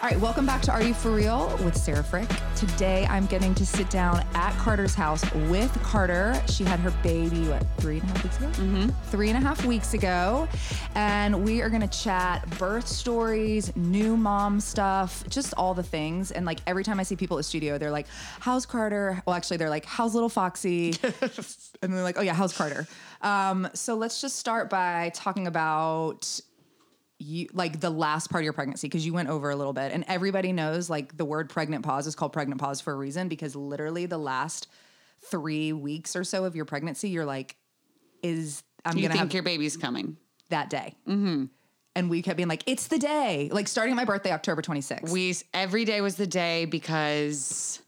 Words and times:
All 0.00 0.08
right, 0.08 0.20
welcome 0.20 0.46
back 0.46 0.62
to 0.62 0.70
Are 0.70 0.80
You 0.80 0.94
For 0.94 1.10
Real 1.10 1.48
with 1.64 1.76
Sarah 1.76 2.04
Frick. 2.04 2.28
Today 2.54 3.04
I'm 3.10 3.26
getting 3.26 3.52
to 3.56 3.66
sit 3.66 3.90
down 3.90 4.24
at 4.32 4.56
Carter's 4.56 4.94
house 4.94 5.28
with 5.48 5.76
Carter. 5.82 6.40
She 6.46 6.62
had 6.62 6.78
her 6.78 6.92
baby, 7.02 7.48
what, 7.48 7.66
three 7.78 7.98
and 7.98 8.04
a 8.04 8.12
half 8.12 8.22
weeks 8.22 8.38
ago? 8.38 8.46
Mm-hmm. 8.46 8.88
Three 9.10 9.28
and 9.30 9.36
a 9.36 9.40
half 9.40 9.64
weeks 9.64 9.94
ago. 9.94 10.46
And 10.94 11.44
we 11.44 11.62
are 11.62 11.68
gonna 11.68 11.88
chat 11.88 12.48
birth 12.58 12.86
stories, 12.86 13.74
new 13.74 14.16
mom 14.16 14.60
stuff, 14.60 15.24
just 15.28 15.52
all 15.54 15.74
the 15.74 15.82
things. 15.82 16.30
And 16.30 16.46
like 16.46 16.60
every 16.68 16.84
time 16.84 17.00
I 17.00 17.02
see 17.02 17.16
people 17.16 17.36
at 17.36 17.40
the 17.40 17.42
studio, 17.42 17.76
they're 17.76 17.90
like, 17.90 18.06
How's 18.38 18.66
Carter? 18.66 19.20
Well, 19.26 19.34
actually, 19.34 19.56
they're 19.56 19.68
like, 19.68 19.84
How's 19.84 20.14
little 20.14 20.28
Foxy? 20.28 20.94
and 21.82 21.92
they're 21.92 22.04
like, 22.04 22.18
Oh, 22.18 22.22
yeah, 22.22 22.34
how's 22.34 22.56
Carter? 22.56 22.86
Um, 23.22 23.68
so 23.74 23.96
let's 23.96 24.20
just 24.20 24.36
start 24.36 24.70
by 24.70 25.10
talking 25.12 25.48
about 25.48 26.40
you 27.18 27.48
like 27.52 27.80
the 27.80 27.90
last 27.90 28.30
part 28.30 28.42
of 28.42 28.44
your 28.44 28.52
pregnancy 28.52 28.86
because 28.86 29.04
you 29.04 29.12
went 29.12 29.28
over 29.28 29.50
a 29.50 29.56
little 29.56 29.72
bit 29.72 29.92
and 29.92 30.04
everybody 30.06 30.52
knows 30.52 30.88
like 30.88 31.16
the 31.16 31.24
word 31.24 31.48
pregnant 31.50 31.84
pause 31.84 32.06
is 32.06 32.14
called 32.14 32.32
pregnant 32.32 32.60
pause 32.60 32.80
for 32.80 32.92
a 32.92 32.96
reason 32.96 33.28
because 33.28 33.56
literally 33.56 34.06
the 34.06 34.18
last 34.18 34.68
three 35.22 35.72
weeks 35.72 36.14
or 36.14 36.22
so 36.22 36.44
of 36.44 36.54
your 36.54 36.64
pregnancy 36.64 37.08
you're 37.08 37.24
like 37.24 37.56
is 38.22 38.62
i'm 38.84 38.96
You 38.96 39.02
gonna 39.02 39.14
think 39.14 39.30
have 39.30 39.34
your 39.34 39.42
baby's 39.42 39.76
coming? 39.76 40.16
that 40.50 40.70
day 40.70 40.94
mm-hmm. 41.08 41.46
and 41.96 42.08
we 42.08 42.22
kept 42.22 42.36
being 42.36 42.48
like 42.48 42.62
it's 42.66 42.86
the 42.86 42.98
day 42.98 43.48
like 43.52 43.66
starting 43.66 43.96
my 43.96 44.04
birthday 44.04 44.32
october 44.32 44.62
26th 44.62 45.10
We 45.10 45.34
every 45.52 45.84
day 45.84 46.00
was 46.00 46.14
the 46.14 46.26
day 46.26 46.66
because 46.66 47.82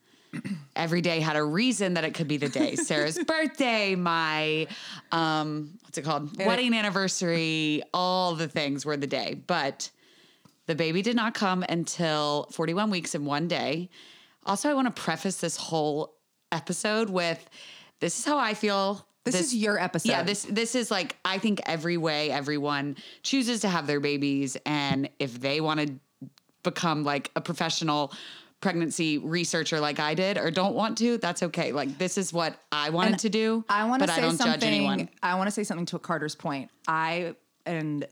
every 0.80 1.02
day 1.02 1.20
had 1.20 1.36
a 1.36 1.44
reason 1.44 1.94
that 1.94 2.04
it 2.04 2.14
could 2.14 2.26
be 2.26 2.38
the 2.38 2.48
day. 2.48 2.74
Sarah's 2.74 3.18
birthday, 3.26 3.94
my 3.94 4.66
um, 5.12 5.78
what's 5.82 5.98
it 5.98 6.02
called? 6.02 6.36
Wedding 6.44 6.74
anniversary, 6.74 7.82
all 7.92 8.34
the 8.34 8.48
things 8.48 8.86
were 8.86 8.96
the 8.96 9.06
day. 9.06 9.34
But 9.46 9.90
the 10.66 10.74
baby 10.74 11.02
did 11.02 11.16
not 11.16 11.34
come 11.34 11.64
until 11.68 12.48
41 12.52 12.90
weeks 12.90 13.14
in 13.14 13.24
one 13.24 13.46
day. 13.46 13.90
Also, 14.46 14.70
I 14.70 14.74
want 14.74 14.94
to 14.94 15.02
preface 15.02 15.36
this 15.36 15.56
whole 15.56 16.14
episode 16.50 17.10
with 17.10 17.48
this 18.00 18.18
is 18.18 18.24
how 18.24 18.38
I 18.38 18.54
feel. 18.54 19.06
this, 19.24 19.38
is 19.38 19.54
your 19.54 19.78
episode 19.78 20.08
Yeah, 20.08 20.22
this 20.22 20.44
this 20.44 20.74
is 20.74 20.90
like 20.90 21.16
I 21.26 21.36
think 21.36 21.60
every 21.66 21.98
way 21.98 22.30
everyone 22.30 22.96
chooses 23.22 23.60
to 23.60 23.68
have 23.68 23.86
their 23.86 24.00
babies, 24.00 24.56
and 24.64 25.10
if 25.18 25.38
they 25.40 25.60
want 25.60 25.80
to 25.80 25.94
become 26.62 27.04
like 27.04 27.30
a 27.36 27.40
professional 27.40 28.12
pregnancy 28.60 29.18
researcher 29.18 29.80
like 29.80 29.98
I 29.98 30.14
did, 30.14 30.36
or 30.36 30.50
don't 30.50 30.74
want 30.74 30.98
to, 30.98 31.18
that's 31.18 31.42
okay. 31.44 31.72
Like 31.72 31.98
this 31.98 32.18
is 32.18 32.32
what 32.32 32.54
I 32.70 32.90
wanted 32.90 33.18
to 33.20 33.28
do. 33.28 33.64
I 33.68 33.86
want 33.86 34.02
to 34.02 34.08
say 34.08 34.14
I 34.14 34.20
don't 34.20 34.36
something. 34.36 34.60
judge 34.60 34.64
anyone. 34.64 35.08
I 35.22 35.34
want 35.36 35.46
to 35.46 35.50
say 35.50 35.64
something 35.64 35.86
to 35.86 35.98
Carter's 35.98 36.34
point. 36.34 36.70
I 36.86 37.34
and 37.64 38.06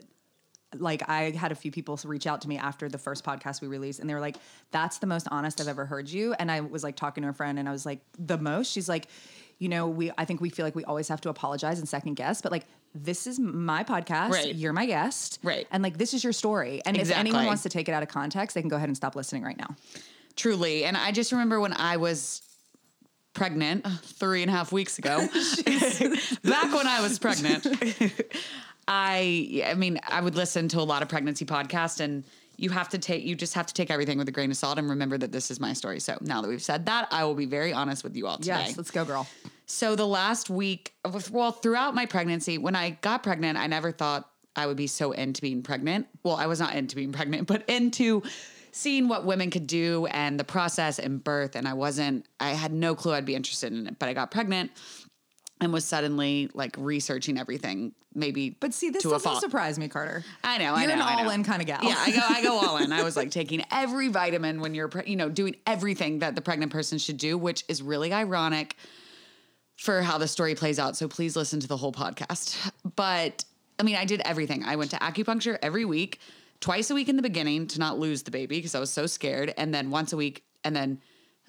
like 0.77 1.07
I 1.09 1.31
had 1.31 1.51
a 1.51 1.55
few 1.55 1.71
people 1.71 1.99
reach 2.03 2.27
out 2.27 2.41
to 2.41 2.49
me 2.49 2.57
after 2.57 2.89
the 2.89 2.97
first 2.97 3.23
podcast 3.23 3.61
we 3.61 3.67
released, 3.67 3.99
and 3.99 4.09
they 4.09 4.13
were 4.13 4.19
like, 4.19 4.37
"That's 4.71 4.99
the 4.99 5.07
most 5.07 5.27
honest 5.31 5.61
I've 5.61 5.67
ever 5.67 5.85
heard 5.85 6.09
you." 6.09 6.33
And 6.33 6.51
I 6.51 6.61
was 6.61 6.83
like 6.83 6.95
talking 6.95 7.23
to 7.23 7.29
a 7.29 7.33
friend, 7.33 7.59
and 7.59 7.67
I 7.67 7.71
was 7.71 7.85
like, 7.85 8.01
"The 8.17 8.37
most?" 8.37 8.71
She's 8.71 8.89
like, 8.89 9.07
"You 9.59 9.69
know, 9.69 9.87
we 9.87 10.11
I 10.17 10.25
think 10.25 10.41
we 10.41 10.49
feel 10.49 10.65
like 10.65 10.75
we 10.75 10.83
always 10.85 11.07
have 11.07 11.21
to 11.21 11.29
apologize 11.29 11.79
and 11.79 11.87
second 11.87 12.15
guess, 12.15 12.41
but 12.41 12.51
like." 12.51 12.65
This 12.95 13.27
is 13.27 13.37
my 13.39 13.83
podcast. 13.83 14.31
Right. 14.31 14.55
You're 14.55 14.73
my 14.73 14.87
guest. 14.87 15.37
Right. 15.43 15.67
And 15.69 15.83
like, 15.83 15.99
this 15.99 16.15
is 16.15 16.23
your 16.23 16.33
story. 16.33 16.81
And 16.87 16.97
if 16.97 17.11
anyone 17.11 17.45
wants 17.45 17.61
to 17.61 17.69
take 17.69 17.87
it 17.87 17.91
out 17.91 18.01
of 18.01 18.09
context, 18.09 18.55
they 18.55 18.61
can 18.61 18.67
go 18.67 18.77
ahead 18.77 18.89
and 18.89 18.97
stop 18.97 19.15
listening 19.15 19.43
right 19.43 19.59
now. 19.59 19.75
Truly. 20.39 20.85
And 20.85 20.95
I 20.95 21.11
just 21.11 21.33
remember 21.33 21.59
when 21.59 21.73
I 21.73 21.97
was 21.97 22.41
pregnant 23.33 23.85
uh, 23.85 23.89
three 24.03 24.41
and 24.41 24.49
a 24.49 24.53
half 24.53 24.71
weeks 24.71 24.97
ago, 24.97 25.17
back 26.43 26.73
when 26.73 26.87
I 26.87 27.01
was 27.01 27.19
pregnant, 27.19 27.67
I, 28.87 29.63
I 29.65 29.73
mean, 29.73 29.99
I 30.07 30.21
would 30.21 30.35
listen 30.35 30.69
to 30.69 30.79
a 30.79 30.83
lot 30.83 31.01
of 31.01 31.09
pregnancy 31.09 31.43
podcasts 31.43 31.99
and 31.99 32.23
you 32.55 32.69
have 32.69 32.87
to 32.89 32.97
take, 32.97 33.25
you 33.25 33.35
just 33.35 33.53
have 33.53 33.65
to 33.65 33.73
take 33.73 33.91
everything 33.91 34.17
with 34.17 34.29
a 34.29 34.31
grain 34.31 34.49
of 34.49 34.55
salt 34.55 34.77
and 34.77 34.89
remember 34.89 35.17
that 35.17 35.33
this 35.33 35.51
is 35.51 35.59
my 35.59 35.73
story. 35.73 35.99
So 35.99 36.17
now 36.21 36.41
that 36.41 36.47
we've 36.47 36.61
said 36.61 36.85
that, 36.85 37.09
I 37.11 37.25
will 37.25 37.35
be 37.35 37.45
very 37.45 37.73
honest 37.73 38.05
with 38.05 38.15
you 38.15 38.25
all 38.25 38.37
today. 38.37 38.63
Yes. 38.67 38.77
Let's 38.77 38.91
go, 38.91 39.03
girl. 39.03 39.27
So 39.65 39.97
the 39.97 40.07
last 40.07 40.49
week, 40.49 40.93
well, 41.31 41.51
throughout 41.51 41.95
my 41.95 42.05
pregnancy, 42.05 42.57
when 42.57 42.77
I 42.77 42.91
got 43.01 43.23
pregnant, 43.23 43.57
I 43.57 43.67
never 43.67 43.91
thought 43.91 44.29
I 44.55 44.67
would 44.67 44.77
be 44.77 44.87
so 44.87 45.11
into 45.11 45.41
being 45.41 45.63
pregnant. 45.63 46.07
Well, 46.23 46.37
I 46.37 46.45
was 46.45 46.61
not 46.61 46.75
into 46.75 46.95
being 46.95 47.11
pregnant, 47.11 47.45
but 47.45 47.69
into 47.69 48.23
seeing 48.71 49.07
what 49.07 49.25
women 49.25 49.49
could 49.49 49.67
do 49.67 50.05
and 50.07 50.39
the 50.39 50.43
process 50.43 50.99
and 50.99 51.23
birth. 51.23 51.55
And 51.55 51.67
I 51.67 51.73
wasn't, 51.73 52.25
I 52.39 52.49
had 52.49 52.71
no 52.71 52.95
clue 52.95 53.13
I'd 53.13 53.25
be 53.25 53.35
interested 53.35 53.73
in 53.73 53.87
it, 53.87 53.99
but 53.99 54.09
I 54.09 54.13
got 54.13 54.31
pregnant 54.31 54.71
and 55.61 55.73
was 55.73 55.85
suddenly 55.85 56.49
like 56.53 56.75
researching 56.77 57.37
everything, 57.37 57.93
maybe. 58.15 58.51
But 58.51 58.73
see, 58.73 58.89
this 58.89 59.03
doesn't 59.03 59.39
surprise 59.41 59.77
me, 59.77 59.87
Carter. 59.89 60.23
I 60.43 60.57
know, 60.57 60.73
I 60.73 60.81
You're 60.83 60.89
know, 60.89 60.95
an 60.95 61.01
I 61.01 61.15
know. 61.15 61.23
all-in 61.25 61.43
kind 61.43 61.61
of 61.61 61.67
gal. 61.67 61.79
Yeah, 61.83 61.95
I 61.97 62.11
go, 62.11 62.21
I 62.21 62.41
go 62.41 62.57
all 62.57 62.77
in. 62.77 62.91
I 62.93 63.03
was 63.03 63.17
like 63.17 63.31
taking 63.41 63.63
every 63.71 64.07
vitamin 64.07 64.61
when 64.61 64.73
you're, 64.73 64.87
pre- 64.87 65.03
you 65.05 65.15
know, 65.15 65.29
doing 65.29 65.55
everything 65.67 66.19
that 66.19 66.35
the 66.35 66.41
pregnant 66.41 66.71
person 66.71 66.97
should 66.97 67.17
do, 67.17 67.37
which 67.37 67.63
is 67.67 67.81
really 67.81 68.13
ironic 68.13 68.75
for 69.77 70.01
how 70.01 70.17
the 70.17 70.27
story 70.27 70.55
plays 70.55 70.79
out. 70.79 70.95
So 70.97 71.07
please 71.07 71.35
listen 71.35 71.59
to 71.61 71.67
the 71.67 71.77
whole 71.77 71.93
podcast. 71.93 72.71
But 72.95 73.43
I 73.79 73.83
mean, 73.83 73.95
I 73.95 74.05
did 74.05 74.21
everything. 74.25 74.63
I 74.65 74.75
went 74.75 74.91
to 74.91 74.97
acupuncture 74.97 75.57
every 75.61 75.85
week, 75.85 76.19
twice 76.61 76.89
a 76.89 76.95
week 76.95 77.09
in 77.09 77.15
the 77.15 77.21
beginning 77.21 77.67
to 77.67 77.79
not 77.79 77.99
lose 77.99 78.23
the 78.23 78.31
baby 78.31 78.57
because 78.57 78.75
I 78.75 78.79
was 78.79 78.91
so 78.91 79.05
scared, 79.05 79.53
and 79.57 79.73
then 79.73 79.89
once 79.89 80.13
a 80.13 80.17
week, 80.17 80.43
and 80.63 80.75
then 80.75 81.01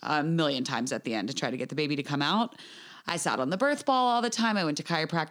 a 0.03 0.23
million 0.23 0.65
times 0.65 0.93
at 0.93 1.05
the 1.05 1.15
end 1.15 1.29
to 1.29 1.35
try 1.35 1.51
to 1.51 1.57
get 1.57 1.69
the 1.69 1.75
baby 1.75 1.97
to 1.97 2.03
come 2.03 2.23
out. 2.23 2.57
I 3.07 3.17
sat 3.17 3.41
on 3.41 3.51
the 3.51 3.57
birth 3.57 3.85
ball 3.85 4.09
all 4.09 4.23
the 4.23 4.31
time. 4.31 4.57
I 4.57 4.65
went 4.65 4.77
to 4.79 4.83
chiroprac- 4.83 5.31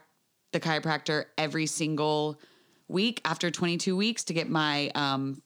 the 0.51 0.59
chiropractor 0.59 1.25
every 1.37 1.65
single 1.65 2.39
week 2.87 3.21
after 3.23 3.51
22 3.51 3.95
weeks 3.95 4.23
to 4.25 4.33
get 4.33 4.49
my 4.49 4.91
um, 4.95 5.41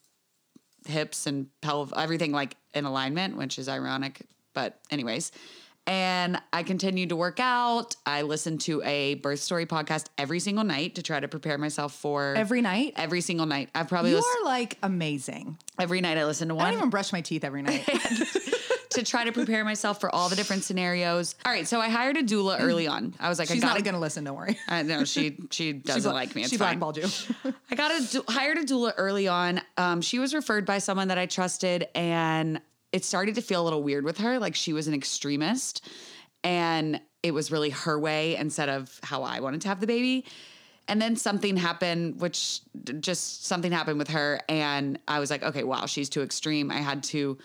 hips 0.86 1.28
and 1.28 1.48
pelv 1.62 1.92
everything 1.96 2.32
like 2.32 2.56
in 2.74 2.86
alignment, 2.86 3.38
which 3.38 3.60
is 3.60 3.70
ironic. 3.70 4.26
But 4.54 4.80
anyways, 4.92 5.32
and 5.86 6.40
I 6.52 6.64
continued 6.64 7.10
to 7.10 7.16
work 7.16 7.40
out. 7.40 7.96
I 8.06 8.22
listened 8.22 8.62
to 8.62 8.82
a 8.84 9.16
birth 9.16 9.40
story 9.40 9.66
podcast 9.66 10.06
every 10.18 10.40
single 10.40 10.64
night 10.64 10.96
to 10.96 11.04
try 11.04 11.20
to 11.20 11.28
prepare 11.28 11.58
myself 11.58 11.94
for 11.94 12.34
Every 12.36 12.62
night? 12.62 12.94
Every 12.96 13.22
single 13.22 13.46
night. 13.46 13.70
I've 13.76 13.88
probably 13.90 14.12
You 14.12 14.18
are 14.18 14.46
like 14.46 14.78
amazing. 14.84 15.58
every 15.80 16.02
night. 16.02 16.18
I 16.18 16.26
listen 16.26 16.48
to 16.50 16.56
one. 16.56 16.66
I 16.66 16.70
don't 16.72 16.80
even 16.80 16.90
brush 16.90 17.12
my 17.12 17.22
teeth 17.22 17.44
every 17.44 17.62
night. 17.62 17.86
to 18.92 19.04
try 19.04 19.24
to 19.24 19.32
prepare 19.32 19.64
myself 19.66 20.00
for 20.00 20.14
all 20.14 20.30
the 20.30 20.36
different 20.36 20.64
scenarios. 20.64 21.34
All 21.46 21.52
right, 21.52 21.68
so 21.68 21.80
I 21.82 21.90
hired 21.90 22.16
a 22.16 22.24
doula 22.24 22.58
early 22.60 22.86
on. 22.88 23.16
I 23.20 23.28
was 23.28 23.40
like, 23.40 23.48
She's 23.50 23.64
I 23.64 23.68
not 23.68 23.74
gotta 23.74 23.84
going 23.84 23.96
to 23.96 24.00
listen. 24.00 24.24
Don't 24.24 24.38
worry. 24.38 24.58
I 24.68 24.84
know 24.84 25.04
she 25.04 25.38
she 25.52 25.74
doesn't 25.74 26.04
bla- 26.04 26.14
like 26.14 26.36
me. 26.36 26.44
It's 26.44 26.52
she 26.52 26.58
fine. 26.58 26.78
blackballed 26.80 26.98
you. 26.98 27.54
I 27.72 27.76
got 27.76 27.92
a 27.92 28.24
hired 28.32 28.60
a 28.60 28.64
doula 28.64 28.94
early 28.98 29.28
on. 29.28 29.62
Um, 29.78 30.02
she 30.02 30.20
was 30.20 30.34
referred 30.36 30.66
by 30.66 30.78
someone 30.78 31.08
that 31.08 31.18
I 31.18 31.26
trusted, 31.26 31.88
and 31.96 32.62
it 32.94 33.04
started 33.04 33.36
to 33.36 33.42
feel 33.42 33.62
a 33.62 33.66
little 33.66 33.84
weird 33.84 34.06
with 34.06 34.20
her. 34.20 34.40
Like 34.40 34.56
she 34.56 34.72
was 34.72 34.88
an 34.88 34.94
extremist, 34.94 35.86
and 36.44 37.02
it 37.24 37.34
was 37.34 37.52
really 37.52 37.72
her 37.72 38.00
way 38.00 38.38
instead 38.38 38.70
of 38.70 38.98
how 39.04 39.24
I 39.24 39.42
wanted 39.42 39.62
to 39.62 39.68
have 39.68 39.82
the 39.82 39.88
baby. 39.88 40.26
And 40.88 41.02
then 41.02 41.16
something 41.16 41.58
happened, 41.58 42.22
which 42.22 42.60
just 43.00 43.46
something 43.46 43.72
happened 43.72 43.98
with 44.00 44.10
her, 44.10 44.42
and 44.48 45.00
I 45.08 45.20
was 45.20 45.30
like, 45.30 45.44
okay, 45.44 45.64
wow, 45.64 45.86
she's 45.86 46.10
too 46.10 46.22
extreme. 46.22 46.72
I 46.72 46.78
had 46.78 47.04
to 47.06 47.38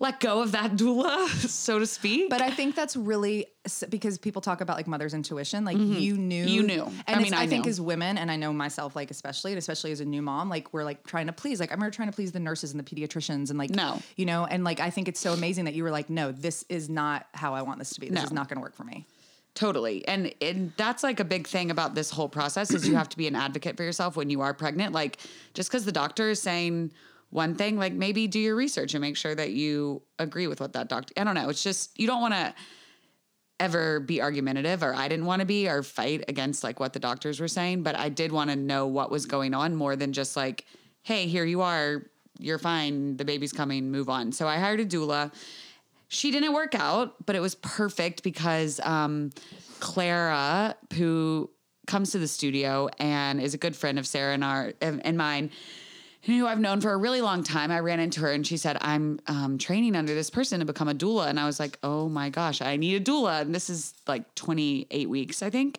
let 0.00 0.20
go 0.20 0.42
of 0.42 0.52
that 0.52 0.72
doula, 0.72 1.28
so 1.48 1.78
to 1.78 1.86
speak. 1.86 2.28
But 2.28 2.40
I 2.42 2.50
think 2.50 2.74
that's 2.74 2.96
really 2.96 3.46
because 3.88 4.18
people 4.18 4.42
talk 4.42 4.60
about 4.60 4.76
like 4.76 4.86
mother's 4.86 5.14
intuition. 5.14 5.64
Like 5.64 5.76
you 5.78 6.16
knew, 6.16 6.44
Mm-hmm. 6.44 6.54
You 6.54 6.62
knew. 6.62 6.82
And 7.06 7.16
I 7.16 7.22
mean, 7.22 7.32
I 7.32 7.42
I, 7.42 7.46
think 7.46 7.66
as 7.66 7.80
women, 7.80 8.18
and 8.18 8.30
I 8.30 8.36
know 8.36 8.52
myself, 8.52 8.96
like 8.96 9.10
especially, 9.10 9.52
and 9.52 9.58
especially 9.58 9.92
as 9.92 10.00
a 10.00 10.04
new 10.04 10.20
mom, 10.22 10.48
like 10.48 10.72
we're 10.72 10.84
like 10.84 11.06
trying 11.06 11.26
to 11.26 11.32
please. 11.32 11.60
Like 11.60 11.70
I 11.70 11.74
remember 11.74 11.94
trying 11.94 12.08
to 12.10 12.14
please 12.14 12.32
the 12.32 12.40
nurses 12.40 12.72
and 12.72 12.84
the 12.84 12.84
pediatricians, 12.84 13.50
and 13.50 13.58
like 13.58 13.70
No. 13.70 14.00
you 14.16 14.26
know, 14.26 14.44
and 14.44 14.64
like 14.64 14.80
I 14.80 14.90
think 14.90 15.08
it's 15.08 15.20
so 15.20 15.32
amazing 15.32 15.64
that 15.66 15.74
you 15.74 15.84
were 15.84 15.90
like, 15.90 16.10
no, 16.10 16.32
this 16.32 16.64
is 16.68 16.88
not 16.90 17.26
how 17.32 17.54
I 17.54 17.62
want 17.62 17.78
this 17.78 17.90
to 17.90 18.00
be. 18.00 18.08
This 18.08 18.16
No. 18.18 18.24
is 18.24 18.32
not 18.32 18.48
going 18.48 18.56
to 18.56 18.62
work 18.62 18.74
for 18.74 18.84
me. 18.84 19.06
Totally. 19.54 20.06
And 20.08 20.34
and 20.42 20.72
that's 20.76 21.04
like 21.04 21.20
a 21.20 21.24
big 21.24 21.46
thing 21.46 21.70
about 21.70 21.94
this 21.94 22.10
whole 22.10 22.28
process 22.28 22.72
is 22.72 22.88
you 22.88 22.96
have 22.96 23.08
to 23.10 23.16
be 23.16 23.28
an 23.28 23.36
advocate 23.36 23.76
for 23.76 23.84
yourself 23.84 24.16
when 24.16 24.28
you 24.28 24.40
are 24.40 24.52
pregnant. 24.52 24.92
Like 24.92 25.18
just 25.54 25.70
because 25.70 25.84
the 25.84 25.92
doctor 25.92 26.28
is 26.30 26.42
saying 26.42 26.90
one 27.34 27.56
thing, 27.56 27.76
like 27.76 27.92
maybe 27.92 28.28
do 28.28 28.38
your 28.38 28.54
research 28.54 28.94
and 28.94 29.00
make 29.00 29.16
sure 29.16 29.34
that 29.34 29.50
you 29.50 30.00
agree 30.20 30.46
with 30.46 30.60
what 30.60 30.72
that 30.74 30.88
doctor 30.88 31.12
I 31.16 31.24
don't 31.24 31.34
know. 31.34 31.48
It's 31.48 31.64
just 31.64 31.98
you 31.98 32.06
don't 32.06 32.20
want 32.20 32.32
to 32.32 32.54
ever 33.58 33.98
be 33.98 34.22
argumentative 34.22 34.84
or 34.84 34.94
I 34.94 35.08
didn't 35.08 35.26
want 35.26 35.40
to 35.40 35.46
be 35.46 35.68
or 35.68 35.82
fight 35.82 36.24
against 36.28 36.62
like 36.62 36.78
what 36.78 36.92
the 36.92 37.00
doctors 37.00 37.40
were 37.40 37.48
saying, 37.48 37.82
but 37.82 37.98
I 37.98 38.08
did 38.08 38.30
want 38.30 38.50
to 38.50 38.56
know 38.56 38.86
what 38.86 39.10
was 39.10 39.26
going 39.26 39.52
on 39.52 39.74
more 39.74 39.96
than 39.96 40.12
just 40.12 40.36
like, 40.36 40.64
hey, 41.02 41.26
here 41.26 41.44
you 41.44 41.62
are, 41.62 42.04
you're 42.38 42.60
fine, 42.60 43.16
the 43.16 43.24
baby's 43.24 43.52
coming, 43.52 43.90
move 43.90 44.08
on. 44.08 44.30
So 44.30 44.46
I 44.46 44.58
hired 44.58 44.78
a 44.78 44.86
doula. 44.86 45.32
She 46.06 46.30
didn't 46.30 46.52
work 46.52 46.76
out, 46.76 47.16
but 47.26 47.34
it 47.34 47.40
was 47.40 47.56
perfect 47.56 48.22
because 48.22 48.78
um, 48.84 49.30
Clara, 49.80 50.76
who 50.94 51.50
comes 51.88 52.12
to 52.12 52.20
the 52.20 52.28
studio 52.28 52.88
and 53.00 53.40
is 53.40 53.54
a 53.54 53.58
good 53.58 53.74
friend 53.74 53.98
of 53.98 54.06
Sarah 54.06 54.34
and 54.34 54.44
our 54.44 54.72
and, 54.80 55.04
and 55.04 55.18
mine, 55.18 55.50
who 56.24 56.46
I've 56.46 56.60
known 56.60 56.80
for 56.80 56.92
a 56.92 56.96
really 56.96 57.20
long 57.20 57.42
time. 57.42 57.70
I 57.70 57.80
ran 57.80 58.00
into 58.00 58.20
her 58.20 58.32
and 58.32 58.46
she 58.46 58.56
said, 58.56 58.78
"I'm 58.80 59.20
um, 59.26 59.58
training 59.58 59.96
under 59.96 60.14
this 60.14 60.30
person 60.30 60.60
to 60.60 60.66
become 60.66 60.88
a 60.88 60.94
doula," 60.94 61.28
and 61.28 61.38
I 61.38 61.46
was 61.46 61.60
like, 61.60 61.78
"Oh 61.82 62.08
my 62.08 62.30
gosh, 62.30 62.62
I 62.62 62.76
need 62.76 62.96
a 62.96 63.04
doula!" 63.04 63.42
And 63.42 63.54
this 63.54 63.68
is 63.68 63.94
like 64.06 64.34
28 64.34 65.08
weeks, 65.08 65.42
I 65.42 65.50
think. 65.50 65.78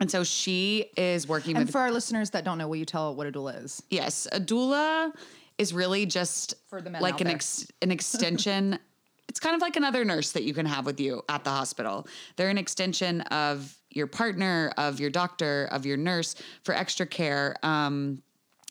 And 0.00 0.10
so 0.10 0.24
she 0.24 0.90
is 0.96 1.26
working 1.26 1.56
And 1.56 1.66
with 1.66 1.72
for 1.72 1.80
our 1.80 1.90
listeners 1.90 2.30
that 2.30 2.44
don't 2.44 2.58
know, 2.58 2.68
will 2.68 2.76
you 2.76 2.84
tell 2.84 3.14
what 3.14 3.26
a 3.26 3.32
doula 3.32 3.64
is? 3.64 3.82
Yes, 3.88 4.28
a 4.30 4.40
doula 4.40 5.12
is 5.58 5.72
really 5.72 6.04
just 6.04 6.54
For 6.68 6.82
the 6.82 6.90
men 6.90 7.00
like 7.00 7.20
an 7.20 7.28
ex- 7.28 7.66
an 7.82 7.90
extension. 7.90 8.78
it's 9.28 9.40
kind 9.40 9.54
of 9.54 9.60
like 9.60 9.76
another 9.76 10.04
nurse 10.04 10.32
that 10.32 10.44
you 10.44 10.54
can 10.54 10.66
have 10.66 10.86
with 10.86 11.00
you 11.00 11.22
at 11.28 11.44
the 11.44 11.50
hospital. 11.50 12.06
They're 12.36 12.50
an 12.50 12.58
extension 12.58 13.22
of 13.22 13.76
your 13.90 14.06
partner, 14.06 14.72
of 14.76 15.00
your 15.00 15.10
doctor, 15.10 15.68
of 15.72 15.86
your 15.86 15.96
nurse 15.96 16.36
for 16.62 16.74
extra 16.74 17.06
care. 17.06 17.56
Um, 17.62 18.22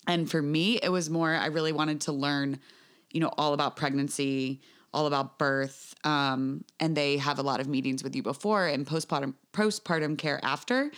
and 0.08 0.30
for 0.30 0.42
me, 0.42 0.80
it 0.82 0.90
was 0.90 1.10
more, 1.10 1.34
I 1.34 1.48
really 1.48 1.72
wanted 1.72 2.02
to 2.02 2.12
learn, 2.12 2.60
you 3.12 3.20
know, 3.20 3.32
all 3.38 3.54
about 3.54 3.76
pregnancy, 3.76 4.62
all 4.94 5.08
about 5.08 5.38
birth. 5.38 5.94
Um, 6.04 6.64
and 6.80 6.96
they 6.96 7.18
have 7.18 7.40
a 7.40 7.44
lot 7.44 7.60
of 7.60 7.68
meetings 7.68 8.04
with 8.04 8.16
you 8.16 8.24
before 8.24 8.66
and 8.68 8.86
postpartum 8.86 9.34
postpartum 9.54 10.18
care 10.18 10.40
after. 10.44 10.92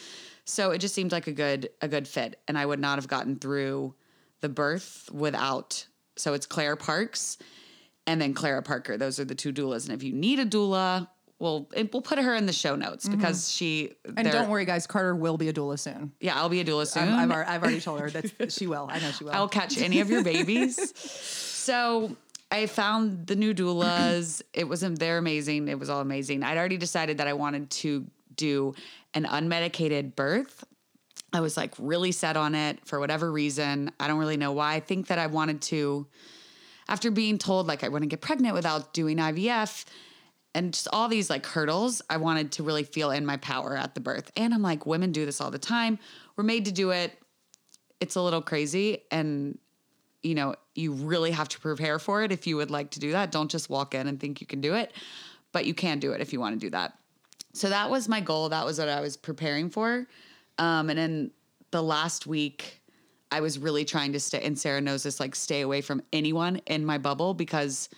So 0.46 0.72
it 0.72 0.80
just 0.80 0.94
seemed 0.94 1.12
like 1.12 1.28
a 1.28 1.32
good 1.32 1.70
a 1.82 1.88
good 1.88 2.08
fit. 2.08 2.40
And 2.48 2.58
I 2.58 2.66
would 2.66 2.80
not 2.80 2.98
have 2.98 3.08
gotten 3.08 3.38
through 3.38 3.96
the 4.42 4.50
birth 4.50 5.10
without 5.12 5.88
so 6.16 6.34
it's 6.34 6.46
Claire 6.46 6.76
Parks 6.76 7.38
and 8.06 8.22
then 8.22 8.34
Clara 8.34 8.62
Parker. 8.62 8.98
Those 8.98 9.20
are 9.20 9.26
the 9.26 9.36
two 9.36 9.52
doulas. 9.52 9.86
And 9.86 9.96
if 9.96 10.04
you 10.04 10.14
need 10.14 10.40
a 10.40 10.46
doula, 10.46 11.08
we'll 11.40 11.70
we'll 11.92 12.02
put 12.02 12.20
her 12.20 12.36
in 12.36 12.46
the 12.46 12.54
show 12.54 12.76
notes 12.76 13.08
mm-hmm. 13.08 13.18
because 13.18 13.52
she 13.52 13.94
And 14.16 14.30
don't 14.30 14.50
worry, 14.50 14.66
guys. 14.66 14.88
Carter 14.88 15.16
will 15.16 15.38
be 15.38 15.50
a 15.50 15.54
doula 15.54 15.78
soon. 15.80 16.12
Yeah, 16.20 16.36
I'll 16.36 16.50
be 16.50 16.60
a 16.60 16.66
doula 16.66 16.88
soon. 16.88 17.10
I've, 17.10 17.32
I've, 17.32 17.48
I've 17.48 17.62
already 17.64 17.82
told 17.82 18.00
her 18.00 18.10
that 18.10 18.52
she 18.52 18.68
will. 18.68 18.88
I 18.92 19.00
know 19.00 19.12
she 19.12 19.24
will. 19.24 19.34
I'll 19.34 19.50
catch 19.50 19.78
any 19.78 20.00
of 20.00 20.10
your 20.10 20.24
babies. 20.24 20.98
so 21.00 22.16
I 22.52 22.66
found 22.66 23.28
the 23.28 23.36
new 23.36 23.54
doulas. 23.54 24.42
It 24.54 24.68
wasn't 24.68 25.00
they're 25.00 25.18
amazing. 25.18 25.68
It 25.68 25.80
was 25.80 25.90
all 25.90 26.02
amazing. 26.02 26.44
I'd 26.44 26.58
already 26.58 26.78
decided 26.78 27.20
that 27.20 27.28
I 27.28 27.34
wanted 27.34 27.70
to 27.72 28.06
do 28.36 28.74
an 29.14 29.26
unmedicated 29.26 30.16
birth. 30.16 30.64
I 31.34 31.42
was 31.42 31.58
like 31.58 31.74
really 31.78 32.14
set 32.14 32.38
on 32.38 32.56
it 32.56 32.80
for 32.86 33.00
whatever 33.00 33.32
reason. 33.32 33.92
I 34.00 34.08
don't 34.08 34.20
really 34.20 34.38
know 34.38 34.54
why. 34.54 34.76
I 34.76 34.80
think 34.80 35.08
that 35.08 35.20
I 35.20 35.28
wanted 35.28 35.62
to, 35.64 36.08
after 36.88 37.12
being 37.12 37.38
told 37.38 37.68
like 37.68 37.84
I 37.84 37.90
wouldn't 37.90 38.10
get 38.12 38.22
pregnant 38.22 38.56
without 38.56 38.94
doing 38.94 39.18
IVF 39.18 39.84
and 40.54 40.74
just 40.74 40.88
all 40.92 41.08
these 41.08 41.30
like 41.30 41.46
hurdles, 41.46 42.02
I 42.10 42.18
wanted 42.18 42.52
to 42.54 42.64
really 42.64 42.84
feel 42.84 43.12
in 43.12 43.26
my 43.26 43.38
power 43.38 43.76
at 43.76 43.94
the 43.94 44.02
birth. 44.02 44.32
And 44.36 44.54
I'm 44.54 44.62
like, 44.62 44.86
women 44.86 45.12
do 45.12 45.26
this 45.26 45.40
all 45.40 45.52
the 45.52 45.60
time. 45.60 46.00
We're 46.36 46.44
made 46.44 46.66
to 46.66 46.72
do 46.72 46.92
it. 46.92 47.14
It's 48.00 48.16
a 48.16 48.22
little 48.22 48.42
crazy. 48.42 49.04
And, 49.12 49.58
you 50.24 50.36
know, 50.36 50.56
you 50.74 50.94
really 50.94 51.32
have 51.32 51.50
to 51.50 51.60
prepare 51.60 52.00
for 52.00 52.24
it 52.24 52.32
if 52.32 52.48
you 52.48 52.58
would 52.58 52.72
like 52.72 52.92
to 52.92 53.00
do 53.00 53.12
that. 53.12 53.32
Don't 53.32 53.52
just 53.52 53.70
walk 53.70 53.94
in 53.94 54.08
and 54.08 54.20
think 54.20 54.42
you 54.42 54.48
can 54.48 54.62
do 54.62 54.74
it, 54.74 54.94
but 55.52 55.66
you 55.66 55.74
can 55.74 56.00
do 56.00 56.12
it 56.12 56.22
if 56.22 56.34
you 56.34 56.40
want 56.40 56.60
to 56.60 56.60
do 56.60 56.70
that. 56.72 56.98
So 57.54 57.70
that 57.70 57.90
was 57.90 58.08
my 58.08 58.22
goal. 58.22 58.50
That 58.50 58.66
was 58.66 58.80
what 58.80 58.90
I 58.90 59.02
was 59.02 59.18
preparing 59.18 59.70
for. 59.70 60.08
Um, 60.60 60.90
and 60.90 60.98
then 60.98 61.32
the 61.72 61.82
last 61.82 62.28
week, 62.28 62.82
I 63.32 63.42
was 63.42 63.60
really 63.60 63.84
trying 63.84 64.14
to 64.14 64.20
stay, 64.20 64.42
and 64.42 64.58
Sarah 64.58 64.80
knows 64.80 65.04
this, 65.04 65.20
like 65.20 65.36
stay 65.36 65.62
away 65.62 65.82
from 65.82 66.02
anyone 66.14 66.62
in 66.68 66.86
my 66.86 66.98
bubble 66.98 67.34
because 67.34 67.90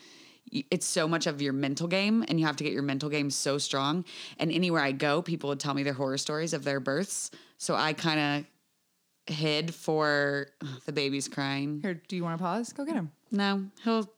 it's 0.52 0.86
so 0.86 1.08
much 1.08 1.28
of 1.28 1.42
your 1.42 1.54
mental 1.54 1.88
game 1.88 2.26
and 2.28 2.40
you 2.40 2.46
have 2.46 2.56
to 2.58 2.64
get 2.64 2.74
your 2.74 2.82
mental 2.82 3.10
game 3.10 3.30
so 3.30 3.58
strong. 3.58 4.06
And 4.38 4.52
anywhere 4.52 4.82
I 4.82 4.92
go, 4.92 5.22
people 5.22 5.50
would 5.50 5.60
tell 5.60 5.74
me 5.74 5.84
their 5.84 5.94
horror 5.94 6.18
stories 6.18 6.54
of 6.54 6.64
their 6.64 6.80
births. 6.80 7.32
So 7.58 7.76
I 7.76 7.94
kind 7.94 8.20
of 8.20 9.34
hid 9.36 9.74
for 9.74 10.48
the 10.86 10.92
baby's 10.92 11.28
crying. 11.28 11.80
Here, 11.82 12.02
do 12.08 12.16
you 12.16 12.24
want 12.24 12.38
to 12.38 12.44
pause? 12.44 12.74
Go 12.74 12.86
get 12.86 12.96
him. 12.96 13.12
No, 13.32 13.66
he'll 13.84 14.10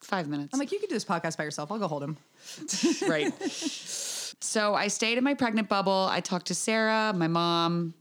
five 0.00 0.28
minutes. 0.28 0.50
I'm 0.52 0.60
like, 0.60 0.72
you 0.72 0.78
can 0.78 0.88
do 0.88 0.94
this 0.94 1.04
podcast 1.04 1.36
by 1.36 1.44
yourself. 1.44 1.70
I'll 1.70 1.78
go 1.78 1.88
hold 1.88 2.02
him. 2.02 2.16
right. 3.08 3.32
So 4.40 4.74
I 4.74 4.88
stayed 4.88 5.18
in 5.18 5.24
my 5.24 5.34
pregnant 5.34 5.68
bubble. 5.68 6.08
I 6.10 6.20
talked 6.20 6.46
to 6.46 6.54
Sarah, 6.54 7.12
my 7.14 7.28
mom, 7.28 7.94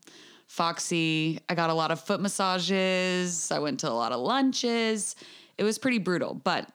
Foxy. 0.48 1.40
I 1.50 1.56
got 1.56 1.70
a 1.70 1.74
lot 1.74 1.92
of 1.92 2.00
foot 2.00 2.22
massages. 2.22 3.52
I 3.52 3.60
went 3.60 3.80
to 3.82 3.90
a 3.90 3.94
lot 3.94 4.12
of 4.12 4.20
lunches. 4.20 5.16
It 5.58 5.64
was 5.64 5.78
pretty 5.78 6.00
brutal, 6.00 6.34
but 6.34 6.70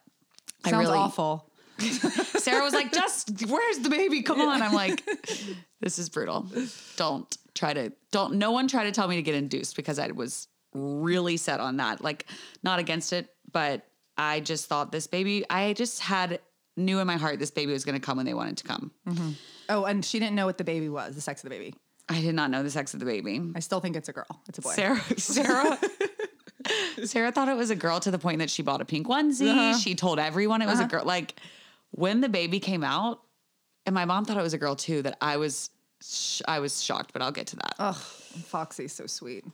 I 0.65 0.71
Sounds 0.71 0.87
really 0.87 0.99
awful. 0.99 1.47
Sarah 1.79 2.63
was 2.63 2.75
like, 2.75 2.93
"Just 2.93 3.47
where's 3.47 3.79
the 3.79 3.89
baby? 3.89 4.23
Come 4.23 4.41
on!" 4.41 4.61
I'm 4.61 4.75
like, 4.75 5.03
"This 5.81 5.99
is 5.99 6.11
brutal. 6.11 6.47
Don't 6.97 7.39
try 7.55 7.73
to 7.73 7.93
don't. 8.11 8.35
No 8.35 8.51
one 8.53 8.69
try 8.69 8.85
to 8.85 8.93
tell 8.93 9.09
me 9.09 9.17
to 9.17 9.23
get 9.23 9.35
induced 9.35 9.77
because 9.77 9.99
I 9.99 10.09
was 10.09 10.49
really 10.75 11.37
set 11.37 11.61
on 11.61 11.79
that. 11.79 12.03
Like, 12.03 12.27
not 12.63 12.79
against 12.79 13.13
it, 13.13 13.31
but 13.53 13.87
I 14.17 14.41
just 14.41 14.67
thought 14.67 14.93
this 14.93 15.07
baby. 15.07 15.45
I 15.49 15.73
just 15.73 16.01
had 16.01 16.41
knew 16.77 16.99
in 16.99 17.07
my 17.07 17.17
heart 17.17 17.39
this 17.39 17.51
baby 17.51 17.73
was 17.73 17.85
going 17.85 17.99
to 17.99 18.05
come 18.05 18.17
when 18.17 18.27
they 18.27 18.35
wanted 18.35 18.59
to 18.59 18.65
come. 18.65 18.91
Mm-hmm. 19.09 19.31
Oh, 19.71 19.85
and 19.85 20.05
she 20.05 20.19
didn't 20.19 20.35
know 20.35 20.47
what 20.47 20.59
the 20.59 20.65
baby 20.65 20.89
was, 20.89 21.15
the 21.15 21.21
sex 21.21 21.43
of 21.43 21.51
the 21.51 21.57
baby. 21.57 21.75
I 22.09 22.21
did 22.21 22.35
not 22.35 22.51
know 22.51 22.63
the 22.63 22.71
sex 22.71 22.93
of 22.93 23.01
the 23.01 23.07
baby. 23.07 23.41
I 23.55 23.61
still 23.61 23.81
think 23.81 23.97
it's 23.97 24.09
a 24.09 24.13
girl. 24.13 24.27
It's 24.49 24.59
a 24.59 24.63
boy. 24.63 24.73
Sarah, 24.73 25.01
Sarah, 25.17 25.79
Sarah 27.05 27.33
thought 27.33 27.49
it 27.49 27.57
was 27.57 27.71
a 27.71 27.77
girl 27.77 28.01
to 28.01 28.11
the 28.11 28.19
point 28.19 28.39
that 28.39 28.51
she 28.51 28.63
bought 28.63 28.81
a 28.81 28.85
pink 28.85 29.07
onesie. 29.07 29.51
Uh-huh. 29.51 29.79
She 29.79 29.95
told 29.95 30.19
everyone 30.19 30.63
it 30.63 30.67
was 30.67 30.81
a 30.81 30.85
girl. 30.87 31.05
Like 31.05 31.35
when 31.93 32.21
the 32.21 32.29
baby 32.29 32.61
came 32.61 32.85
out, 32.85 33.21
and 33.87 33.95
my 33.95 34.05
mom 34.05 34.25
thought 34.25 34.37
it 34.37 34.43
was 34.43 34.55
a 34.55 34.59
girl 34.59 34.77
too. 34.77 35.03
That 35.03 35.17
I 35.21 35.37
was, 35.39 35.71
sh- 36.03 36.43
I 36.47 36.61
was 36.61 36.83
shocked. 36.83 37.13
But 37.13 37.23
I'll 37.23 37.33
get 37.33 37.49
to 37.49 37.57
that. 37.57 37.75
Ugh, 37.79 37.95
Foxy's 37.97 38.93
so 38.93 39.07
sweet. 39.07 39.45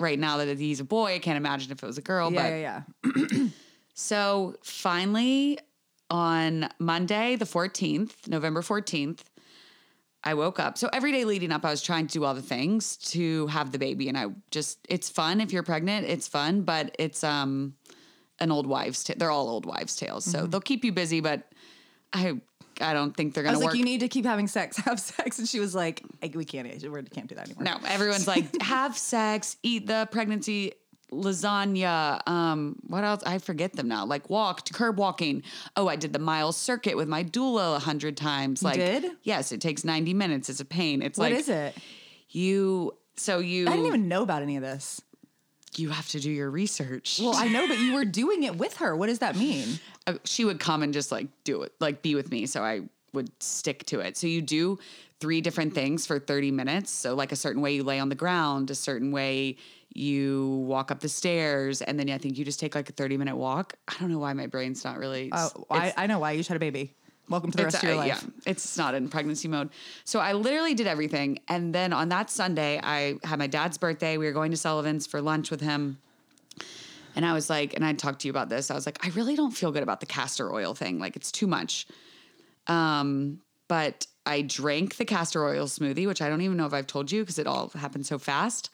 Right 0.00 0.18
now 0.18 0.38
that 0.38 0.58
he's 0.58 0.80
a 0.80 0.84
boy, 0.84 1.14
I 1.14 1.18
can't 1.18 1.36
imagine 1.36 1.70
if 1.72 1.82
it 1.82 1.86
was 1.86 1.98
a 1.98 2.02
girl. 2.02 2.32
Yeah, 2.32 2.42
but 2.42 2.48
yeah, 2.48 2.82
yeah. 3.36 3.48
So 3.94 4.56
finally, 4.62 5.58
on 6.10 6.68
Monday, 6.78 7.36
the 7.36 7.44
14th, 7.44 8.28
November 8.28 8.60
14th, 8.60 9.20
I 10.24 10.34
woke 10.34 10.58
up. 10.58 10.78
So 10.78 10.88
every 10.92 11.12
day 11.12 11.24
leading 11.24 11.52
up, 11.52 11.64
I 11.64 11.70
was 11.70 11.82
trying 11.82 12.06
to 12.06 12.12
do 12.12 12.24
all 12.24 12.34
the 12.34 12.42
things 12.42 12.96
to 12.96 13.46
have 13.48 13.72
the 13.72 13.78
baby. 13.78 14.08
And 14.08 14.16
I 14.16 14.28
just, 14.50 14.78
it's 14.88 15.10
fun 15.10 15.40
if 15.40 15.52
you're 15.52 15.62
pregnant, 15.62 16.06
it's 16.08 16.26
fun, 16.26 16.62
but 16.62 16.94
it's 16.98 17.22
um 17.22 17.74
an 18.40 18.50
old 18.50 18.66
wives' 18.66 19.04
tale. 19.04 19.16
They're 19.18 19.30
all 19.30 19.48
old 19.48 19.66
wives' 19.66 19.96
tales. 19.96 20.24
So 20.24 20.46
they'll 20.46 20.60
keep 20.60 20.84
you 20.84 20.92
busy, 20.92 21.20
but 21.20 21.52
I 22.12 22.40
I 22.80 22.92
don't 22.92 23.16
think 23.16 23.34
they're 23.34 23.44
gonna. 23.44 23.56
I 23.56 23.58
was 23.58 23.64
like, 23.64 23.72
work. 23.72 23.78
you 23.78 23.84
need 23.84 24.00
to 24.00 24.08
keep 24.08 24.24
having 24.24 24.48
sex, 24.48 24.76
have 24.84 24.98
sex. 24.98 25.38
And 25.38 25.48
she 25.48 25.60
was 25.60 25.74
like, 25.74 26.02
we 26.34 26.44
can't, 26.44 26.66
we 26.66 27.02
can't 27.04 27.28
do 27.28 27.34
that 27.34 27.48
anymore. 27.48 27.64
No, 27.64 27.78
everyone's 27.86 28.26
like, 28.26 28.46
have 28.62 28.96
sex, 28.96 29.56
eat 29.62 29.86
the 29.86 30.08
pregnancy 30.10 30.72
lasagna. 31.12 32.26
Um, 32.28 32.76
what 32.86 33.04
else? 33.04 33.22
I 33.24 33.38
forget 33.38 33.72
them 33.74 33.88
now. 33.88 34.04
Like 34.04 34.28
walk, 34.30 34.68
curb 34.72 34.98
walking. 34.98 35.42
Oh, 35.76 35.88
I 35.88 35.96
did 35.96 36.12
the 36.12 36.18
mile 36.18 36.52
circuit 36.52 36.96
with 36.96 37.08
my 37.08 37.24
doula 37.24 37.76
a 37.76 37.78
hundred 37.78 38.16
times. 38.16 38.62
Like, 38.62 38.76
did? 38.76 39.04
Yes, 39.22 39.52
it 39.52 39.60
takes 39.60 39.84
ninety 39.84 40.14
minutes. 40.14 40.48
It's 40.48 40.60
a 40.60 40.64
pain. 40.64 41.02
It's 41.02 41.18
What 41.18 41.30
like 41.30 41.40
is 41.40 41.48
it? 41.48 41.76
you. 42.30 42.94
So 43.16 43.38
you. 43.38 43.66
I 43.68 43.70
didn't 43.70 43.86
even 43.86 44.08
know 44.08 44.22
about 44.22 44.42
any 44.42 44.56
of 44.56 44.62
this. 44.62 45.00
You 45.76 45.90
have 45.90 46.08
to 46.08 46.20
do 46.20 46.30
your 46.30 46.50
research. 46.50 47.18
Well, 47.20 47.34
I 47.34 47.48
know, 47.48 47.66
but 47.66 47.78
you 47.78 47.94
were 47.94 48.04
doing 48.04 48.44
it 48.44 48.56
with 48.56 48.76
her. 48.76 48.94
What 48.94 49.08
does 49.08 49.18
that 49.18 49.36
mean? 49.36 49.80
uh, 50.06 50.14
she 50.24 50.44
would 50.44 50.60
come 50.60 50.82
and 50.82 50.92
just 50.92 51.10
like 51.10 51.26
do 51.42 51.62
it, 51.62 51.72
like 51.80 52.00
be 52.02 52.14
with 52.14 52.30
me. 52.30 52.46
So 52.46 52.62
I 52.62 52.82
would 53.12 53.30
stick 53.42 53.84
to 53.86 54.00
it. 54.00 54.16
So 54.16 54.26
you 54.26 54.40
do 54.42 54.78
three 55.20 55.40
different 55.40 55.74
things 55.74 56.06
for 56.06 56.18
30 56.18 56.50
minutes. 56.50 56.90
So, 56.90 57.14
like 57.14 57.32
a 57.32 57.36
certain 57.36 57.62
way 57.62 57.74
you 57.74 57.82
lay 57.82 57.98
on 57.98 58.08
the 58.08 58.14
ground, 58.14 58.70
a 58.70 58.74
certain 58.74 59.10
way 59.10 59.56
you 59.94 60.64
walk 60.66 60.90
up 60.90 61.00
the 61.00 61.08
stairs, 61.08 61.80
and 61.80 61.98
then 61.98 62.10
I 62.10 62.18
think 62.18 62.36
you 62.36 62.44
just 62.44 62.60
take 62.60 62.74
like 62.74 62.88
a 62.88 62.92
30 62.92 63.16
minute 63.16 63.36
walk. 63.36 63.74
I 63.88 63.94
don't 64.00 64.10
know 64.10 64.18
why 64.18 64.32
my 64.32 64.46
brain's 64.46 64.84
not 64.84 64.98
really. 64.98 65.30
Oh, 65.32 65.50
I, 65.70 65.94
I 65.96 66.06
know 66.06 66.18
why. 66.18 66.32
You 66.32 66.38
just 66.38 66.48
had 66.48 66.56
a 66.56 66.60
baby. 66.60 66.94
Welcome 67.28 67.50
to 67.52 67.56
the 67.56 67.64
rest 67.64 67.76
of 67.76 67.84
your 67.84 67.92
uh, 67.92 67.96
life. 67.96 68.22
Yeah, 68.22 68.50
it's 68.50 68.76
not 68.76 68.94
in 68.94 69.08
pregnancy 69.08 69.48
mode. 69.48 69.70
So 70.04 70.20
I 70.20 70.34
literally 70.34 70.74
did 70.74 70.86
everything. 70.86 71.38
And 71.48 71.74
then 71.74 71.94
on 71.94 72.10
that 72.10 72.28
Sunday, 72.28 72.78
I 72.82 73.14
had 73.24 73.38
my 73.38 73.46
dad's 73.46 73.78
birthday. 73.78 74.18
We 74.18 74.26
were 74.26 74.32
going 74.32 74.50
to 74.50 74.58
Sullivan's 74.58 75.06
for 75.06 75.22
lunch 75.22 75.50
with 75.50 75.62
him. 75.62 75.98
And 77.16 77.24
I 77.24 77.32
was 77.32 77.48
like, 77.48 77.74
and 77.74 77.84
I 77.84 77.92
talked 77.94 78.20
to 78.22 78.28
you 78.28 78.30
about 78.30 78.50
this. 78.50 78.70
I 78.70 78.74
was 78.74 78.84
like, 78.84 79.04
I 79.06 79.10
really 79.10 79.36
don't 79.36 79.52
feel 79.52 79.72
good 79.72 79.82
about 79.82 80.00
the 80.00 80.06
castor 80.06 80.52
oil 80.52 80.74
thing. 80.74 80.98
Like 80.98 81.16
it's 81.16 81.32
too 81.32 81.46
much. 81.46 81.86
Um, 82.66 83.40
but 83.68 84.06
I 84.26 84.42
drank 84.42 84.96
the 84.96 85.04
castor 85.04 85.46
oil 85.46 85.66
smoothie, 85.66 86.06
which 86.06 86.20
I 86.20 86.28
don't 86.28 86.42
even 86.42 86.56
know 86.56 86.66
if 86.66 86.74
I've 86.74 86.86
told 86.86 87.10
you 87.10 87.22
because 87.22 87.38
it 87.38 87.46
all 87.46 87.68
happened 87.70 88.04
so 88.04 88.18
fast. 88.18 88.70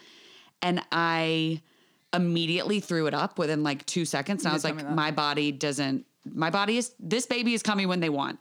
And 0.62 0.82
I 0.92 1.60
immediately 2.12 2.80
threw 2.80 3.06
it 3.06 3.14
up 3.14 3.38
within 3.38 3.62
like 3.62 3.86
two 3.86 4.04
seconds. 4.04 4.44
And 4.44 4.50
I 4.50 4.54
was 4.54 4.64
like, 4.64 4.90
my 4.90 5.10
body 5.10 5.52
doesn't, 5.52 6.06
my 6.24 6.50
body 6.50 6.76
is, 6.76 6.92
this 6.98 7.26
baby 7.26 7.54
is 7.54 7.62
coming 7.62 7.88
when 7.88 8.00
they 8.00 8.08
want. 8.10 8.38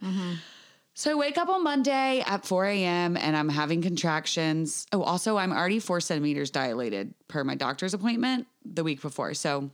So 0.96 1.12
I 1.12 1.14
wake 1.16 1.38
up 1.38 1.48
on 1.48 1.64
Monday 1.64 2.22
at 2.26 2.46
4 2.46 2.66
a.m. 2.66 3.16
and 3.16 3.38
I'm 3.38 3.48
having 3.48 3.82
contractions. 3.82 4.86
Oh, 4.92 5.02
also, 5.02 5.38
I'm 5.38 5.54
already 5.54 5.80
four 5.80 6.02
centimeters 6.02 6.50
dilated 6.50 7.14
per 7.30 7.44
my 7.46 7.56
doctor's 7.56 7.94
appointment 7.94 8.48
the 8.66 8.84
week 8.84 9.02
before. 9.02 9.34
So 9.34 9.70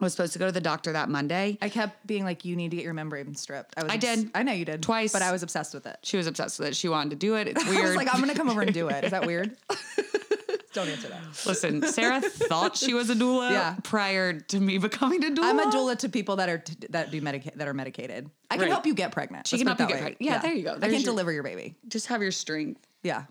I 0.00 0.04
was 0.04 0.12
supposed 0.12 0.32
to 0.34 0.38
go 0.38 0.46
to 0.46 0.52
the 0.52 0.60
doctor 0.60 0.92
that 0.92 1.08
Monday. 1.08 1.58
I 1.60 1.70
kept 1.70 2.06
being 2.06 2.22
like, 2.24 2.44
you 2.44 2.54
need 2.54 2.70
to 2.70 2.76
get 2.76 2.84
your 2.84 2.94
membrane 2.94 3.34
stripped. 3.34 3.74
I 3.76 3.82
was. 3.82 3.90
I 3.92 3.94
obs- 3.96 4.04
did. 4.04 4.30
I 4.32 4.42
know 4.44 4.52
you 4.52 4.64
did 4.64 4.80
Twice. 4.82 5.12
but 5.12 5.22
I 5.22 5.32
was 5.32 5.42
obsessed 5.42 5.74
with 5.74 5.86
it. 5.86 5.98
She 6.04 6.16
was 6.16 6.28
obsessed 6.28 6.60
with 6.60 6.68
it. 6.68 6.76
She 6.76 6.88
wanted 6.88 7.10
to 7.10 7.16
do 7.16 7.34
it. 7.34 7.48
It's 7.48 7.64
I 7.66 7.70
weird. 7.70 7.86
was 7.88 7.96
like, 7.96 8.14
I'm 8.14 8.20
gonna 8.20 8.34
come 8.36 8.48
over 8.48 8.60
and 8.62 8.72
do 8.72 8.86
it. 8.88 9.02
Is 9.04 9.10
that 9.10 9.26
weird? 9.26 9.56
Don't 10.72 10.88
answer 10.88 11.08
that. 11.08 11.20
Listen, 11.46 11.82
Sarah 11.82 12.20
thought 12.20 12.76
she 12.76 12.94
was 12.94 13.10
a 13.10 13.14
doula 13.14 13.50
Yeah. 13.52 13.76
prior 13.82 14.34
to 14.38 14.60
me 14.60 14.78
becoming 14.78 15.24
a 15.24 15.28
doula. 15.30 15.42
I'm 15.44 15.58
a 15.58 15.64
doula 15.64 15.98
to 15.98 16.08
people 16.08 16.36
that 16.36 16.48
are 16.48 16.58
t- 16.58 16.86
that 16.90 17.10
do 17.10 17.20
medica- 17.20 17.52
that 17.56 17.66
are 17.66 17.74
medicated. 17.74 18.30
I 18.50 18.54
can 18.54 18.62
Right. 18.62 18.70
help 18.70 18.86
you 18.86 18.94
get 18.94 19.10
pregnant. 19.10 19.46
She 19.48 19.56
Let's 19.56 19.60
can 19.62 19.66
help 19.76 19.80
you 19.80 19.86
get 19.86 19.94
way. 19.96 20.00
pregnant. 20.14 20.22
Yeah, 20.22 20.38
there 20.38 20.52
you 20.54 20.62
go. 20.62 20.74
I 20.76 20.78
can 20.80 20.92
your- 20.92 21.00
deliver 21.02 21.32
your 21.32 21.42
baby. 21.42 21.74
Just 21.88 22.06
have 22.06 22.22
your 22.22 22.30
strength. 22.32 22.86
Yeah. 23.02 23.24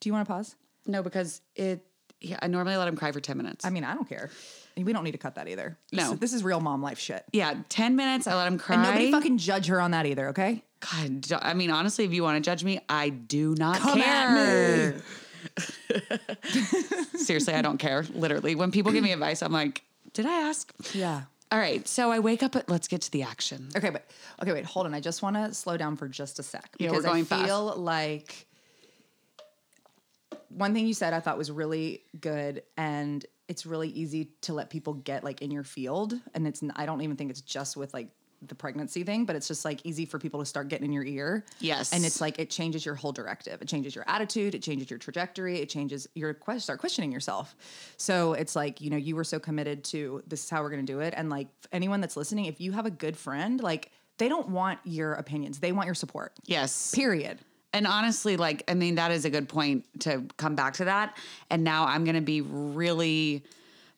Do 0.00 0.08
you 0.08 0.12
want 0.12 0.26
to 0.28 0.32
pause? 0.32 0.54
No, 0.86 1.02
because 1.02 1.40
it 1.56 1.84
Yeah, 2.20 2.38
I 2.42 2.46
normally 2.48 2.76
let 2.76 2.88
him 2.88 2.96
cry 2.96 3.12
for 3.12 3.20
10 3.20 3.36
minutes. 3.36 3.64
I 3.64 3.70
mean, 3.70 3.84
I 3.84 3.94
don't 3.94 4.08
care. 4.08 4.30
We 4.76 4.92
don't 4.92 5.02
need 5.04 5.12
to 5.12 5.18
cut 5.18 5.34
that 5.36 5.46
either. 5.48 5.76
No. 5.92 6.10
This, 6.10 6.18
this 6.20 6.32
is 6.32 6.42
real 6.44 6.60
mom 6.60 6.82
life 6.82 6.98
shit. 7.00 7.24
yeah, 7.32 7.54
10 7.68 7.94
minutes. 7.96 8.26
I 8.28 8.34
let 8.36 8.46
him 8.48 8.58
cry. 8.58 8.74
And 8.74 8.82
nobody 8.84 9.10
fucking 9.12 9.38
judge 9.38 9.66
her 9.66 9.80
on 9.80 9.90
that 9.92 10.04
either, 10.06 10.28
okay? 10.28 10.62
God, 10.80 11.32
I 11.42 11.54
mean, 11.54 11.70
honestly, 11.70 12.04
if 12.04 12.12
you 12.12 12.22
want 12.24 12.36
to 12.42 12.48
judge 12.48 12.62
me, 12.62 12.80
I 12.88 13.08
do 13.08 13.54
not 13.56 13.78
Come 13.78 14.00
care. 14.00 15.00
Seriously, 17.16 17.54
I 17.54 17.62
don't 17.62 17.78
care. 17.78 18.04
Literally, 18.14 18.54
when 18.54 18.70
people 18.70 18.92
give 18.92 19.02
me 19.04 19.12
advice, 19.12 19.42
I'm 19.42 19.52
like, 19.52 19.82
did 20.12 20.26
I 20.26 20.48
ask? 20.48 20.72
Yeah. 20.94 21.22
All 21.50 21.58
right, 21.58 21.86
so 21.88 22.10
I 22.10 22.18
wake 22.18 22.42
up 22.42 22.56
at. 22.56 22.68
Let's 22.68 22.88
get 22.88 23.00
to 23.02 23.10
the 23.10 23.22
action. 23.22 23.68
Okay, 23.74 23.88
but 23.90 24.04
okay, 24.42 24.52
wait, 24.52 24.66
hold 24.66 24.84
on. 24.86 24.94
I 24.94 25.00
just 25.00 25.22
want 25.22 25.36
to 25.36 25.54
slow 25.54 25.76
down 25.78 25.96
for 25.96 26.06
just 26.08 26.38
a 26.38 26.42
sec 26.42 26.74
Yeah, 26.78 26.88
we're 26.90 26.96
because 26.96 27.04
going 27.06 27.22
I 27.22 27.26
fast. 27.26 27.44
feel 27.46 27.74
like 27.76 28.46
one 30.50 30.74
thing 30.74 30.86
you 30.86 30.94
said 30.94 31.12
I 31.14 31.20
thought 31.20 31.38
was 31.38 31.50
really 31.50 32.02
good, 32.20 32.62
and 32.76 33.24
it's 33.48 33.64
really 33.64 33.88
easy 33.88 34.30
to 34.42 34.52
let 34.52 34.68
people 34.68 34.92
get 34.94 35.24
like 35.24 35.40
in 35.40 35.50
your 35.50 35.64
field, 35.64 36.14
and 36.34 36.46
it's 36.46 36.62
I 36.76 36.84
don't 36.84 37.00
even 37.00 37.16
think 37.16 37.30
it's 37.30 37.40
just 37.40 37.76
with 37.78 37.94
like 37.94 38.08
the 38.46 38.54
pregnancy 38.54 39.04
thing, 39.04 39.24
but 39.24 39.36
it's 39.36 39.48
just 39.48 39.64
like 39.64 39.84
easy 39.84 40.04
for 40.04 40.18
people 40.18 40.40
to 40.40 40.46
start 40.46 40.68
getting 40.68 40.86
in 40.86 40.92
your 40.92 41.04
ear. 41.04 41.44
Yes. 41.60 41.92
and 41.92 42.04
it's 42.04 42.20
like 42.20 42.38
it 42.38 42.50
changes 42.50 42.84
your 42.86 42.94
whole 42.94 43.12
directive. 43.12 43.60
It 43.60 43.68
changes 43.68 43.94
your 43.94 44.04
attitude. 44.06 44.54
It 44.54 44.62
changes 44.62 44.90
your 44.90 44.98
trajectory. 44.98 45.58
It 45.58 45.68
changes 45.68 46.08
your 46.14 46.36
start 46.58 46.80
questioning 46.80 47.12
yourself. 47.12 47.56
So 47.96 48.32
it's 48.34 48.54
like 48.54 48.80
you 48.80 48.90
know 48.90 48.96
you 48.96 49.16
were 49.16 49.24
so 49.24 49.38
committed 49.38 49.84
to 49.84 50.22
this 50.26 50.44
is 50.44 50.50
how 50.50 50.62
we're 50.62 50.70
gonna 50.70 50.82
do 50.82 51.00
it, 51.00 51.14
and 51.16 51.30
like 51.30 51.48
anyone 51.72 52.00
that's 52.00 52.16
listening, 52.16 52.46
if 52.46 52.60
you 52.60 52.72
have 52.72 52.86
a 52.86 52.90
good 52.90 53.16
friend, 53.16 53.60
like 53.60 53.90
they 54.18 54.28
don't 54.28 54.48
want 54.48 54.80
your 54.84 55.14
opinions, 55.14 55.60
they 55.60 55.72
want 55.72 55.86
your 55.86 55.94
support. 55.94 56.32
Yes. 56.44 56.94
Period. 56.94 57.38
And 57.72 57.86
honestly, 57.86 58.36
like, 58.36 58.64
I 58.68 58.74
mean, 58.74 58.96
that 58.96 59.10
is 59.10 59.24
a 59.24 59.30
good 59.30 59.48
point 59.48 59.84
to 60.00 60.24
come 60.36 60.54
back 60.54 60.74
to 60.74 60.86
that. 60.86 61.16
And 61.50 61.64
now 61.64 61.86
I'm 61.86 62.04
going 62.04 62.16
to 62.16 62.22
be 62.22 62.40
really 62.40 63.44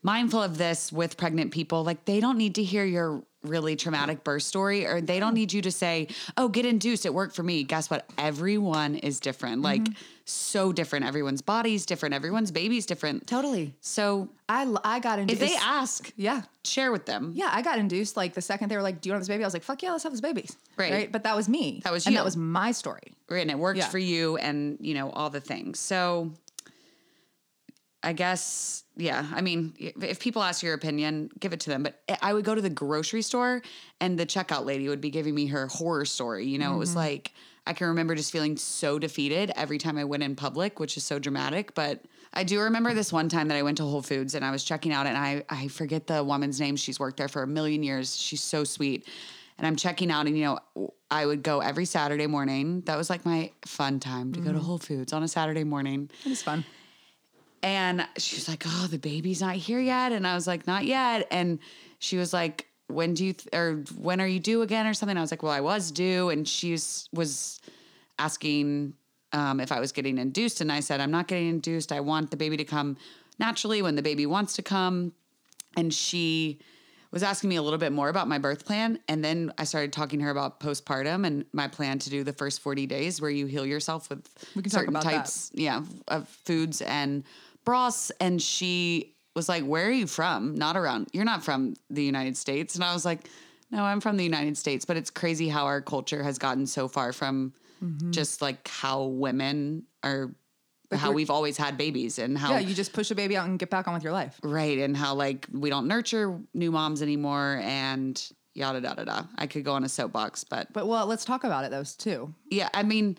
mindful 0.03 0.43
of 0.43 0.59
this 0.59 0.93
with 0.93 1.17
pregnant 1.17 1.53
people. 1.53 1.85
Like, 1.85 2.05
they 2.05 2.21
don't 2.21 2.37
need 2.37 2.57
to 2.57 2.65
hear 2.65 2.85
your 2.85 3.23
really 3.43 3.77
traumatic 3.77 4.23
birth 4.25 4.43
story, 4.43 4.87
or 4.87 5.01
they 5.01 5.19
don't 5.19 5.33
oh. 5.33 5.35
need 5.35 5.53
you 5.53 5.63
to 5.63 5.71
say, 5.71 6.09
oh, 6.37 6.49
get 6.49 6.67
induced. 6.67 7.07
It 7.07 7.15
worked 7.15 7.35
for 7.35 7.43
me. 7.43 7.63
Guess 7.65 7.91
what? 7.91 8.09
Everyone 8.19 8.97
is 8.97 9.21
different. 9.21 9.57
Mm-hmm. 9.57 9.85
Like, 9.87 9.89
so 10.25 10.73
different. 10.73 11.05
Everyone's 11.07 11.43
body's 11.43 11.85
different. 11.85 12.15
Everyone's 12.15 12.51
baby's 12.51 12.87
different. 12.87 13.27
Totally. 13.27 13.75
So 13.81 14.29
i 14.49 14.73
i 14.85 15.01
got 15.01 15.19
induced 15.19 15.43
if 15.43 15.49
they 15.49 15.57
ask, 15.57 16.13
yeah. 16.17 16.43
share 16.65 16.93
with 16.93 17.07
them. 17.07 17.33
Yeah, 17.35 17.49
I 17.51 17.63
got 17.63 17.79
induced 17.79 18.17
like 18.17 18.35
the 18.35 18.43
second 18.43 18.69
they 18.69 18.77
were 18.77 18.83
like, 18.83 19.01
"Do 19.01 19.09
you 19.09 19.13
want 19.13 19.23
this 19.23 19.29
baby?" 19.29 19.43
I 19.43 19.47
was 19.47 19.55
like, 19.55 19.65
"Fuck 19.65 19.83
yeah, 19.83 19.91
let's 19.91 20.05
have 20.05 20.13
this 20.13 20.21
baby." 20.21 20.49
Right. 20.77 21.11
But 21.11 21.25
that 21.25 21.35
was 21.35 21.49
me. 21.49 21.81
That 21.83 21.93
was 21.93 22.07
and 22.07 22.13
you. 22.13 22.19
that 22.19 22.25
was 22.25 22.37
my 22.37 22.71
story. 22.73 23.13
and 23.29 23.51
it 23.51 23.59
worked 23.59 23.79
Yeah. 23.79 23.89
for 23.89 23.99
you 23.99 24.37
and 24.37 24.79
you 24.81 24.95
know 24.95 25.11
all 25.11 25.31
the 25.31 25.41
things 25.41 25.79
so 25.79 26.33
i 28.03 28.13
guess 28.13 28.85
yeah 29.01 29.27
i 29.33 29.41
mean 29.41 29.75
if 29.79 30.21
people 30.21 30.43
ask 30.43 30.63
your 30.63 30.75
opinion 30.75 31.31
give 31.39 31.53
it 31.53 31.61
to 31.61 31.71
them. 31.71 31.83
But 31.83 32.03
i 32.23 32.33
would 32.33 32.45
go 32.45 32.55
to 32.55 32.61
the 32.61 32.71
grocery 32.71 33.23
store 33.23 33.63
and 34.01 34.19
the 34.19 34.27
checkout 34.27 34.65
lady 34.65 34.89
would 34.89 35.01
be 35.01 35.11
giving 35.11 35.35
me 35.35 35.47
her 35.47 35.67
horror 35.67 36.05
story 36.05 36.47
you 36.47 36.59
know? 36.59 36.75
It 36.75 36.79
was 36.79 36.91
mm-hmm. 36.91 36.99
like 36.99 37.33
i 37.67 37.73
can 37.73 37.89
remember 37.89 38.15
just 38.15 38.33
feeling 38.33 38.57
so 38.57 38.99
defeated 38.99 39.53
every 39.57 39.79
time 39.79 39.99
i 39.99 40.05
went 40.05 40.23
in 40.23 40.37
public 40.37 40.79
which 40.79 40.97
is 40.97 41.05
so 41.05 41.19
dramatic. 41.19 41.75
But 41.75 42.03
i 42.33 42.45
do 42.45 42.61
remember 42.61 42.95
this 42.95 43.13
one 43.13 43.29
time 43.29 43.49
that 43.49 43.57
i 43.57 43.63
went 43.63 43.79
to 43.79 43.85
whole 43.85 44.03
foods 44.03 44.35
and 44.35 44.45
i 44.45 44.51
was 44.51 44.65
checking 44.65 44.93
out 44.93 45.07
and 45.07 45.17
i, 45.17 45.43
I 45.49 45.69
forget 45.69 46.07
the 46.07 46.23
woman's 46.23 46.61
name. 46.61 46.77
She's 46.77 47.01
worked 47.01 47.17
there 47.17 47.29
for 47.29 47.43
a 47.43 47.47
million 47.47 47.83
years. 47.83 48.17
She's 48.17 48.43
so 48.43 48.65
sweet. 48.65 49.09
And 49.59 49.67
I'm 49.67 49.77
checking 49.77 50.11
out, 50.11 50.27
and 50.27 50.39
you 50.39 50.45
know, 50.45 50.93
I 51.11 51.27
would 51.27 51.43
go 51.43 51.61
every 51.61 51.85
Saturday 51.85 52.27
morning. 52.27 52.81
That 52.87 52.97
was 52.97 53.11
like 53.11 53.27
my 53.27 53.51
fun 53.67 54.01
time 54.01 54.33
to 54.33 54.41
go 54.41 54.47
to 54.47 54.53
mm-hmm. 54.53 54.65
Whole 54.65 54.79
Foods 54.79 55.13
on 55.13 55.23
a 55.23 55.29
Saturday 55.29 55.65
morning. 55.65 56.09
It 56.25 56.31
was 56.31 56.43
fun. 56.43 56.65
And 57.63 58.07
she 58.17 58.37
was 58.37 58.49
like, 58.49 58.65
"Oh, 58.67 58.87
the 58.91 58.99
baby's 58.99 59.41
not 59.41 59.55
here 59.57 59.81
yet," 59.81 60.13
and 60.13 60.27
I 60.27 60.35
was 60.35 60.47
like, 60.47 60.67
"Not 60.67 60.85
yet." 60.87 61.27
And 61.31 61.59
she 61.99 62.17
was 62.17 62.33
like, 62.33 62.67
"When 62.87 63.13
do 63.15 63.25
you 63.25 63.33
th- 63.35 63.49
or 63.55 63.85
when 63.99 64.21
are 64.21 64.27
you 64.27 64.41
due 64.41 64.63
again 64.63 64.87
or 64.87 64.95
something?" 64.95 65.17
I 65.17 65.21
was 65.21 65.31
like, 65.31 65.43
"Well, 65.43 65.53
I 65.53 65.61
was 65.61 65.91
due," 65.91 66.31
and 66.31 66.49
she 66.49 66.73
was, 66.73 67.09
was 67.13 67.61
asking 68.19 68.95
um, 69.33 69.61
if 69.61 69.71
I 69.73 69.81
was 69.81 69.93
getting 69.93 70.19
induced, 70.19 70.61
and 70.61 70.73
I 70.73 70.81
said, 70.81 71.01
"I'm 71.01 71.11
not 71.11 71.29
getting 71.29 71.49
induced. 71.49 71.93
I 71.93 72.01
want 72.01 72.31
the 72.31 72.37
baby 72.37 72.57
to 72.57 72.65
come 72.65 72.97
naturally 73.39 73.83
when 73.83 73.95
the 73.95 74.03
baby 74.03 74.27
wants 74.27 74.55
to 74.57 74.63
come." 74.63 75.13
And 75.77 75.93
she 75.95 76.59
was 77.13 77.23
asking 77.23 77.51
me 77.51 77.57
a 77.57 77.63
little 77.63 77.79
bit 77.79 77.93
more 77.93 78.09
about 78.09 78.29
my 78.29 78.39
birth 78.39 78.65
plan. 78.65 78.99
And 79.09 79.25
then 79.25 79.53
I 79.59 79.65
started 79.65 79.93
talking 79.93 80.21
to 80.21 80.25
her 80.27 80.31
about 80.31 80.61
postpartum 80.61 81.27
and 81.27 81.45
my 81.53 81.67
plan 81.69 81.99
to 82.01 82.11
do 82.11 82.23
the 82.23 82.33
first 82.33 82.61
40 82.61 82.87
days 82.87 83.21
where 83.21 83.31
you 83.31 83.47
heal 83.47 83.67
yourself 83.67 84.09
with 84.09 84.29
We 84.55 84.63
can 84.63 84.71
talk 84.71 84.81
certain 84.81 84.95
about 84.95 85.05
that. 85.05 85.11
types 85.11 85.51
yeah, 85.55 85.83
of 86.07 86.29
foods 86.29 86.83
and 86.83 87.25
broths. 87.65 88.11
And 88.21 88.41
she 88.41 89.15
was 89.37 89.49
like, 89.49 89.65
Where 89.65 89.87
are 89.87 89.93
you 89.93 90.07
from? 90.07 90.55
Not 90.55 90.77
around, 90.77 91.09
you're 91.13 91.25
not 91.25 91.45
from 91.45 91.75
the 91.89 92.03
United 92.05 92.37
States. 92.37 92.75
And 92.75 92.85
I 92.85 92.93
was 92.95 93.05
like, 93.05 93.29
No, 93.71 93.85
I'm 93.85 94.01
from 94.01 94.17
the 94.17 94.25
United 94.25 94.57
States. 94.59 94.85
But 94.85 94.97
it's 94.97 95.11
crazy 95.11 95.49
how 95.49 95.67
our 95.67 95.81
culture 95.81 96.23
has 96.23 96.39
gotten 96.39 96.67
so 96.67 96.89
far 96.89 97.13
from 97.13 97.53
Mm-hmm. 97.83 98.11
just 98.11 98.43
like 98.43 98.69
how 98.69 99.05
women 99.05 99.85
are, 100.03 100.35
how 100.93 101.13
we've 101.13 101.31
always 101.31 101.57
had 101.57 101.79
babies 101.79 102.19
and 102.19 102.37
how 102.37 102.51
Yeah, 102.51 102.59
you 102.59 102.75
just 102.75 102.93
push 102.93 103.11
a 103.11 103.15
baby 103.15 103.39
out 103.39 103.49
and 103.49 103.59
get 103.59 103.71
back 103.71 103.89
on 103.89 103.95
with 103.95 104.03
your 104.05 104.13
life. 104.13 104.39
Right. 104.43 104.77
And 104.81 104.95
how 104.95 105.15
like 105.15 105.47
we 105.51 105.71
don't 105.71 105.87
nurture 105.89 106.39
new 106.53 106.71
moms 106.71 107.01
anymore 107.01 107.59
and 107.65 108.23
yada 108.53 108.81
yada 108.83 109.01
yada. 109.07 109.29
I 109.39 109.47
could 109.47 109.65
go 109.65 109.73
on 109.73 109.85
a 109.85 109.89
soapbox, 109.89 110.45
but 110.45 110.71
But 110.75 110.89
well, 110.89 111.07
let's 111.07 111.25
talk 111.25 111.43
about 111.45 111.65
it 111.65 111.71
those 111.71 111.97
too. 111.97 112.35
yeah, 112.51 112.69
I 112.75 112.83
mean, 112.83 113.17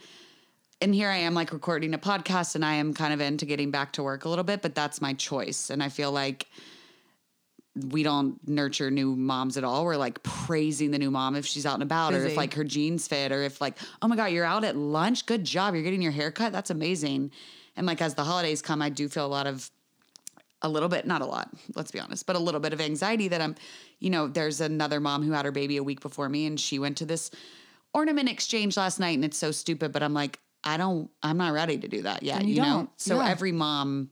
and 0.82 0.96
here 0.96 1.10
I 1.10 1.18
am 1.18 1.36
like 1.36 1.54
recording 1.54 1.94
a 1.94 2.00
podcast 2.00 2.56
and 2.56 2.66
I 2.66 2.74
am 2.74 2.94
kind 2.94 3.14
of 3.14 3.22
into 3.22 3.46
getting 3.46 3.70
back 3.70 3.94
to 3.94 4.04
work 4.04 4.26
a 4.26 4.30
little 4.30 4.44
bit, 4.44 4.64
but 4.64 4.74
that's 4.74 5.00
my 5.00 5.14
choice. 5.14 5.70
And 5.70 5.84
I 5.84 5.90
feel 5.90 6.12
like 6.12 6.48
we 7.90 8.04
don't 8.04 8.36
nurture 8.48 8.90
new 8.90 9.16
moms 9.16 9.58
at 9.58 9.64
all. 9.64 9.86
We're 9.86 9.96
like 9.96 10.22
praising 10.24 10.92
the 10.92 10.98
new 10.98 11.12
mom 11.12 11.36
if 11.36 11.46
she's 11.46 11.66
out 11.66 11.76
and 11.76 11.84
about 11.84 12.14
or 12.14 12.26
if 12.26 12.36
like 12.36 12.54
her 12.56 12.64
jeans 12.64 13.08
fit 13.08 13.32
or 13.32 13.44
if 13.44 13.62
like, 13.62 13.78
oh 14.02 14.08
my 14.08 14.16
God, 14.16 14.26
you're 14.26 14.44
out 14.44 14.64
at 14.64 14.76
lunch. 14.76 15.26
Good 15.26 15.46
job. 15.46 15.76
You're 15.76 15.84
getting 15.84 16.02
your 16.02 16.12
hair 16.12 16.32
cut. 16.32 16.52
That's 16.52 16.72
amazing. 16.72 17.32
And 17.78 17.86
like 17.86 18.02
as 18.02 18.16
the 18.16 18.24
holidays 18.24 18.62
come, 18.62 18.82
I 18.82 18.90
do 18.90 19.08
feel 19.08 19.26
a 19.26 19.28
lot 19.28 19.48
of 19.48 19.70
a 20.64 20.70
little 20.70 20.90
bit, 20.90 21.08
not 21.08 21.22
a 21.22 21.26
lot, 21.26 21.50
let's 21.76 21.92
be 21.92 22.00
honest, 22.00 22.28
but 22.28 22.36
a 22.36 22.40
little 22.40 22.60
bit 22.60 22.72
of 22.72 22.80
anxiety 22.82 23.28
that 23.28 23.42
I'm, 23.42 23.56
you 24.00 24.12
know, 24.12 24.28
there's 24.28 24.62
another 24.62 25.00
mom 25.00 25.24
who 25.24 25.32
had 25.32 25.46
her 25.46 25.52
baby 25.52 25.78
a 25.78 25.84
week 25.84 26.02
before 26.02 26.30
me 26.30 26.46
and 26.46 26.60
she 26.60 26.78
went 26.78 26.98
to 26.98 27.06
this 27.06 27.32
ornament 27.96 28.30
exchange 28.30 28.78
last 28.78 29.00
night 29.00 29.16
and 29.16 29.26
it's 29.26 29.38
so 29.38 29.52
stupid, 29.52 29.92
but 29.92 30.04
I'm 30.04 30.14
like, 30.14 30.40
I 30.64 30.78
don't, 30.78 31.10
I'm 31.24 31.38
not 31.38 31.54
ready 31.54 31.78
to 31.78 31.88
do 31.88 32.04
that 32.04 32.24
yet, 32.24 32.46
you, 32.46 32.56
you 32.56 32.62
know? 32.62 32.90
So 32.98 33.20
yeah. 33.20 33.30
every 33.30 33.52
mom 33.52 34.10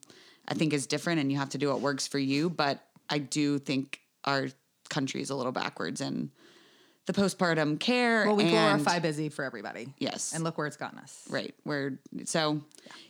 I 0.47 0.53
think 0.55 0.73
is 0.73 0.87
different 0.87 1.19
and 1.19 1.31
you 1.31 1.37
have 1.37 1.49
to 1.49 1.57
do 1.57 1.69
what 1.69 1.81
works 1.81 2.07
for 2.07 2.19
you. 2.19 2.49
But 2.49 2.83
I 3.09 3.19
do 3.19 3.59
think 3.59 3.99
our 4.25 4.47
country 4.89 5.21
is 5.21 5.29
a 5.29 5.35
little 5.35 5.51
backwards 5.51 6.01
in 6.01 6.31
the 7.05 7.13
postpartum 7.13 7.79
care. 7.79 8.25
Well, 8.25 8.35
we 8.35 8.43
and- 8.43 8.51
glorify 8.51 8.99
busy 8.99 9.29
for 9.29 9.43
everybody. 9.43 9.93
Yes. 9.97 10.33
And 10.33 10.43
look 10.43 10.57
where 10.57 10.67
it's 10.67 10.77
gotten 10.77 10.99
us. 10.99 11.25
Right. 11.29 11.55
Where 11.63 11.99
so 12.25 12.61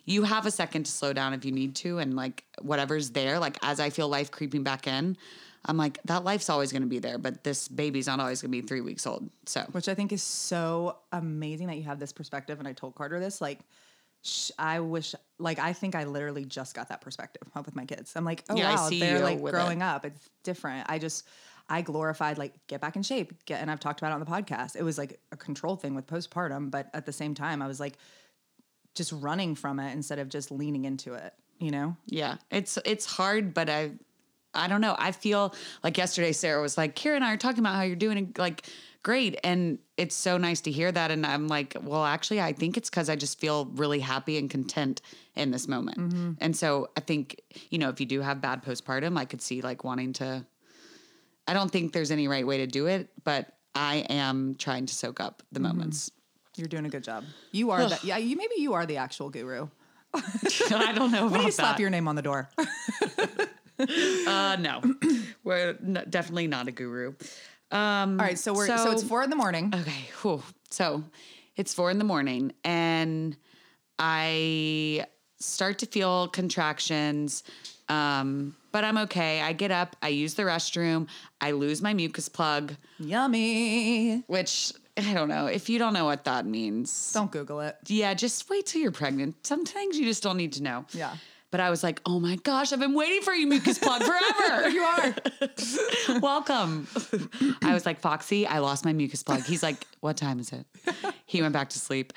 you 0.06 0.24
have 0.24 0.46
a 0.46 0.52
second 0.52 0.86
to 0.86 0.92
slow 0.92 1.14
down 1.14 1.34
if 1.34 1.44
you 1.44 1.52
need 1.52 1.76
to 1.78 2.00
and 2.00 2.16
like 2.16 2.46
whatever's 2.62 3.12
there, 3.12 3.40
like 3.40 3.58
as 3.62 3.80
I 3.80 3.90
feel 3.90 4.08
life 4.08 4.32
creeping 4.32 4.64
back 4.64 4.88
in, 4.88 5.18
I'm 5.66 5.78
like, 5.78 6.00
that 6.06 6.24
life's 6.24 6.50
always 6.50 6.72
gonna 6.72 6.86
be 6.86 7.00
there, 7.00 7.18
but 7.18 7.44
this 7.44 7.68
baby's 7.68 8.08
not 8.08 8.20
always 8.20 8.42
gonna 8.42 8.52
be 8.52 8.62
three 8.62 8.82
weeks 8.82 9.06
old. 9.06 9.30
So 9.46 9.62
Which 9.72 9.90
I 9.90 9.96
think 9.96 10.12
is 10.12 10.24
so 10.24 10.98
amazing 11.12 11.68
that 11.68 11.76
you 11.76 11.84
have 11.84 12.00
this 12.00 12.14
perspective. 12.14 12.60
And 12.60 12.68
I 12.68 12.74
told 12.74 12.96
Carter 12.96 13.20
this, 13.20 13.42
like, 13.42 13.60
sh- 14.22 14.52
I 14.58 14.80
wish, 14.80 15.16
like, 15.38 15.60
I 15.60 15.74
think 15.74 15.96
I 15.96 16.06
literally 16.06 16.46
just 16.46 16.76
got 16.76 16.90
that 16.90 17.02
perspective 17.02 17.44
with 17.56 17.76
my 17.76 17.86
kids. 17.86 18.14
I'm 18.16 18.26
like, 18.26 18.44
oh 18.50 18.56
Yeah, 18.56 18.76
wow, 18.76 18.90
they're 18.90 19.20
like 19.20 19.42
growing 19.42 19.82
up. 19.82 20.06
It's 20.06 20.30
different. 20.44 20.90
I 20.90 20.98
just, 20.98 21.28
I 21.70 21.82
glorified 21.82 22.38
like 22.38 22.54
get 22.68 22.82
back 22.82 22.96
in 22.96 23.04
shape, 23.04 23.46
get, 23.46 23.62
and 23.62 23.70
I've 23.70 23.80
talked 23.80 24.00
about 24.00 24.12
it 24.12 24.16
on 24.16 24.20
the 24.22 24.26
podcast. 24.26 24.76
It 24.76 24.84
was 24.84 24.98
like 24.98 25.20
a 25.32 25.38
control 25.38 25.76
thing 25.76 25.94
with 25.94 26.08
postpartum, 26.08 26.72
but 26.72 26.90
at 26.94 27.06
the 27.06 27.14
same 27.14 27.36
time, 27.36 27.62
I 27.62 27.68
was 27.68 27.80
like 27.80 27.98
just 28.96 29.12
running 29.12 29.56
from 29.56 29.80
it 29.80 29.94
instead 29.94 30.20
of 30.20 30.30
just 30.30 30.52
leaning 30.52 30.86
into 30.86 31.14
it. 31.14 31.34
You 31.60 31.72
know? 31.72 31.98
yeah. 32.06 32.38
It's 32.50 32.78
it's 32.86 33.06
hard, 33.06 33.54
but 33.54 33.70
I 33.70 33.92
I 34.54 34.68
don't 34.68 34.82
know. 34.82 34.96
I 34.98 35.12
feel 35.12 35.54
like 35.84 35.98
yesterday 35.98 36.32
Sarah 36.32 36.62
was 36.62 36.78
like, 36.78 36.96
Kira 36.96 37.16
and 37.16 37.24
I 37.24 37.34
are 37.34 37.38
talking 37.38 37.60
about 37.60 37.76
how 37.76 37.84
you're 37.84 37.96
doing 37.96 38.34
like 38.38 38.66
great. 39.04 39.40
And 39.44 39.80
it's 39.98 40.16
so 40.16 40.38
nice 40.38 40.62
to 40.62 40.72
hear 40.72 40.92
that. 40.92 41.12
And 41.12 41.26
I'm 41.26 41.48
like, 41.48 41.76
well, 41.82 42.04
actually, 42.04 42.42
I 42.42 42.54
think 42.54 42.78
it's 42.78 42.90
because 42.90 43.10
I 43.10 43.16
just 43.16 43.40
feel 43.40 43.66
really 43.66 44.00
happy 44.00 44.38
and 44.38 44.50
content 44.50 45.02
in 45.36 45.52
this 45.52 45.68
moment. 45.68 45.98
Mm-hmm. 45.98 46.32
And 46.40 46.56
so 46.56 46.90
I 46.98 47.02
think, 47.02 47.42
you 47.70 47.78
know, 47.78 47.90
if 47.90 48.00
you 48.00 48.06
do 48.06 48.22
have 48.22 48.42
bad 48.42 48.64
postpartum, 48.64 49.18
I 49.18 49.26
could 49.26 49.42
see 49.42 49.62
like 49.62 49.84
wanting 49.84 50.14
to, 50.14 50.46
I 51.48 51.54
don't 51.54 51.72
think 51.72 51.94
there's 51.94 52.12
any 52.12 52.28
right 52.28 52.46
way 52.46 52.58
to 52.58 52.68
do 52.68 52.88
it, 52.88 53.10
but 53.24 53.56
I 53.76 53.98
am 54.10 54.56
trying 54.56 54.86
to 54.88 54.94
soak 54.94 55.20
up 55.20 55.44
the 55.52 55.60
mm-hmm. 55.60 55.70
moments. 55.70 56.12
You're 56.56 56.68
doing 56.68 56.86
a 56.86 56.90
good 56.90 57.04
job. 57.04 57.24
You 57.52 57.72
are 57.72 57.88
the, 57.88 58.00
yeah, 58.04 58.18
you 58.18 58.36
maybe 58.36 58.56
you 58.58 58.74
are 58.74 58.86
the 58.86 58.98
actual 58.98 59.30
guru. 59.30 59.70
I 60.14 60.92
don't 60.94 61.12
know 61.12 61.28
about 61.28 61.46
to 61.46 61.52
slap 61.52 61.78
that. 61.78 61.82
your 61.82 61.90
name 61.90 62.08
on 62.08 62.16
the 62.16 62.22
door. 62.22 62.50
uh, 64.28 64.58
no, 64.60 64.82
we're 65.44 65.78
n- 65.82 66.06
definitely 66.10 66.48
not 66.48 66.68
a 66.68 66.72
guru. 66.72 67.14
Um, 67.72 68.20
All 68.20 68.26
right, 68.26 68.38
so 68.38 68.54
we're 68.54 68.68
so, 68.68 68.92
it's 68.92 69.04
four 69.04 69.24
in 69.24 69.30
the 69.30 69.36
morning. 69.36 69.72
Okay. 69.74 70.10
Whew. 70.22 70.42
So 70.70 71.04
it's 71.56 71.74
four 71.74 71.92
in 71.92 71.98
the 72.00 72.04
morning 72.06 72.52
and 72.64 73.38
I 73.98 75.06
start 75.40 75.80
to 75.80 75.86
feel 75.86 76.28
contractions. 76.30 77.44
Um, 77.88 78.56
but 78.72 78.84
I'm 78.84 78.98
okay. 79.00 79.42
I 79.42 79.54
get 79.54 79.72
up, 79.72 79.96
I 80.02 80.10
use 80.10 80.36
the 80.36 80.44
restroom, 80.44 81.08
I 81.42 81.52
lose 81.52 81.82
my 81.82 81.94
mucus 81.94 82.30
plug, 82.30 82.74
Yummy. 83.00 84.24
which 84.28 84.74
I 84.96 85.14
don't 85.14 85.30
know. 85.30 85.48
If 85.48 85.70
you 85.70 85.80
don't 85.80 85.94
know 85.94 86.06
what 86.06 86.26
that 86.26 86.46
means, 86.46 87.12
Don't 87.14 87.32
Google 87.32 87.62
it. 87.62 87.78
yeah, 87.88 88.14
just 88.14 88.50
wait 88.50 88.66
till 88.68 88.82
you're 88.82 88.92
pregnant. 88.92 89.46
Some 89.46 89.66
things 89.66 89.98
you 89.98 90.06
just 90.06 90.22
don't 90.24 90.38
need 90.38 90.54
to 90.54 90.64
know. 90.64 90.86
Yeah. 90.92 91.16
But 91.52 91.60
I 91.60 91.70
was 91.70 91.84
like, 91.84 92.00
oh 92.06 92.20
my 92.20 92.36
gosh, 92.38 92.72
I've 92.72 92.80
been 92.80 92.94
waiting 92.94 93.22
for 93.22 93.34
you, 93.34 93.48
mucus 93.48 93.80
plug, 93.80 94.04
forever. 94.04 94.70
You 94.70 94.82
are. 94.84 95.16
Welcome. 96.20 96.88
I 97.64 97.74
was 97.74 97.86
like, 97.86 98.00
Foxy, 98.00 98.46
I 98.46 98.60
lost 98.60 98.86
my 98.86 98.94
mucus 98.94 99.24
plug. 99.24 99.44
He's 99.44 99.64
like, 99.64 99.78
what 100.00 100.16
time 100.18 100.40
is 100.40 100.52
it? 100.52 100.66
He 101.26 101.42
went 101.42 101.54
back 101.54 101.70
to 101.70 101.80
sleep. 101.80 102.14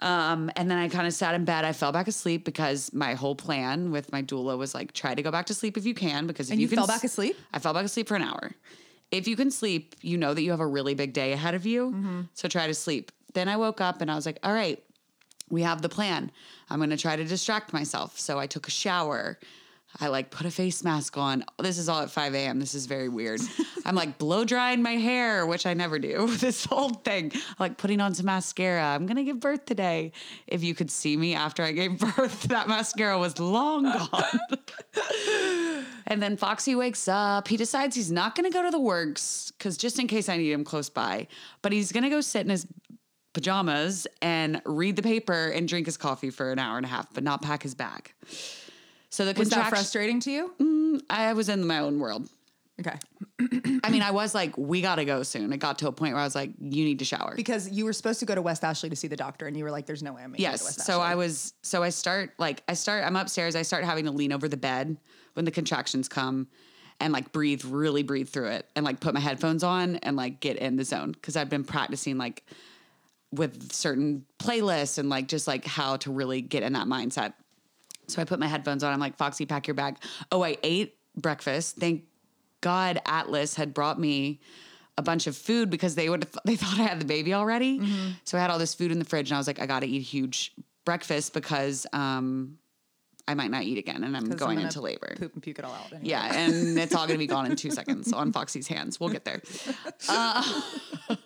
Um, 0.00 0.50
and 0.54 0.70
then 0.70 0.78
I 0.78 0.88
kind 0.88 1.06
of 1.06 1.12
sat 1.12 1.34
in 1.34 1.44
bed. 1.44 1.64
I 1.64 1.72
fell 1.72 1.92
back 1.92 2.08
asleep 2.08 2.44
because 2.44 2.92
my 2.92 3.14
whole 3.14 3.34
plan 3.34 3.90
with 3.90 4.12
my 4.12 4.22
doula 4.22 4.56
was 4.56 4.74
like, 4.74 4.92
try 4.92 5.14
to 5.14 5.22
go 5.22 5.30
back 5.30 5.46
to 5.46 5.54
sleep 5.54 5.76
if 5.76 5.86
you 5.86 5.94
can. 5.94 6.26
Because 6.26 6.48
if 6.48 6.52
And 6.52 6.60
you 6.60 6.68
can 6.68 6.76
fell 6.76 6.86
back 6.86 7.04
asleep? 7.04 7.36
I 7.52 7.58
fell 7.58 7.74
back 7.74 7.84
asleep 7.84 8.06
for 8.06 8.16
an 8.16 8.22
hour. 8.22 8.52
If 9.10 9.26
you 9.26 9.36
can 9.36 9.50
sleep, 9.50 9.96
you 10.02 10.18
know 10.18 10.34
that 10.34 10.42
you 10.42 10.50
have 10.50 10.60
a 10.60 10.66
really 10.66 10.94
big 10.94 11.14
day 11.14 11.32
ahead 11.32 11.54
of 11.54 11.64
you. 11.66 11.90
Mm-hmm. 11.90 12.20
So 12.34 12.48
try 12.48 12.66
to 12.66 12.74
sleep. 12.74 13.10
Then 13.32 13.48
I 13.48 13.56
woke 13.56 13.80
up 13.80 14.00
and 14.00 14.10
I 14.10 14.14
was 14.14 14.26
like, 14.26 14.38
all 14.42 14.52
right, 14.52 14.82
we 15.50 15.62
have 15.62 15.82
the 15.82 15.88
plan. 15.88 16.30
I'm 16.70 16.78
going 16.78 16.90
to 16.90 16.96
try 16.96 17.16
to 17.16 17.24
distract 17.24 17.72
myself. 17.72 18.18
So 18.18 18.38
I 18.38 18.46
took 18.46 18.68
a 18.68 18.70
shower. 18.70 19.38
I 20.00 20.08
like 20.08 20.30
put 20.30 20.46
a 20.46 20.50
face 20.50 20.84
mask 20.84 21.16
on. 21.16 21.44
This 21.58 21.78
is 21.78 21.88
all 21.88 22.02
at 22.02 22.10
5 22.10 22.34
a.m. 22.34 22.60
This 22.60 22.74
is 22.74 22.86
very 22.86 23.08
weird. 23.08 23.40
I'm 23.86 23.94
like 23.94 24.18
blow 24.18 24.44
drying 24.44 24.82
my 24.82 24.92
hair, 24.92 25.46
which 25.46 25.64
I 25.66 25.74
never 25.74 25.98
do. 25.98 26.28
This 26.38 26.64
whole 26.64 26.90
thing, 26.90 27.32
like 27.58 27.78
putting 27.78 28.00
on 28.00 28.14
some 28.14 28.26
mascara. 28.26 28.82
I'm 28.82 29.06
going 29.06 29.16
to 29.16 29.24
give 29.24 29.40
birth 29.40 29.64
today. 29.64 30.12
If 30.46 30.62
you 30.62 30.74
could 30.74 30.90
see 30.90 31.16
me 31.16 31.34
after 31.34 31.62
I 31.62 31.72
gave 31.72 31.98
birth, 32.16 32.42
that 32.44 32.68
mascara 32.68 33.18
was 33.18 33.38
long 33.38 33.84
gone. 33.84 34.40
And 36.06 36.22
then 36.22 36.36
Foxy 36.36 36.74
wakes 36.74 37.06
up. 37.08 37.48
He 37.48 37.56
decides 37.56 37.94
he's 37.96 38.12
not 38.12 38.34
going 38.34 38.50
to 38.50 38.54
go 38.54 38.62
to 38.62 38.70
the 38.70 38.78
works 38.78 39.52
because 39.56 39.76
just 39.76 39.98
in 39.98 40.06
case 40.06 40.28
I 40.28 40.36
need 40.36 40.52
him 40.52 40.64
close 40.64 40.88
by, 40.88 41.26
but 41.60 41.72
he's 41.72 41.92
going 41.92 42.04
to 42.04 42.10
go 42.10 42.20
sit 42.20 42.42
in 42.42 42.50
his 42.50 42.66
pajamas 43.38 44.08
and 44.20 44.60
read 44.64 44.96
the 44.96 45.02
paper 45.02 45.48
and 45.50 45.68
drink 45.68 45.86
his 45.86 45.96
coffee 45.96 46.28
for 46.28 46.50
an 46.50 46.58
hour 46.58 46.76
and 46.76 46.84
a 46.84 46.88
half, 46.88 47.06
but 47.14 47.22
not 47.22 47.40
pack 47.40 47.62
his 47.62 47.72
bag. 47.72 48.12
So 49.10 49.24
the 49.24 49.38
Was 49.38 49.50
that 49.50 49.68
frustrating 49.68 50.18
to 50.20 50.30
you? 50.32 50.54
Mm, 50.60 51.02
I 51.08 51.32
was 51.34 51.48
in 51.48 51.64
my 51.64 51.78
own 51.78 52.00
world. 52.00 52.28
Okay. 52.80 52.96
I 53.84 53.90
mean, 53.90 54.02
I 54.02 54.10
was 54.10 54.34
like, 54.34 54.58
we 54.58 54.82
got 54.82 54.96
to 54.96 55.04
go 55.04 55.22
soon. 55.22 55.52
It 55.52 55.58
got 55.58 55.78
to 55.78 55.88
a 55.88 55.92
point 55.92 56.14
where 56.14 56.20
I 56.20 56.24
was 56.24 56.34
like, 56.34 56.50
you 56.60 56.84
need 56.84 56.98
to 56.98 57.04
shower. 57.04 57.34
Because 57.36 57.70
you 57.70 57.84
were 57.84 57.92
supposed 57.92 58.18
to 58.20 58.26
go 58.26 58.34
to 58.34 58.42
West 58.42 58.64
Ashley 58.64 58.90
to 58.90 58.96
see 58.96 59.06
the 59.08 59.16
doctor, 59.16 59.46
and 59.46 59.56
you 59.56 59.62
were 59.62 59.70
like, 59.70 59.86
"There's 59.86 60.02
no 60.02 60.12
way 60.12 60.22
I'm 60.22 60.32
making 60.32 60.44
it 60.44 60.48
to 60.48 60.52
Yes. 60.52 60.64
West 60.64 60.80
So 60.80 60.94
Ashley." 60.94 61.12
I 61.12 61.14
was, 61.14 61.54
so 61.62 61.82
I 61.84 61.90
start 61.90 62.32
like, 62.38 62.62
I 62.68 62.74
start, 62.74 63.04
I'm 63.04 63.16
upstairs. 63.16 63.54
I 63.54 63.62
start 63.62 63.84
having 63.84 64.04
to 64.06 64.10
lean 64.12 64.32
over 64.32 64.48
the 64.48 64.56
bed 64.56 64.96
when 65.34 65.44
the 65.44 65.50
contractions 65.52 66.08
come 66.08 66.48
and 67.00 67.12
like 67.12 67.32
breathe, 67.32 67.64
really 67.64 68.02
breathe 68.02 68.28
through 68.28 68.48
it 68.48 68.68
and 68.74 68.84
like 68.84 68.98
put 69.00 69.14
my 69.14 69.20
headphones 69.20 69.62
on 69.62 69.96
and 69.96 70.16
like 70.16 70.40
get 70.40 70.56
in 70.56 70.76
the 70.76 70.84
zone. 70.84 71.14
Cause 71.22 71.36
I've 71.36 71.50
been 71.50 71.64
practicing 71.64 72.18
like 72.18 72.44
with 73.32 73.72
certain 73.72 74.24
playlists 74.38 74.98
and 74.98 75.08
like 75.10 75.28
just 75.28 75.46
like 75.46 75.64
how 75.64 75.96
to 75.98 76.10
really 76.10 76.40
get 76.40 76.62
in 76.62 76.72
that 76.72 76.86
mindset. 76.86 77.34
So 78.06 78.22
I 78.22 78.24
put 78.24 78.38
my 78.38 78.46
headphones 78.46 78.82
on. 78.82 78.92
I'm 78.92 79.00
like, 79.00 79.16
Foxy, 79.16 79.44
pack 79.44 79.66
your 79.66 79.74
bag. 79.74 79.96
Oh, 80.32 80.42
I 80.42 80.56
ate 80.62 80.96
breakfast. 81.16 81.76
Thank 81.76 82.04
God 82.60 83.00
Atlas 83.04 83.54
had 83.54 83.74
brought 83.74 84.00
me 84.00 84.40
a 84.96 85.02
bunch 85.02 85.26
of 85.26 85.36
food 85.36 85.68
because 85.70 85.94
they 85.94 86.08
would 86.08 86.26
they 86.44 86.56
thought 86.60 86.78
I 86.78 86.82
had 86.84 87.00
the 87.00 87.04
baby 87.04 87.34
already. 87.34 87.80
So 88.24 88.38
I 88.38 88.40
had 88.40 88.50
all 88.50 88.58
this 88.58 88.74
food 88.74 88.90
in 88.90 88.98
the 88.98 89.04
fridge 89.04 89.30
and 89.30 89.36
I 89.36 89.38
was 89.38 89.46
like, 89.46 89.60
I 89.60 89.66
got 89.66 89.80
to 89.80 89.86
eat 89.86 89.98
a 89.98 90.02
huge 90.02 90.52
breakfast 90.84 91.34
because 91.34 91.86
um, 91.92 92.58
I 93.28 93.34
might 93.34 93.50
not 93.50 93.62
eat 93.64 93.76
again 93.76 94.02
and 94.04 94.16
I'm 94.16 94.24
I'm 94.24 94.30
going 94.30 94.56
gonna 94.56 94.62
into 94.68 94.80
labor. 94.80 95.14
poop 95.18 95.34
and 95.34 95.42
puke 95.42 95.58
it 95.58 95.64
all 95.66 95.72
out. 95.72 95.92
Anyway. 95.92 96.08
Yeah, 96.08 96.34
and 96.34 96.78
it's 96.78 96.94
all 96.94 97.06
going 97.06 97.14
to 97.14 97.18
be 97.18 97.26
gone 97.26 97.44
in 97.44 97.56
two 97.56 97.70
seconds 97.70 98.12
on 98.12 98.32
Foxy's 98.32 98.66
hands. 98.66 98.98
We'll 98.98 99.10
get 99.10 99.24
there. 99.26 99.42
Uh, 100.08 100.42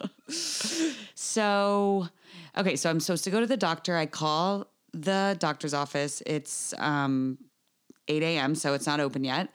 so, 1.14 2.08
okay, 2.56 2.76
so 2.76 2.90
I'm 2.90 3.00
supposed 3.00 3.24
to 3.24 3.30
go 3.30 3.40
to 3.40 3.46
the 3.46 3.56
doctor. 3.56 3.96
I 3.96 4.06
call 4.06 4.66
the 4.92 5.36
doctor's 5.38 5.74
office. 5.74 6.22
It's 6.26 6.74
um, 6.78 7.38
8 8.08 8.22
a.m., 8.22 8.54
so 8.54 8.74
it's 8.74 8.86
not 8.86 9.00
open 9.00 9.24
yet. 9.24 9.48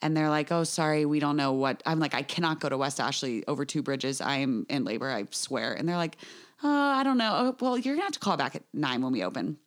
And 0.00 0.16
they're 0.16 0.30
like, 0.30 0.52
oh, 0.52 0.64
sorry, 0.64 1.04
we 1.04 1.18
don't 1.18 1.36
know 1.36 1.52
what. 1.52 1.82
I'm 1.84 1.98
like, 1.98 2.14
I 2.14 2.22
cannot 2.22 2.60
go 2.60 2.68
to 2.68 2.76
West 2.76 3.00
Ashley 3.00 3.44
over 3.48 3.64
two 3.64 3.82
bridges. 3.82 4.20
I 4.20 4.36
am 4.36 4.64
in 4.68 4.84
labor, 4.84 5.10
I 5.10 5.26
swear. 5.30 5.74
And 5.74 5.88
they're 5.88 5.96
like, 5.96 6.16
oh, 6.62 6.68
I 6.68 7.02
don't 7.02 7.18
know. 7.18 7.32
Oh, 7.34 7.56
well, 7.60 7.76
you're 7.76 7.94
going 7.94 8.02
to 8.02 8.04
have 8.04 8.12
to 8.12 8.20
call 8.20 8.36
back 8.36 8.54
at 8.54 8.62
nine 8.72 9.02
when 9.02 9.12
we 9.12 9.24
open. 9.24 9.58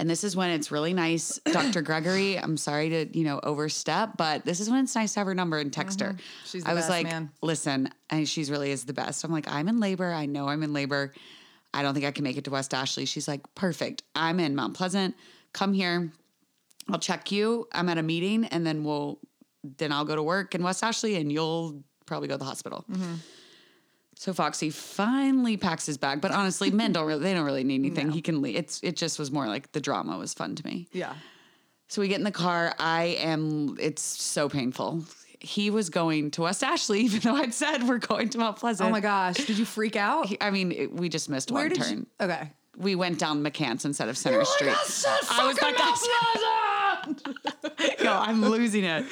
And 0.00 0.08
this 0.08 0.24
is 0.24 0.34
when 0.34 0.48
it's 0.48 0.70
really 0.72 0.94
nice, 0.94 1.38
Dr. 1.52 1.82
Gregory. 1.82 2.38
I'm 2.38 2.56
sorry 2.56 2.88
to, 2.88 3.18
you 3.18 3.22
know, 3.22 3.38
overstep, 3.42 4.16
but 4.16 4.46
this 4.46 4.58
is 4.58 4.70
when 4.70 4.82
it's 4.82 4.94
nice 4.94 5.12
to 5.12 5.20
have 5.20 5.26
her 5.26 5.34
number 5.34 5.58
and 5.58 5.70
text 5.70 6.00
her. 6.00 6.12
Mm-hmm. 6.12 6.46
She's 6.46 6.64
the 6.64 6.70
I 6.70 6.72
was 6.72 6.84
best, 6.84 6.90
like, 6.90 7.04
man. 7.04 7.30
listen, 7.42 7.90
and 8.08 8.26
she's 8.26 8.50
really 8.50 8.70
is 8.70 8.84
the 8.84 8.94
best. 8.94 9.22
I'm 9.24 9.30
like, 9.30 9.46
I'm 9.46 9.68
in 9.68 9.78
labor. 9.78 10.10
I 10.10 10.24
know 10.24 10.48
I'm 10.48 10.62
in 10.62 10.72
labor. 10.72 11.12
I 11.74 11.82
don't 11.82 11.92
think 11.92 12.06
I 12.06 12.12
can 12.12 12.24
make 12.24 12.38
it 12.38 12.44
to 12.44 12.50
West 12.50 12.72
Ashley. 12.72 13.04
She's 13.04 13.28
like, 13.28 13.42
perfect. 13.54 14.02
I'm 14.16 14.40
in 14.40 14.56
Mount 14.56 14.74
Pleasant. 14.74 15.14
Come 15.52 15.74
here. 15.74 16.10
I'll 16.88 16.98
check 16.98 17.30
you. 17.30 17.68
I'm 17.70 17.90
at 17.90 17.98
a 17.98 18.02
meeting, 18.02 18.46
and 18.46 18.66
then 18.66 18.84
we'll 18.84 19.18
then 19.76 19.92
I'll 19.92 20.06
go 20.06 20.16
to 20.16 20.22
work 20.22 20.54
in 20.54 20.62
West 20.62 20.82
Ashley, 20.82 21.16
and 21.16 21.30
you'll 21.30 21.84
probably 22.06 22.26
go 22.26 22.34
to 22.34 22.38
the 22.38 22.46
hospital. 22.46 22.86
Mm-hmm. 22.90 23.14
So 24.20 24.34
Foxy 24.34 24.68
finally 24.68 25.56
packs 25.56 25.86
his 25.86 25.96
bag, 25.96 26.20
but 26.20 26.30
honestly, 26.30 26.70
men 26.70 26.92
don't 26.92 27.06
really 27.06 27.22
they 27.22 27.32
don't 27.32 27.46
really 27.46 27.64
need 27.64 27.76
anything. 27.86 28.10
He 28.10 28.20
can 28.20 28.42
leave. 28.42 28.54
It's 28.54 28.78
it 28.82 28.94
just 28.94 29.18
was 29.18 29.30
more 29.30 29.46
like 29.46 29.72
the 29.72 29.80
drama 29.80 30.18
was 30.18 30.34
fun 30.34 30.56
to 30.56 30.66
me. 30.66 30.88
Yeah. 30.92 31.14
So 31.88 32.02
we 32.02 32.08
get 32.08 32.18
in 32.18 32.24
the 32.24 32.30
car. 32.30 32.74
I 32.78 33.16
am. 33.18 33.78
It's 33.80 34.02
so 34.02 34.50
painful. 34.50 35.04
He 35.38 35.70
was 35.70 35.88
going 35.88 36.32
to 36.32 36.42
West 36.42 36.62
Ashley, 36.62 37.00
even 37.06 37.20
though 37.20 37.34
I'd 37.34 37.54
said 37.54 37.88
we're 37.88 37.96
going 37.96 38.28
to 38.28 38.36
Mount 38.36 38.58
Pleasant. 38.58 38.90
Oh 38.90 38.92
my 38.92 39.00
gosh. 39.00 39.36
Did 39.36 39.56
you 39.56 39.64
freak 39.64 39.96
out? 39.96 40.26
He- 40.26 40.36
I 40.38 40.50
mean, 40.50 40.70
it, 40.72 40.92
we 40.92 41.08
just 41.08 41.30
missed 41.30 41.50
Where 41.50 41.68
one 41.68 41.72
turn. 41.76 41.98
you? 42.00 42.06
Okay. 42.20 42.50
We 42.76 42.96
went 42.96 43.18
down 43.18 43.42
McCants 43.42 43.86
instead 43.86 44.10
of 44.10 44.18
Center 44.18 44.44
Street. 44.44 44.76
I 45.30 45.46
was 45.46 45.62
like, 45.62 45.78
Yo, 48.02 48.12
I'm 48.20 48.42
losing 48.42 48.84
it. 48.84 49.06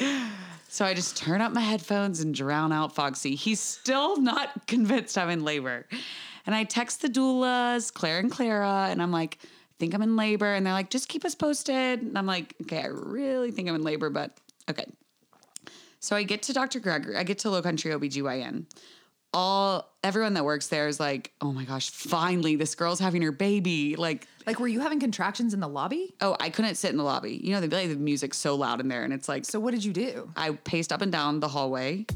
So 0.70 0.84
I 0.84 0.92
just 0.92 1.16
turn 1.16 1.40
up 1.40 1.52
my 1.52 1.62
headphones 1.62 2.20
and 2.20 2.34
drown 2.34 2.72
out 2.72 2.94
Foxy. 2.94 3.34
He's 3.34 3.58
still 3.58 4.20
not 4.20 4.66
convinced 4.66 5.16
I'm 5.16 5.30
in 5.30 5.42
labor. 5.42 5.86
And 6.44 6.54
I 6.54 6.64
text 6.64 7.00
the 7.00 7.08
doulas, 7.08 7.92
Claire 7.92 8.18
and 8.18 8.30
Clara, 8.30 8.88
and 8.90 9.02
I'm 9.02 9.10
like, 9.10 9.38
I 9.42 9.46
think 9.78 9.94
I'm 9.94 10.02
in 10.02 10.14
labor. 10.16 10.52
And 10.52 10.66
they're 10.66 10.74
like, 10.74 10.90
just 10.90 11.08
keep 11.08 11.24
us 11.24 11.34
posted. 11.34 12.02
And 12.02 12.18
I'm 12.18 12.26
like, 12.26 12.54
okay, 12.62 12.82
I 12.82 12.86
really 12.88 13.50
think 13.50 13.68
I'm 13.68 13.74
in 13.74 13.82
labor, 13.82 14.10
but 14.10 14.38
okay. 14.68 14.84
So 16.00 16.14
I 16.14 16.22
get 16.22 16.42
to 16.42 16.52
Dr. 16.52 16.80
Gregory, 16.80 17.16
I 17.16 17.22
get 17.22 17.38
to 17.40 17.50
Low 17.50 17.62
Country 17.62 17.90
OBGYN. 17.90 18.66
All 19.34 19.92
everyone 20.02 20.34
that 20.34 20.44
works 20.44 20.68
there 20.68 20.88
is 20.88 20.98
like, 20.98 21.32
oh 21.42 21.52
my 21.52 21.64
gosh, 21.64 21.90
finally, 21.90 22.56
this 22.56 22.74
girl's 22.74 22.98
having 22.98 23.20
her 23.22 23.32
baby. 23.32 23.94
Like, 23.96 24.26
Like, 24.46 24.58
were 24.58 24.68
you 24.68 24.80
having 24.80 25.00
contractions 25.00 25.52
in 25.52 25.60
the 25.60 25.68
lobby? 25.68 26.14
oh, 26.22 26.34
I 26.40 26.48
couldn't 26.48 26.76
sit 26.76 26.90
in 26.90 26.96
the 26.96 27.04
lobby. 27.04 27.38
You 27.42 27.52
know, 27.52 27.60
they 27.60 27.68
play 27.68 27.86
the 27.88 27.96
music 27.96 28.32
so 28.32 28.54
loud 28.54 28.80
in 28.80 28.88
there, 28.88 29.04
and 29.04 29.12
it's 29.12 29.28
like 29.28 29.44
So 29.44 29.60
what 29.60 29.72
did 29.72 29.84
you 29.84 29.92
do? 29.92 30.30
I 30.36 30.52
paced 30.52 30.92
up 30.92 31.02
and 31.02 31.12
down 31.12 31.40
the 31.40 31.48
hallway. 31.48 32.06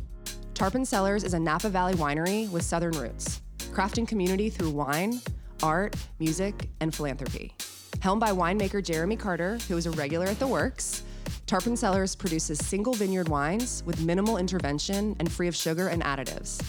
Tarpon 0.55 0.85
Cellars 0.87 1.23
is 1.25 1.35
a 1.35 1.39
Napa 1.39 1.69
Valley 1.69 1.95
winery 1.95 2.51
with 2.51 2.63
Southern 2.63 2.93
roots, 2.93 3.43
crafting 3.73 4.07
community 4.09 4.49
through 4.49 4.71
wine, 4.71 5.21
art, 5.63 5.95
music, 6.19 6.69
and 6.81 6.95
philanthropy. 6.95 7.55
Helmed 8.01 8.21
by 8.21 8.31
winemaker 8.31 8.83
Jeremy 8.83 9.17
Carter, 9.17 9.59
who 9.69 9.77
is 9.77 9.87
a 9.87 9.91
regular 9.93 10.27
at 10.27 10.39
the 10.39 10.47
works, 10.47 11.03
Tarpon 11.47 11.77
Cellars 11.77 12.17
produces 12.17 12.59
single 12.59 12.95
vineyard 12.95 13.29
wines 13.29 13.83
with 13.85 14.01
minimal 14.03 14.39
intervention 14.39 15.15
and 15.19 15.31
free 15.31 15.47
of 15.49 15.55
sugar 15.55 15.89
and 15.89 16.03
additives. 16.03 16.61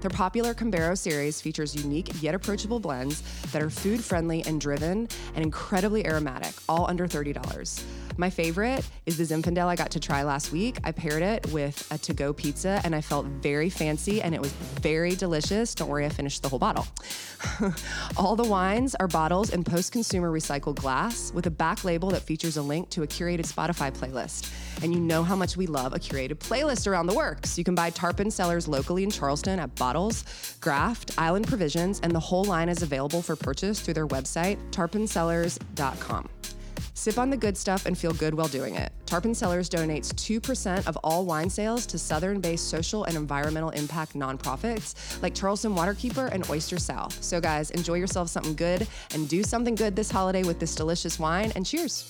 Their 0.00 0.10
popular 0.10 0.54
Cambero 0.54 0.96
series 0.96 1.40
features 1.40 1.74
unique 1.74 2.10
yet 2.22 2.34
approachable 2.34 2.80
blends 2.80 3.22
that 3.52 3.62
are 3.62 3.70
food 3.70 4.02
friendly 4.04 4.44
and 4.46 4.60
driven 4.60 5.08
and 5.34 5.42
incredibly 5.44 6.06
aromatic, 6.06 6.52
all 6.68 6.86
under 6.88 7.08
$30. 7.08 7.82
My 8.18 8.30
favorite 8.30 8.86
is 9.04 9.18
the 9.18 9.24
Zinfandel 9.24 9.66
I 9.66 9.76
got 9.76 9.90
to 9.90 10.00
try 10.00 10.22
last 10.22 10.50
week. 10.50 10.78
I 10.84 10.92
paired 10.92 11.22
it 11.22 11.46
with 11.52 11.86
a 11.92 11.98
to 11.98 12.14
go 12.14 12.32
pizza 12.32 12.80
and 12.84 12.94
I 12.94 13.00
felt 13.02 13.26
very 13.26 13.68
fancy 13.68 14.22
and 14.22 14.34
it 14.34 14.40
was 14.40 14.52
very 14.80 15.14
delicious. 15.14 15.74
Don't 15.74 15.88
worry, 15.88 16.06
I 16.06 16.08
finished 16.08 16.42
the 16.42 16.48
whole 16.48 16.58
bottle. 16.58 16.86
all 18.16 18.34
the 18.34 18.44
wines 18.44 18.94
are 18.94 19.08
bottles 19.08 19.50
in 19.50 19.64
post 19.64 19.92
consumer 19.92 20.32
recycled 20.32 20.76
glass 20.76 21.30
with 21.34 21.46
a 21.46 21.50
back 21.50 21.84
label 21.84 22.10
that 22.10 22.22
features 22.22 22.56
a 22.56 22.62
link 22.62 22.88
to 22.90 23.02
a 23.02 23.06
curated 23.06 23.46
Spotify 23.52 23.92
playlist. 23.92 24.50
And 24.82 24.94
you 24.94 25.00
know 25.00 25.22
how 25.22 25.36
much 25.36 25.56
we 25.56 25.66
love 25.66 25.92
a 25.92 25.98
curated 25.98 26.36
playlist 26.36 26.86
around 26.86 27.06
the 27.06 27.14
works. 27.14 27.58
You 27.58 27.64
can 27.64 27.74
buy 27.74 27.90
Tarpon 27.90 28.30
Cellars 28.30 28.66
locally 28.66 29.02
in 29.02 29.10
Charleston 29.10 29.58
at 29.58 29.74
Bottles, 29.74 30.24
Graft, 30.60 31.12
Island 31.18 31.46
Provisions, 31.46 32.00
and 32.02 32.12
the 32.12 32.20
whole 32.20 32.44
line 32.44 32.68
is 32.68 32.82
available 32.82 33.20
for 33.20 33.36
purchase 33.36 33.80
through 33.80 33.94
their 33.94 34.08
website, 34.08 34.58
tarponcellars.com. 34.70 36.28
Sip 36.96 37.18
on 37.18 37.28
the 37.28 37.36
good 37.36 37.58
stuff 37.58 37.84
and 37.84 37.96
feel 37.96 38.14
good 38.14 38.32
while 38.32 38.48
doing 38.48 38.74
it. 38.74 38.90
Tarpon 39.04 39.34
Cellars 39.34 39.68
donates 39.68 40.14
2% 40.14 40.86
of 40.88 40.96
all 41.04 41.26
wine 41.26 41.50
sales 41.50 41.84
to 41.84 41.98
Southern 41.98 42.40
based 42.40 42.70
social 42.70 43.04
and 43.04 43.16
environmental 43.16 43.68
impact 43.70 44.14
nonprofits 44.14 45.20
like 45.22 45.34
Charleston 45.34 45.74
Waterkeeper 45.74 46.32
and 46.32 46.48
Oyster 46.48 46.78
South. 46.78 47.22
So, 47.22 47.38
guys, 47.38 47.70
enjoy 47.72 47.94
yourself 47.96 48.30
something 48.30 48.54
good 48.54 48.88
and 49.12 49.28
do 49.28 49.42
something 49.42 49.74
good 49.74 49.94
this 49.94 50.10
holiday 50.10 50.42
with 50.42 50.58
this 50.58 50.74
delicious 50.74 51.18
wine. 51.18 51.52
And 51.54 51.66
cheers. 51.66 52.08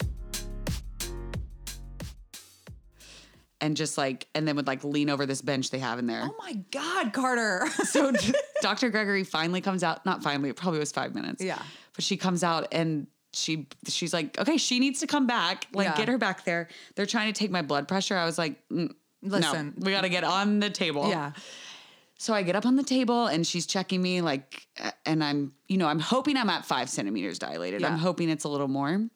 and 3.61 3.77
just 3.77 3.99
like, 3.99 4.29
and 4.35 4.47
then 4.47 4.55
would 4.55 4.67
like 4.69 4.85
lean 4.85 5.11
over 5.11 5.27
this 5.27 5.43
bench 5.43 5.71
they 5.71 5.79
have 5.81 5.99
in 5.99 6.07
there. 6.07 6.23
Oh 6.23 6.37
my 6.39 6.53
God, 6.71 7.13
Carter. 7.13 7.67
So 7.87 8.13
Dr. 8.61 8.91
Gregory 8.91 9.25
finally 9.25 9.61
comes 9.61 9.83
out, 9.83 10.07
not 10.07 10.23
finally, 10.23 10.51
it 10.51 10.57
probably 10.57 10.79
was 10.79 10.93
five 10.93 11.15
minutes. 11.15 11.43
Yeah. 11.43 11.61
But 11.95 12.05
she 12.05 12.17
comes 12.17 12.45
out 12.45 12.69
and 12.71 13.09
she 13.37 13.67
she's 13.89 14.13
like, 14.13 14.39
okay, 14.39 14.57
she 14.57 14.79
needs 14.79 15.01
to 15.01 15.07
come 15.07 15.27
back. 15.27 15.67
Like, 15.73 15.87
Yeah. 15.87 15.97
get 15.97 16.09
her 16.09 16.19
back 16.19 16.45
there. 16.45 16.69
They're 16.95 17.07
trying 17.07 17.33
to 17.33 17.39
take 17.39 17.51
my 17.51 17.63
blood 17.63 17.87
pressure. 17.89 18.17
I 18.17 18.25
was 18.25 18.39
like, 18.39 18.57
mm, 18.69 18.93
Listen. 19.23 19.75
no, 19.77 19.85
we 19.87 19.93
got 19.93 20.03
to 20.03 20.09
get 20.09 20.25
on 20.25 20.61
the 20.61 20.71
table. 20.71 21.09
yeah. 21.09 21.33
So 22.19 22.33
I 22.33 22.43
get 22.43 22.57
up 22.57 22.65
on 22.65 22.77
the 22.77 22.83
table 22.83 23.27
and 23.27 23.47
she's 23.47 23.67
checking 23.67 24.01
me 24.01 24.23
like, 24.23 24.67
and 25.05 25.23
I'm, 25.23 25.53
you 25.69 25.77
know, 25.77 25.87
I'm 25.87 25.99
hoping 25.99 26.39
I'm 26.39 26.49
at 26.49 26.65
five 26.65 26.89
centimeters 26.89 27.39
dilated. 27.39 27.83
Yeah. 27.83 27.89
I'm 27.89 27.99
hoping 27.99 28.31
it's 28.31 28.45
a 28.45 28.49
little 28.49 28.69
more. 28.69 29.07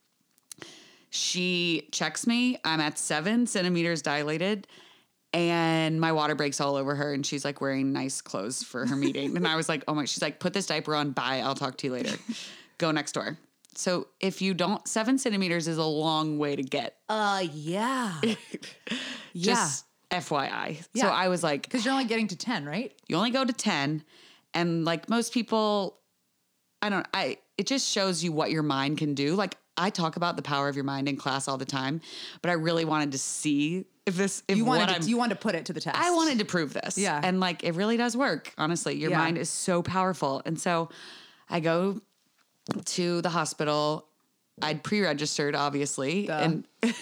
She 1.10 1.88
checks 1.92 2.26
me. 2.26 2.58
I'm 2.64 2.78
at 2.80 2.98
seven 2.98 3.46
centimeters 3.46 4.02
dilated. 4.02 4.66
And 5.32 6.00
my 6.00 6.10
water 6.12 6.34
breaks 6.34 6.60
all 6.60 6.74
over 6.74 6.96
her, 6.96 7.14
and 7.14 7.24
she's 7.24 7.44
like 7.44 7.60
wearing 7.60 7.92
nice 7.92 8.20
clothes 8.20 8.64
for 8.64 8.84
her 8.84 8.96
meeting. 8.96 9.36
and 9.36 9.46
I 9.46 9.54
was 9.54 9.68
like, 9.68 9.84
oh 9.86 9.94
my, 9.94 10.04
she's 10.04 10.20
like, 10.22 10.40
put 10.40 10.52
this 10.52 10.66
diaper 10.66 10.94
on. 10.94 11.12
Bye. 11.12 11.40
I'll 11.44 11.54
talk 11.54 11.76
to 11.78 11.86
you 11.86 11.92
later. 11.92 12.16
Go 12.78 12.90
next 12.90 13.12
door. 13.12 13.38
So 13.80 14.08
if 14.20 14.40
you 14.42 14.54
don't, 14.54 14.86
seven 14.86 15.18
centimeters 15.18 15.66
is 15.68 15.78
a 15.78 15.84
long 15.84 16.38
way 16.38 16.54
to 16.56 16.62
get. 16.62 16.96
Uh, 17.08 17.44
yeah. 17.52 18.20
yeah. 18.22 18.36
Just 19.34 19.86
FYI. 20.10 20.84
So 20.96 21.06
I 21.08 21.28
was 21.28 21.42
like, 21.42 21.62
Because 21.62 21.84
you're 21.84 21.92
only 21.92 22.04
getting 22.06 22.28
to 22.28 22.36
10, 22.36 22.66
right? 22.66 22.92
you 23.08 23.16
only 23.16 23.30
go 23.30 23.44
to 23.44 23.52
10 23.52 24.04
and 24.54 24.84
like 24.84 25.08
most 25.08 25.32
people 25.32 25.98
i 26.82 26.88
don't 26.88 27.06
i 27.14 27.36
it 27.56 27.66
just 27.68 27.86
shows 27.88 28.24
you 28.24 28.32
what 28.32 28.50
your 28.50 28.62
mind 28.64 28.98
can 28.98 29.14
do 29.14 29.34
like 29.36 29.56
i 29.76 29.90
talk 29.90 30.16
about 30.16 30.34
the 30.34 30.42
power 30.42 30.68
of 30.68 30.74
your 30.74 30.82
mind 30.84 31.08
in 31.08 31.16
class 31.16 31.46
all 31.46 31.56
the 31.56 31.64
time 31.64 32.00
but 32.42 32.50
i 32.50 32.54
really 32.54 32.84
wanted 32.84 33.12
to 33.12 33.18
see 33.18 33.84
if 34.06 34.16
this 34.16 34.42
if 34.48 34.56
You 34.56 34.64
wanted, 34.64 35.02
to, 35.02 35.08
you 35.08 35.16
wanted 35.16 35.34
to 35.34 35.40
put 35.40 35.54
it 35.54 35.66
to 35.66 35.72
the 35.72 35.80
test. 35.80 35.96
i 35.96 36.10
wanted 36.10 36.40
to 36.40 36.44
prove 36.44 36.72
this 36.72 36.98
Yeah. 36.98 37.20
and 37.22 37.38
like 37.38 37.62
it 37.62 37.76
really 37.76 37.96
does 37.96 38.16
work 38.16 38.52
honestly 38.58 38.96
your 38.96 39.10
Yeah. 39.12 39.18
mind 39.18 39.38
is 39.38 39.48
so 39.50 39.82
powerful 39.82 40.42
and 40.44 40.58
so 40.58 40.88
i 41.48 41.60
go 41.60 42.00
to 42.86 43.20
the 43.22 43.28
hospital 43.30 44.06
i'd 44.62 44.82
pre-registered 44.82 45.54
obviously 45.54 46.26
Duh. 46.26 46.34
and 46.34 46.64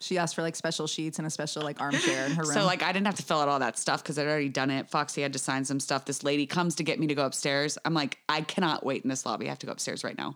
She 0.00 0.18
asked 0.18 0.34
for 0.34 0.42
like 0.42 0.56
special 0.56 0.86
sheets 0.86 1.18
and 1.18 1.26
a 1.26 1.30
special 1.30 1.62
like 1.62 1.80
armchair 1.80 2.26
in 2.26 2.32
her 2.32 2.42
room. 2.42 2.52
So 2.52 2.64
like 2.66 2.82
I 2.82 2.92
didn't 2.92 3.06
have 3.06 3.16
to 3.16 3.22
fill 3.22 3.40
out 3.40 3.48
all 3.48 3.58
that 3.60 3.78
stuff 3.78 4.02
because 4.02 4.18
I'd 4.18 4.26
already 4.26 4.50
done 4.50 4.70
it. 4.70 4.88
Foxy 4.90 5.22
had 5.22 5.32
to 5.32 5.38
sign 5.38 5.64
some 5.64 5.80
stuff. 5.80 6.04
This 6.04 6.22
lady 6.22 6.46
comes 6.46 6.76
to 6.76 6.84
get 6.84 7.00
me 7.00 7.06
to 7.06 7.14
go 7.14 7.24
upstairs. 7.24 7.78
I'm 7.84 7.94
like, 7.94 8.18
I 8.28 8.42
cannot 8.42 8.84
wait 8.84 9.02
in 9.04 9.08
this 9.10 9.24
lobby. 9.24 9.46
I 9.46 9.48
have 9.50 9.58
to 9.60 9.66
go 9.66 9.72
upstairs 9.72 10.04
right 10.04 10.16
now. 10.16 10.34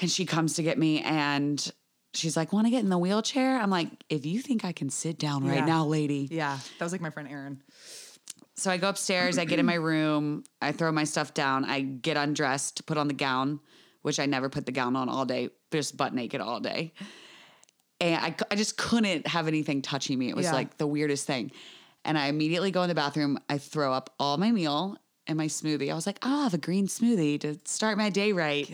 And 0.00 0.08
she 0.10 0.24
comes 0.24 0.54
to 0.54 0.62
get 0.62 0.78
me 0.78 1.00
and 1.02 1.72
she's 2.14 2.36
like, 2.36 2.52
Want 2.52 2.66
to 2.68 2.70
get 2.70 2.82
in 2.84 2.90
the 2.90 2.98
wheelchair? 2.98 3.58
I'm 3.60 3.70
like, 3.70 3.88
if 4.08 4.24
you 4.24 4.40
think 4.40 4.64
I 4.64 4.70
can 4.72 4.88
sit 4.88 5.18
down 5.18 5.44
right 5.46 5.56
Yeah. 5.58 5.64
now, 5.64 5.84
lady. 5.86 6.28
yeah, 6.30 6.58
that 6.78 6.84
was 6.84 6.92
like 6.92 7.00
my 7.00 7.10
friend 7.10 7.28
Erin. 7.28 7.60
So 8.58 8.70
I 8.72 8.76
go 8.76 8.88
upstairs, 8.88 9.38
I 9.38 9.44
get 9.44 9.58
in 9.60 9.66
my 9.66 9.74
room, 9.76 10.42
I 10.60 10.72
throw 10.72 10.90
my 10.90 11.04
stuff 11.04 11.32
down, 11.32 11.64
I 11.64 11.80
get 11.80 12.16
undressed, 12.16 12.76
to 12.78 12.82
put 12.82 12.98
on 12.98 13.06
the 13.06 13.14
gown, 13.14 13.60
which 14.02 14.18
I 14.18 14.26
never 14.26 14.48
put 14.48 14.66
the 14.66 14.72
gown 14.72 14.96
on 14.96 15.08
all 15.08 15.24
day, 15.24 15.50
just 15.70 15.96
butt 15.96 16.12
naked 16.12 16.40
all 16.40 16.58
day. 16.58 16.92
And 18.00 18.16
I, 18.16 18.34
I 18.50 18.56
just 18.56 18.76
couldn't 18.76 19.26
have 19.28 19.48
anything 19.48 19.80
touching 19.80 20.18
me. 20.18 20.28
It 20.28 20.36
was 20.36 20.46
Yeah. 20.46 20.52
like 20.54 20.76
the 20.76 20.86
weirdest 20.86 21.26
thing. 21.26 21.52
And 22.04 22.18
I 22.18 22.26
immediately 22.26 22.70
go 22.70 22.82
in 22.82 22.88
the 22.88 22.94
bathroom, 22.94 23.38
I 23.48 23.58
throw 23.58 23.92
up 23.92 24.14
all 24.18 24.36
my 24.38 24.50
meal 24.50 24.96
and 25.26 25.36
my 25.36 25.46
smoothie. 25.46 25.90
I 25.90 25.94
was 25.94 26.06
like, 26.06 26.18
ah, 26.22 26.38
I'll 26.38 26.42
have 26.44 26.54
a 26.54 26.58
green 26.58 26.86
smoothie 26.88 27.40
to 27.40 27.58
start 27.64 27.96
my 27.98 28.10
day 28.10 28.32
right 28.32 28.68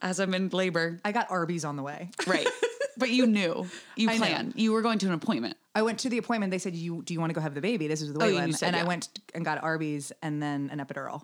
as 0.00 0.20
I'm 0.20 0.32
in 0.34 0.48
labor. 0.50 1.00
I 1.04 1.12
got 1.12 1.30
Arby's 1.30 1.64
on 1.64 1.76
the 1.76 1.82
way. 1.82 2.10
Right. 2.26 2.46
but 2.98 3.10
you 3.10 3.26
knew, 3.26 3.66
you 3.96 4.10
I 4.10 4.12
know. 4.14 4.18
planned, 4.18 4.52
you 4.56 4.72
were 4.72 4.82
going 4.82 4.98
to 4.98 5.06
an 5.06 5.12
appointment. 5.12 5.56
I 5.74 5.82
went 5.82 6.00
to 6.00 6.08
the 6.08 6.18
appointment. 6.18 6.50
They 6.50 6.58
said, 6.58 6.74
"You 6.74 7.02
do 7.02 7.14
you 7.14 7.20
want 7.20 7.30
to 7.30 7.34
go 7.34 7.40
have 7.40 7.54
the 7.54 7.60
baby?" 7.60 7.88
This 7.88 8.02
is 8.02 8.12
the 8.12 8.22
Oh, 8.22 8.26
way, 8.26 8.46
you 8.46 8.52
said, 8.52 8.68
and 8.68 8.76
I 8.76 8.84
went 8.84 9.08
and 9.34 9.44
got 9.44 9.62
Arby's 9.62 10.12
and 10.22 10.42
then 10.42 10.70
an 10.72 10.78
epidural. 10.78 11.22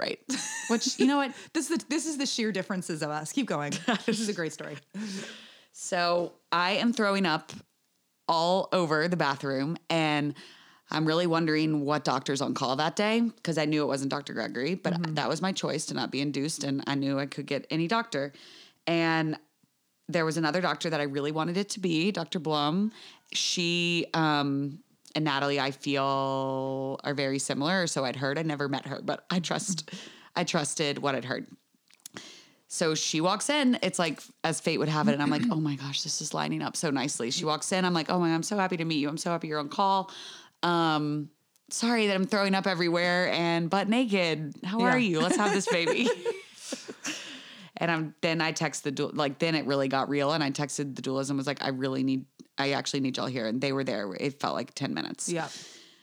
Right. 0.00 0.18
Which, 0.68 0.98
you 0.98 1.06
know 1.06 1.18
what? 1.18 1.32
This 1.52 1.70
is 1.70 1.78
the, 1.78 1.84
this 1.88 2.06
is 2.06 2.18
the 2.18 2.26
sheer 2.26 2.52
differences 2.52 3.02
of 3.02 3.10
us. 3.10 3.32
Keep 3.32 3.46
going. 3.46 3.72
this 4.06 4.18
is 4.18 4.28
a 4.28 4.32
great 4.32 4.52
story. 4.52 4.76
So 5.72 6.32
I 6.50 6.72
am 6.72 6.92
throwing 6.92 7.26
up 7.26 7.52
all 8.28 8.68
over 8.72 9.08
the 9.08 9.16
bathroom 9.16 9.76
and 9.90 10.34
I'm 10.90 11.06
really 11.06 11.26
wondering 11.26 11.84
what 11.84 12.04
doctor's 12.04 12.40
on 12.40 12.54
call 12.54 12.76
that 12.76 12.96
day 12.96 13.20
because 13.20 13.56
I 13.56 13.64
knew 13.64 13.82
it 13.82 13.86
wasn't 13.86 14.10
Dr. 14.10 14.34
Gregory, 14.34 14.74
but 14.74 14.92
mm-hmm. 14.92 15.14
that 15.14 15.28
was 15.28 15.40
my 15.40 15.52
choice 15.52 15.86
to 15.86 15.94
not 15.94 16.10
be 16.10 16.20
induced 16.20 16.64
and 16.64 16.84
I 16.86 16.94
knew 16.94 17.18
I 17.18 17.26
could 17.26 17.46
get 17.46 17.66
any 17.70 17.88
doctor. 17.88 18.32
And 18.86 19.38
there 20.08 20.24
was 20.24 20.36
another 20.36 20.60
doctor 20.60 20.90
that 20.90 21.00
I 21.00 21.04
really 21.04 21.32
wanted 21.32 21.56
it 21.56 21.70
to 21.70 21.80
be, 21.80 22.10
Dr. 22.12 22.38
Blum. 22.38 22.92
She 23.32 24.06
um 24.14 24.78
and 25.14 25.24
Natalie 25.24 25.60
I 25.60 25.70
feel 25.70 27.00
are 27.04 27.14
very 27.14 27.38
similar, 27.38 27.86
so 27.86 28.04
I'd 28.04 28.16
heard. 28.16 28.38
I 28.38 28.42
never 28.42 28.68
met 28.68 28.86
her, 28.86 29.00
but 29.02 29.24
I 29.30 29.40
trust 29.40 29.90
I 30.36 30.44
trusted 30.44 30.98
what 30.98 31.14
I'd 31.14 31.24
heard. 31.24 31.46
So 32.68 32.94
she 32.94 33.20
walks 33.20 33.50
in. 33.50 33.78
It's 33.82 33.98
like 33.98 34.22
as 34.44 34.60
fate 34.60 34.78
would 34.78 34.88
have 34.88 35.08
it, 35.08 35.12
and 35.12 35.22
I'm 35.22 35.30
like, 35.30 35.42
oh 35.50 35.60
my 35.60 35.74
gosh, 35.76 36.02
this 36.02 36.22
is 36.22 36.32
lining 36.32 36.62
up 36.62 36.76
so 36.76 36.90
nicely. 36.90 37.30
She 37.30 37.44
walks 37.44 37.70
in. 37.72 37.84
I'm 37.84 37.94
like, 37.94 38.10
oh 38.10 38.18
my, 38.18 38.32
I'm 38.32 38.42
so 38.42 38.56
happy 38.56 38.78
to 38.78 38.84
meet 38.84 38.96
you. 38.96 39.08
I'm 39.08 39.18
so 39.18 39.30
happy 39.30 39.48
you're 39.48 39.58
on 39.58 39.68
call. 39.68 40.10
Um, 40.62 41.28
sorry 41.68 42.06
that 42.06 42.14
I'm 42.14 42.26
throwing 42.26 42.54
up 42.54 42.66
everywhere 42.66 43.30
and 43.30 43.68
butt 43.68 43.88
naked. 43.88 44.54
How 44.64 44.80
are 44.80 44.98
you? 44.98 45.20
Let's 45.20 45.36
have 45.36 45.52
this 45.52 45.66
baby. 45.68 46.08
and 47.82 47.90
I'm 47.90 48.14
then 48.22 48.40
I 48.40 48.52
text 48.52 48.84
the 48.84 48.92
dual 48.92 49.10
like 49.12 49.40
then 49.40 49.54
it 49.56 49.66
really 49.66 49.88
got 49.88 50.08
real, 50.08 50.32
and 50.32 50.42
I 50.42 50.50
texted 50.52 50.94
the 50.94 51.02
dualism 51.02 51.36
was 51.36 51.46
like, 51.48 51.62
I 51.62 51.68
really 51.70 52.04
need, 52.04 52.24
I 52.56 52.72
actually 52.72 53.00
need 53.00 53.16
y'all 53.16 53.26
here, 53.26 53.46
and 53.48 53.60
they 53.60 53.72
were 53.72 53.82
there. 53.84 54.14
It 54.18 54.40
felt 54.40 54.54
like 54.54 54.72
ten 54.74 54.94
minutes. 54.94 55.28
Yeah. 55.28 55.48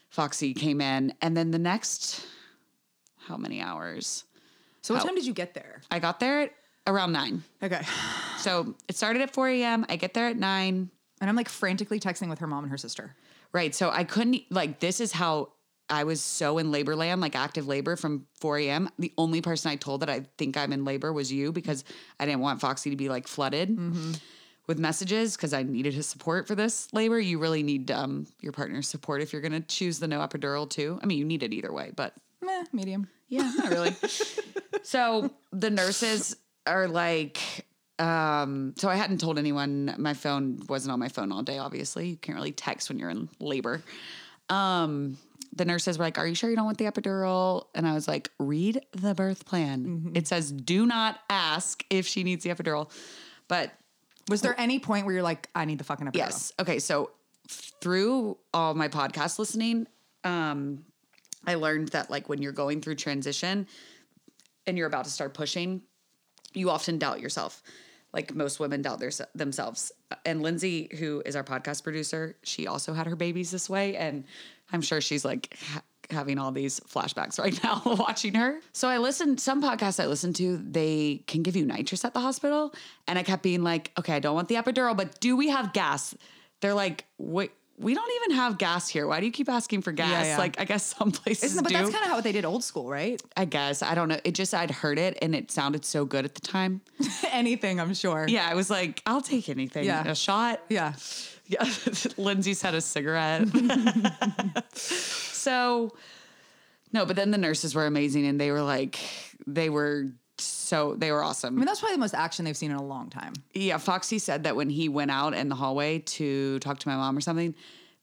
Foxy 0.09 0.53
came 0.53 0.81
in, 0.81 1.13
and 1.21 1.37
then 1.37 1.51
the 1.51 1.59
next, 1.59 2.25
how 3.15 3.37
many 3.37 3.61
hours? 3.61 4.25
So 4.81 4.93
what 4.93 4.99
How- 5.01 5.05
time 5.07 5.15
did 5.15 5.25
you 5.25 5.33
get 5.33 5.53
there? 5.53 5.81
I 5.89 5.99
got 5.99 6.19
there 6.19 6.41
at 6.41 6.51
around 6.85 7.13
nine. 7.13 7.43
Okay. 7.63 7.81
So 8.39 8.75
it 8.87 8.97
started 8.97 9.21
at 9.21 9.31
4 9.31 9.47
a.m. 9.49 9.85
I 9.89 9.95
get 9.95 10.13
there 10.13 10.27
at 10.27 10.37
9. 10.37 10.89
And 11.21 11.29
I'm 11.29 11.35
like 11.35 11.49
frantically 11.49 11.99
texting 11.99 12.29
with 12.29 12.39
her 12.39 12.47
mom 12.47 12.63
and 12.63 12.71
her 12.71 12.77
sister. 12.77 13.13
Right. 13.51 13.75
So 13.75 13.91
I 13.91 14.03
couldn't, 14.05 14.43
like, 14.49 14.79
this 14.79 14.99
is 15.01 15.11
how 15.11 15.49
I 15.89 16.03
was 16.03 16.21
so 16.21 16.57
in 16.57 16.71
labor 16.71 16.95
land, 16.95 17.21
like 17.21 17.35
active 17.35 17.67
labor 17.67 17.95
from 17.95 18.25
4 18.39 18.59
a.m. 18.59 18.89
The 18.99 19.13
only 19.17 19.41
person 19.41 19.71
I 19.71 19.75
told 19.75 20.01
that 20.01 20.09
I 20.09 20.25
think 20.37 20.57
I'm 20.57 20.71
in 20.71 20.85
labor 20.85 21.11
was 21.11 21.31
you 21.31 21.51
because 21.51 21.83
I 22.19 22.25
didn't 22.25 22.41
want 22.41 22.61
Foxy 22.61 22.89
to 22.89 22.95
be 22.95 23.09
like 23.09 23.27
flooded 23.27 23.77
with 24.67 24.77
messages 24.77 25.35
because 25.35 25.51
I 25.51 25.63
needed 25.63 25.95
his 25.95 26.05
support 26.05 26.47
for 26.47 26.53
this 26.53 26.93
labor. 26.93 27.19
You 27.19 27.39
really 27.39 27.63
need 27.63 27.89
um, 27.89 28.27
your 28.39 28.51
partner's 28.51 28.87
support 28.87 29.21
if 29.21 29.33
you're 29.33 29.41
going 29.41 29.51
to 29.51 29.61
choose 29.61 29.97
the 29.97 30.07
no 30.07 30.19
epidural 30.19 30.69
too. 30.69 30.99
I 31.01 31.07
mean, 31.07 31.17
you 31.17 31.25
need 31.25 31.41
it 31.41 31.53
either 31.53 31.73
way, 31.73 31.91
but 31.95 32.13
Meh, 32.41 32.63
medium. 32.71 33.09
Yeah, 33.27 33.51
not 33.57 33.71
really. 33.71 33.95
so 34.83 35.31
the 35.51 35.69
nurses 35.69 36.35
are 36.65 36.87
like, 36.87 37.39
um, 37.97 38.73
so 38.77 38.89
I 38.89 38.95
hadn't 38.95 39.19
told 39.19 39.37
anyone. 39.37 39.93
My 39.97 40.13
phone 40.13 40.61
wasn't 40.69 40.93
on 40.93 40.99
my 40.99 41.09
phone 41.09 41.31
all 41.31 41.41
day, 41.41 41.57
obviously. 41.57 42.07
You 42.09 42.17
can't 42.17 42.35
really 42.35 42.51
text 42.51 42.89
when 42.89 42.99
you're 42.99 43.09
in 43.09 43.27
labor. 43.39 43.83
Um, 44.49 45.17
the 45.53 45.65
nurses 45.65 45.97
were 45.97 46.05
like, 46.05 46.17
Are 46.17 46.27
you 46.27 46.35
sure 46.35 46.49
you 46.49 46.55
don't 46.55 46.65
want 46.65 46.77
the 46.77 46.85
epidural? 46.85 47.65
And 47.75 47.87
I 47.87 47.93
was 47.93 48.07
like, 48.07 48.29
Read 48.39 48.81
the 48.91 49.13
birth 49.13 49.45
plan. 49.45 50.11
It 50.15 50.27
says, 50.27 50.51
Do 50.51 50.85
not 50.85 51.19
ask 51.29 51.83
if 51.89 52.07
she 52.07 52.23
needs 52.23 52.43
the 52.43 52.49
epidural. 52.49 52.89
But 53.47 53.71
Was 54.29 54.41
there 54.41 54.55
any 54.57 54.79
point 54.79 55.05
where 55.05 55.13
you're 55.13 55.23
like, 55.23 55.49
I 55.55 55.65
need 55.65 55.77
the 55.77 55.83
fucking 55.83 56.07
epidural? 56.07 56.15
Yes. 56.15 56.53
Okay. 56.59 56.79
So 56.79 57.11
through 57.49 58.37
all 58.53 58.73
my 58.73 58.87
podcast 58.87 59.39
listening, 59.39 59.87
um, 60.23 60.85
I 61.45 61.55
learned 61.55 61.89
that 61.89 62.09
like 62.09 62.29
when 62.29 62.41
you're 62.41 62.51
going 62.51 62.81
through 62.81 62.95
transition 62.95 63.67
and 64.67 64.77
you're 64.77 64.87
about 64.87 65.05
to 65.05 65.11
start 65.11 65.33
pushing, 65.33 65.81
you 66.53 66.69
often 66.69 66.97
doubt 66.97 67.21
yourself. 67.21 67.63
Like 68.13 68.33
most 68.33 68.59
women 68.59 68.81
doubt 68.81 68.99
their, 68.99 69.11
themselves. 69.35 69.91
And 70.25 70.41
Lindsay, 70.41 70.89
who 70.99 71.21
is 71.25 71.35
our 71.35 71.43
podcast 71.43 71.83
producer, 71.83 72.35
she 72.43 72.65
also 72.67 72.93
had 72.93 73.07
her 73.07 73.15
babies 73.15 73.51
this 73.51 73.69
way. 73.69 73.95
And 73.95 74.25
I'm 74.71 74.81
sure 74.81 75.01
she's 75.01 75.25
like 75.25 75.55
ha- 75.73 75.81
having 76.09 76.39
all 76.39 76.51
these 76.51 76.79
flashbacks 76.79 77.39
right 77.39 77.61
now 77.63 77.81
watching 77.85 78.33
her. 78.33 78.59
So 78.73 78.87
I 78.87 78.97
listened, 78.97 79.39
some 79.39 79.61
podcasts 79.61 80.01
I 80.01 80.07
listened 80.07 80.35
to, 80.37 80.57
they 80.57 81.23
can 81.27 81.43
give 81.43 81.55
you 81.55 81.65
nitrous 81.65 82.03
at 82.03 82.13
the 82.13 82.19
hospital. 82.19 82.73
And 83.07 83.19
I 83.19 83.23
kept 83.23 83.43
being 83.43 83.63
like, 83.63 83.91
okay, 83.97 84.13
I 84.13 84.19
don't 84.19 84.35
want 84.35 84.47
the 84.47 84.55
epidural, 84.55 84.95
but 84.97 85.19
do 85.19 85.35
we 85.37 85.49
have 85.49 85.73
gas? 85.73 86.15
They're 86.61 86.73
like, 86.73 87.05
wait, 87.17 87.51
we 87.77 87.93
don't 87.93 88.11
even 88.23 88.37
have 88.37 88.57
gas 88.57 88.89
here. 88.89 89.07
Why 89.07 89.21
do 89.21 89.25
you 89.25 89.31
keep 89.31 89.47
asking 89.47 89.83
for 89.83 89.93
gas? 89.93 90.09
Yeah, 90.09 90.23
yeah. 90.23 90.37
Like, 90.37 90.59
I 90.59 90.65
guess 90.65 90.83
some 90.97 91.11
places 91.11 91.51
Isn't, 91.51 91.63
but 91.63 91.69
do. 91.69 91.77
that's 91.77 91.89
kind 91.89 92.03
of 92.03 92.09
how 92.09 92.21
they 92.21 92.33
did 92.33 92.43
old 92.43 92.63
school, 92.63 92.89
right? 92.89 93.21
I 93.37 93.45
guess 93.45 93.81
I 93.81 93.95
don't 93.95 94.09
know. 94.09 94.19
It 94.23 94.33
just 94.33 94.53
I'd 94.53 94.71
heard 94.71 94.99
it 94.99 95.17
and 95.21 95.33
it 95.33 95.49
sounded 95.49 95.85
so 95.85 96.05
good 96.05 96.25
at 96.25 96.35
the 96.35 96.41
time. 96.41 96.81
Anything, 97.31 97.79
I'm 97.79 97.93
sure. 97.93 98.25
Yeah, 98.27 98.47
I 98.49 98.55
was 98.55 98.69
like, 98.69 99.01
I'll 99.05 99.21
take 99.21 99.47
anything. 99.47 99.85
Yeah. 99.85 100.05
A 100.05 100.15
shot. 100.15 100.61
Yeah. 100.69 100.93
Yeah. 101.49 101.67
Lindsay 102.17 102.53
said 102.53 102.75
a 102.75 102.81
cigarette. 102.81 103.47
so, 104.75 105.91
no, 106.93 107.05
but 107.05 107.15
then 107.15 107.31
the 107.31 107.39
nurses 107.39 107.73
were 107.73 107.87
amazing 107.87 108.25
and 108.27 108.39
they 108.39 108.51
were 108.51 108.61
like, 108.61 108.99
they 109.47 109.69
were 109.69 110.05
so, 110.37 110.95
they 110.95 111.11
were 111.11 111.23
awesome. 111.23 111.55
I 111.55 111.57
mean, 111.57 111.65
that's 111.65 111.79
probably 111.79 111.95
the 111.95 112.01
most 112.01 112.13
action 112.13 112.45
they've 112.45 112.55
seen 112.55 112.69
in 112.69 112.77
a 112.77 112.83
long 112.83 113.09
time. 113.09 113.33
Yeah, 113.53 113.79
Foxy 113.79 114.19
said 114.19 114.43
that 114.43 114.55
when 114.55 114.69
he 114.69 114.89
went 114.89 115.09
out 115.09 115.33
in 115.33 115.49
the 115.49 115.55
hallway 115.55 115.99
to 115.99 116.59
talk 116.59 116.77
to 116.79 116.87
my 116.87 116.95
mom 116.95 117.17
or 117.17 117.21
something, 117.21 117.55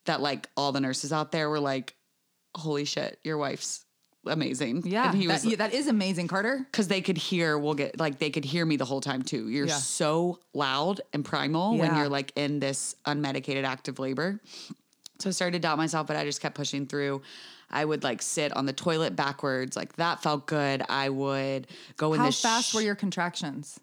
that 0.06 0.20
like 0.20 0.50
all 0.56 0.72
the 0.72 0.80
nurses 0.80 1.12
out 1.12 1.30
there 1.30 1.48
were 1.48 1.60
like, 1.60 1.94
"Holy 2.56 2.84
shit, 2.84 3.18
your 3.22 3.38
wife's 3.38 3.85
amazing." 4.26 4.82
Yeah. 4.86 5.10
and 5.10 5.18
he 5.20 5.26
that, 5.26 5.32
was 5.34 5.44
yeah, 5.46 5.56
that 5.56 5.72
is 5.74 5.86
amazing, 5.88 6.28
Carter. 6.28 6.66
because 6.70 6.88
they 6.88 7.00
could 7.00 7.18
hear. 7.18 7.58
We'll 7.58 7.74
get 7.74 7.98
like 7.98 8.18
they 8.18 8.30
could 8.30 8.44
hear 8.44 8.64
me 8.66 8.76
the 8.76 8.84
whole 8.84 9.00
time 9.00 9.22
too. 9.22 9.48
You're 9.48 9.66
Yeah. 9.66 9.76
so 9.76 10.38
loud 10.54 11.00
and 11.12 11.24
primal 11.24 11.76
when 11.78 11.94
you're 11.96 12.08
like 12.08 12.32
in 12.36 12.60
this 12.60 12.94
unmedicated 13.06 13.64
active 13.64 13.98
labor. 13.98 14.40
So 15.18 15.30
I 15.30 15.32
started 15.32 15.52
to 15.54 15.58
doubt 15.60 15.78
myself, 15.78 16.06
but 16.06 16.16
I 16.16 16.24
just 16.24 16.40
kept 16.40 16.54
pushing 16.56 16.86
through. 16.86 17.22
I 17.70 17.84
would 17.84 18.04
like 18.04 18.22
sit 18.22 18.54
on 18.56 18.66
the 18.66 18.72
toilet 18.72 19.16
backwards, 19.16 19.76
like 19.76 19.96
that 19.96 20.22
felt 20.22 20.46
good. 20.46 20.82
I 20.88 21.08
would 21.08 21.66
go 21.96 22.12
in 22.14 22.22
this. 22.22 22.42
How 22.42 22.48
fast 22.50 22.70
sh- 22.70 22.74
were 22.74 22.82
your 22.82 22.94
contractions? 22.94 23.80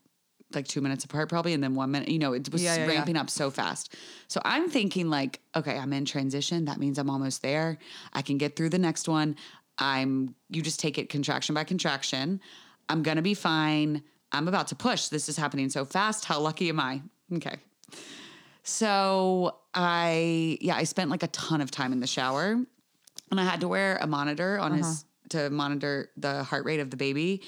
like 0.56 0.68
two 0.68 0.82
minutes 0.82 1.04
apart 1.04 1.30
probably 1.30 1.54
and 1.54 1.64
then 1.64 1.74
one 1.74 1.90
minute 1.90 2.08
you 2.10 2.20
know 2.20 2.34
it 2.34 2.48
was 2.52 2.62
Yeah, 2.64 2.76
yeah, 2.76 2.82
yeah. 2.86 2.88
ramping 2.92 3.18
up 3.18 3.28
so 3.28 3.50
fast 3.50 3.96
so 4.28 4.40
i'm 4.46 4.70
thinking 4.70 5.10
like 5.10 5.40
okay 5.56 5.80
i'm 5.80 5.92
in 5.94 6.06
transition 6.06 6.66
that 6.66 6.78
means 6.78 7.00
i'm 7.00 7.10
almost 7.10 7.42
there 7.42 7.80
i 8.14 8.22
can 8.22 8.38
get 8.38 8.56
through 8.56 8.70
the 8.70 8.78
next 8.78 9.08
one 9.10 9.36
i'm 9.78 10.36
you 10.50 10.62
just 10.62 10.80
take 10.80 10.98
it 10.98 11.10
contraction 11.10 11.56
by 11.56 11.64
contraction 11.64 12.40
i'm 12.90 13.04
gonna 13.04 13.22
be 13.22 13.34
fine 13.34 14.04
i'm 14.32 14.48
about 14.48 14.68
to 14.68 14.76
push 14.76 15.08
this 15.08 15.28
is 15.30 15.38
happening 15.38 15.70
so 15.70 15.84
fast 15.86 16.26
how 16.26 16.40
lucky 16.40 16.70
am 16.70 16.80
i 16.80 17.02
okay 17.34 17.56
so 18.64 19.56
i 19.74 20.58
yeah 20.62 20.76
i 20.76 20.84
spent 20.84 21.10
like 21.10 21.24
a 21.24 21.28
ton 21.28 21.62
of 21.62 21.72
time 21.72 21.92
in 21.92 22.00
the 22.00 22.08
shower 22.08 22.52
and 23.32 23.40
i 23.40 23.44
had 23.44 23.62
to 23.62 23.68
wear 23.68 23.98
a 24.02 24.08
monitor 24.08 24.60
on 24.60 24.74
his 24.74 24.86
Uh-huh. 24.86 25.04
to 25.30 25.50
monitor 25.50 26.10
the 26.18 26.44
heart 26.44 26.66
rate 26.66 26.80
of 26.80 26.90
the 26.90 26.98
baby 26.98 27.42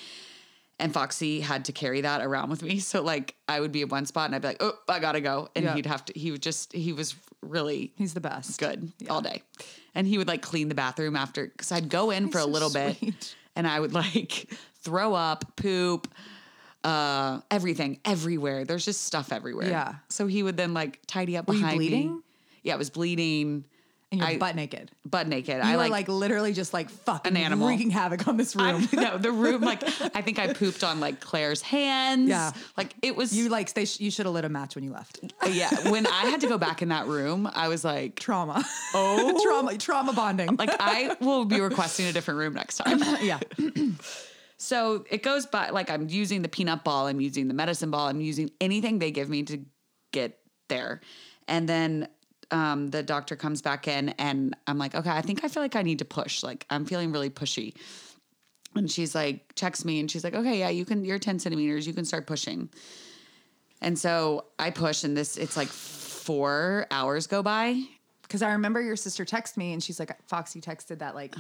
and 0.78 0.92
Foxy 0.94 1.40
had 1.40 1.64
to 1.66 1.72
carry 1.72 2.02
that 2.02 2.20
around 2.22 2.50
with 2.50 2.62
me. 2.62 2.80
So 2.92 3.02
like 3.02 3.36
I 3.48 3.62
would 3.62 3.72
be 3.72 3.82
at 3.84 3.90
one 3.90 4.06
spot 4.06 4.26
and 4.26 4.36
I'd 4.36 4.42
be 4.42 4.50
like, 4.50 4.58
oh, 4.62 4.74
I 4.90 5.00
gotta 5.00 5.22
go. 5.22 5.48
And 5.56 5.64
Yeah. 5.64 5.74
he'd 5.74 5.86
have 5.86 6.04
to, 6.04 6.20
he 6.20 6.32
would 6.32 6.42
just, 6.42 6.74
he 6.74 6.92
was 6.92 7.16
really 7.42 7.94
He's 7.96 8.14
the 8.14 8.20
best. 8.20 8.60
good 8.60 8.92
all 9.10 9.22
day. 9.22 9.42
And 9.96 10.06
he 10.06 10.18
would 10.18 10.28
like 10.28 10.42
clean 10.42 10.68
the 10.70 10.76
bathroom 10.76 11.16
after, 11.16 11.48
cause 11.48 11.72
I'd 11.72 11.90
go 11.90 12.12
in 12.12 12.30
for 12.30 12.40
a 12.40 12.42
so 12.42 12.50
little 12.50 12.70
bit 12.70 13.36
and 13.56 13.66
I 13.68 13.80
would 13.80 13.94
like 13.94 14.50
throw 14.82 15.14
up, 15.14 15.56
poop, 15.56 16.08
uh, 16.84 17.42
everything 17.50 18.00
everywhere. 18.06 18.66
There's 18.66 18.86
just 18.86 19.06
stuff 19.06 19.32
everywhere. 19.32 19.70
Yeah. 19.70 19.96
So 20.10 20.28
he 20.28 20.44
would 20.44 20.58
then 20.58 20.74
like 20.74 21.00
tidy 21.08 21.38
up 21.38 21.48
you 21.48 21.56
behind 21.56 21.80
me. 21.80 21.88
bleeding? 21.88 22.24
Yeah, 22.62 22.76
it 22.76 22.78
was 22.78 22.90
bleeding. 22.90 23.66
And 24.20 24.30
you're 24.32 24.36
I- 24.36 24.38
butt 24.38 24.56
naked. 24.56 24.92
Butt 25.06 25.28
naked. 25.28 25.56
You 25.58 25.62
I 25.62 25.76
like, 25.76 25.92
like, 25.92 26.08
literally 26.08 26.52
just 26.54 26.74
like 26.74 26.90
fucking 26.90 27.32
An 27.32 27.38
animal. 27.38 27.68
wreaking 27.68 27.90
havoc 27.92 28.28
on 28.28 28.38
this 28.38 28.56
room. 28.56 28.88
I, 28.94 28.96
no, 28.96 29.18
the 29.18 29.32
room, 29.32 29.62
like, 29.62 29.84
I 30.16 30.22
think 30.22 30.40
I 30.40 30.54
pooped 30.54 30.84
on 30.84 31.00
like 31.00 31.20
Claire's 31.20 31.62
hands. 31.62 32.30
Yeah. 32.30 32.52
Like 32.78 32.96
it 33.02 33.16
was, 33.16 33.36
you 33.36 33.50
like 33.50 33.74
they 33.74 33.86
sh- 33.86 34.00
you 34.00 34.10
should 34.12 34.26
have 34.26 34.34
lit 34.34 34.46
a 34.46 34.50
match 34.50 34.76
when 34.76 34.84
you 34.84 34.92
left. 34.92 35.20
Oh, 35.42 35.48
yeah. 35.48 35.70
When 35.92 36.08
I 36.08 36.28
had 36.28 36.42
to 36.42 36.48
go 36.48 36.58
back 36.58 36.82
in 36.82 36.90
that 36.90 37.08
room, 37.08 37.50
I 37.54 37.68
was 37.68 37.84
like, 37.86 38.16
Trauma. 38.16 38.64
oh, 38.94 39.40
trauma 39.44 39.78
trauma 39.78 40.14
bonding. 40.14 40.56
like 40.58 40.72
I 40.80 41.16
will 41.22 41.46
be 41.46 41.62
requesting 41.62 42.08
a 42.08 42.12
different 42.14 42.40
room 42.40 42.54
next 42.54 42.78
time. 42.78 43.00
yeah. 43.22 43.40
So 44.58 45.04
it 45.10 45.22
goes 45.22 45.46
by 45.46 45.70
like 45.72 45.90
I'm 45.90 46.08
using 46.10 46.42
the 46.42 46.48
peanut 46.50 46.84
ball, 46.84 47.08
I'm 47.08 47.20
using 47.20 47.48
the 47.48 47.54
medicine 47.54 47.92
ball, 47.92 48.08
I'm 48.08 48.22
using 48.22 48.52
anything 48.62 49.00
they 49.00 49.12
give 49.12 49.30
me 49.30 49.44
to 49.44 49.60
get 50.12 50.40
there. 50.70 51.02
And 51.48 51.68
then 51.68 52.08
um, 52.52 52.88
the 52.90 53.04
doctor 53.04 53.36
comes 53.36 53.62
back 53.62 53.88
in 53.88 54.10
and 54.10 54.56
I'm 54.68 54.78
like, 54.78 54.96
okay, 54.96 55.10
I 55.10 55.22
think 55.22 55.44
I 55.44 55.48
feel 55.48 55.64
like 55.64 55.76
I 55.76 55.82
need 55.82 56.00
to 56.00 56.06
push. 56.06 56.44
Like 56.44 56.66
I'm 56.70 56.86
feeling 56.86 57.12
really 57.12 57.30
pushy. 57.30 57.76
And 58.76 58.92
she's 58.92 59.16
like, 59.16 59.56
checks 59.56 59.86
me 59.86 60.00
and 60.00 60.12
she's 60.12 60.24
like, 60.24 60.36
okay, 60.36 60.60
yeah, 60.60 60.70
you 60.70 60.84
can, 60.86 61.06
you're 61.06 61.20
10 61.20 61.40
centimeters, 61.40 61.88
you 61.88 61.94
can 61.94 62.04
start 62.06 62.28
pushing. 62.28 62.70
And 63.82 63.98
so 63.98 64.46
I 64.60 64.72
push 64.72 65.04
and 65.04 65.16
this, 65.16 65.38
it's 65.38 65.56
like 65.58 65.70
four 65.70 66.88
hours 66.92 67.28
go 67.28 67.44
by. 67.44 67.82
Because 68.24 68.42
I 68.42 68.52
remember 68.54 68.82
your 68.82 68.96
sister 68.96 69.24
texted 69.24 69.58
me 69.58 69.74
and 69.74 69.84
she's 69.84 70.00
like, 70.00 70.12
Foxy 70.28 70.60
texted 70.60 71.00
that 71.00 71.14
like 71.16 71.36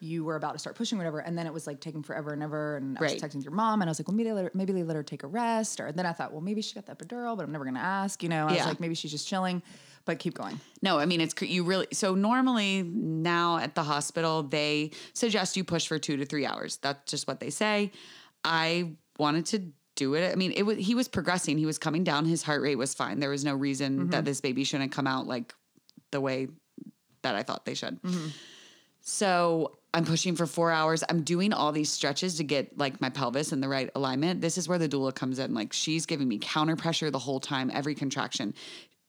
you 0.00 0.24
were 0.24 0.36
about 0.36 0.52
to 0.52 0.58
start 0.60 0.76
pushing 0.76 0.96
whatever. 0.96 1.18
And 1.18 1.36
then 1.36 1.46
it 1.46 1.52
was 1.52 1.66
like 1.66 1.80
taking 1.80 2.02
forever 2.04 2.32
and 2.32 2.42
ever. 2.42 2.76
And 2.76 2.96
I 2.96 3.00
Right. 3.00 3.20
was 3.20 3.22
texting 3.22 3.42
your 3.42 3.52
mom 3.52 3.82
and 3.82 3.88
I 3.88 3.90
was 3.90 3.98
like, 3.98 4.06
well, 4.06 4.16
maybe 4.16 4.28
they 4.28 4.34
let 4.34 4.44
her, 4.44 4.50
maybe 4.54 4.72
they 4.72 4.84
let 4.84 4.94
her 4.96 5.02
take 5.02 5.24
a 5.24 5.26
rest. 5.26 5.80
Or 5.80 5.90
then 5.90 6.06
I 6.06 6.12
thought, 6.12 6.30
well, 6.32 6.40
maybe 6.40 6.62
she 6.62 6.74
got 6.74 6.86
the 6.86 6.94
epidural, 6.94 7.36
but 7.36 7.42
I'm 7.44 7.50
never 7.52 7.64
going 7.64 7.74
to 7.74 7.80
ask. 7.80 8.22
You 8.22 8.28
know, 8.28 8.46
I 8.46 8.52
Yeah. 8.52 8.56
was 8.58 8.66
like, 8.66 8.80
maybe 8.80 8.94
she's 8.94 9.10
just 9.10 9.26
chilling. 9.26 9.60
But 10.04 10.18
keep 10.18 10.34
going. 10.34 10.60
No, 10.82 10.98
I 10.98 11.06
mean 11.06 11.20
it's 11.20 11.34
you 11.42 11.64
really. 11.64 11.86
So 11.92 12.14
normally 12.14 12.82
now 12.82 13.58
at 13.58 13.74
the 13.74 13.82
hospital 13.82 14.42
they 14.42 14.92
suggest 15.12 15.56
you 15.56 15.64
push 15.64 15.86
for 15.86 15.98
two 15.98 16.16
to 16.16 16.24
three 16.24 16.46
hours. 16.46 16.78
That's 16.78 17.10
just 17.10 17.26
what 17.26 17.40
they 17.40 17.50
say. 17.50 17.92
I 18.44 18.92
wanted 19.18 19.46
to 19.46 19.72
do 19.98 20.14
it. 20.14 20.32
I 20.32 20.36
mean, 20.36 20.52
it 20.52 20.62
was 20.62 20.78
he 20.78 20.94
was 20.94 21.08
progressing. 21.08 21.58
He 21.58 21.66
was 21.66 21.78
coming 21.78 22.04
down. 22.04 22.24
His 22.24 22.42
heart 22.42 22.62
rate 22.62 22.76
was 22.76 22.94
fine. 22.94 23.20
There 23.20 23.30
was 23.30 23.44
no 23.44 23.54
reason 23.54 23.98
mm-hmm. 23.98 24.10
that 24.10 24.24
this 24.24 24.40
baby 24.40 24.64
shouldn't 24.64 24.92
come 24.92 25.06
out 25.06 25.26
like 25.26 25.54
the 26.12 26.20
way 26.20 26.48
that 27.22 27.34
I 27.34 27.42
thought 27.42 27.64
they 27.64 27.74
should. 27.74 28.00
Mm-hmm. 28.02 28.28
So 29.00 29.78
I'm 29.92 30.04
pushing 30.04 30.36
for 30.36 30.46
four 30.46 30.70
hours. 30.70 31.02
I'm 31.08 31.22
doing 31.22 31.52
all 31.52 31.72
these 31.72 31.90
stretches 31.90 32.36
to 32.36 32.44
get 32.44 32.78
like 32.78 33.00
my 33.00 33.08
pelvis 33.08 33.52
in 33.52 33.60
the 33.60 33.68
right 33.68 33.90
alignment. 33.94 34.40
This 34.40 34.58
is 34.58 34.68
where 34.68 34.78
the 34.78 34.88
doula 34.88 35.14
comes 35.14 35.38
in. 35.38 35.54
Like 35.54 35.72
she's 35.72 36.06
giving 36.06 36.28
me 36.28 36.38
counter 36.38 36.76
pressure 36.76 37.10
the 37.10 37.18
whole 37.18 37.40
time, 37.40 37.70
every 37.72 37.94
contraction. 37.94 38.54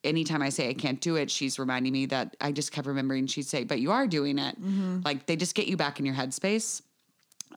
Anytime 0.03 0.41
I 0.41 0.49
say 0.49 0.69
I 0.69 0.73
can't 0.73 1.01
do 1.01 1.15
it, 1.17 1.29
she's 1.29 1.59
reminding 1.59 1.91
me 1.91 2.05
that 2.07 2.38
I 2.39 2.51
just 2.53 2.71
kept 2.71 2.88
remembering 2.88 3.27
she'd 3.27 3.47
say, 3.47 3.65
but 3.65 3.79
you 3.79 3.91
are 3.91 4.07
doing 4.07 4.39
it. 4.39 4.55
Like 5.03 5.25
they 5.25 5.35
just 5.35 5.55
get 5.55 5.67
you 5.67 5.75
back 5.77 5.99
in 5.99 6.05
your 6.05 6.15
headspace. 6.15 6.81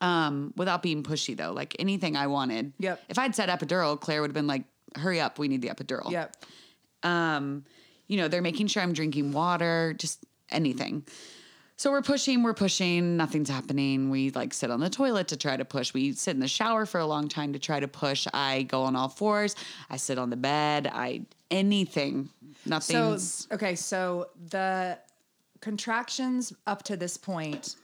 Um, 0.01 0.53
without 0.57 0.83
being 0.83 1.05
pushy 1.05 1.37
though. 1.37 1.53
Like 1.53 1.77
anything 1.79 2.17
I 2.17 2.27
wanted. 2.27 2.73
Yep. 2.81 3.05
If 3.09 3.19
I'd 3.21 3.37
said 3.37 3.49
epidural, 3.49 4.01
Claire 4.01 4.21
would 4.23 4.31
have 4.31 4.35
been 4.35 4.49
like, 4.49 4.65
hurry 4.97 5.21
up, 5.21 5.39
we 5.39 5.47
need 5.49 5.63
the 5.63 5.69
epidural 5.69 6.11
Yep. 6.11 6.37
um, 7.05 7.65
you 8.09 8.17
know, 8.17 8.27
they're 8.29 8.43
making 8.43 8.67
sure 8.67 8.83
I'm 8.83 8.93
drinking 8.93 9.33
water, 9.33 9.95
just 9.97 10.25
anything. 10.51 11.05
So 11.83 11.91
we're 11.91 12.01
pushing, 12.01 12.45
we're 12.45 12.55
pushing, 12.55 13.17
nothing's 13.17 13.49
happening. 13.49 14.09
We 14.09 14.31
like 14.31 14.55
sit 14.55 14.71
on 14.71 14.79
the 14.79 14.89
toilet 14.89 15.27
to 15.27 15.37
try 15.37 15.57
to 15.57 15.65
push. 15.65 15.93
We 15.93 16.13
sit 16.13 16.31
in 16.31 16.39
the 16.39 16.47
shower 16.47 16.87
for 16.87 17.01
a 17.01 17.07
long 17.07 17.27
time 17.27 17.53
to 17.55 17.59
try 17.59 17.81
to 17.81 17.89
push. 17.89 18.29
I 18.33 18.63
go 18.63 18.85
on 18.85 18.95
all 18.95 19.09
fours. 19.09 19.57
I 19.91 19.97
sit 19.97 20.17
on 20.17 20.31
the 20.31 20.37
bed. 20.37 20.87
I 20.87 21.23
anything. 21.51 22.29
Nothing. 22.65 23.19
So 23.19 23.47
okay, 23.51 23.75
so 23.75 24.29
the 24.51 24.97
contractions 25.59 26.53
up 26.69 26.85
to 26.85 26.97
this 26.97 27.17
point, 27.17 27.75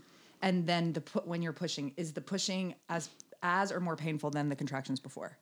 and 0.43 0.65
then 0.65 0.93
the 0.93 1.01
pu- 1.01 1.23
when 1.25 1.43
you're 1.43 1.53
pushing 1.53 1.93
is 1.97 2.13
the 2.13 2.21
pushing 2.21 2.77
as 2.89 3.11
as 3.43 3.73
or 3.73 3.81
more 3.81 3.97
painful 3.97 4.31
than 4.31 4.49
the 4.49 4.55
contractions 4.55 5.01
before. 5.01 5.37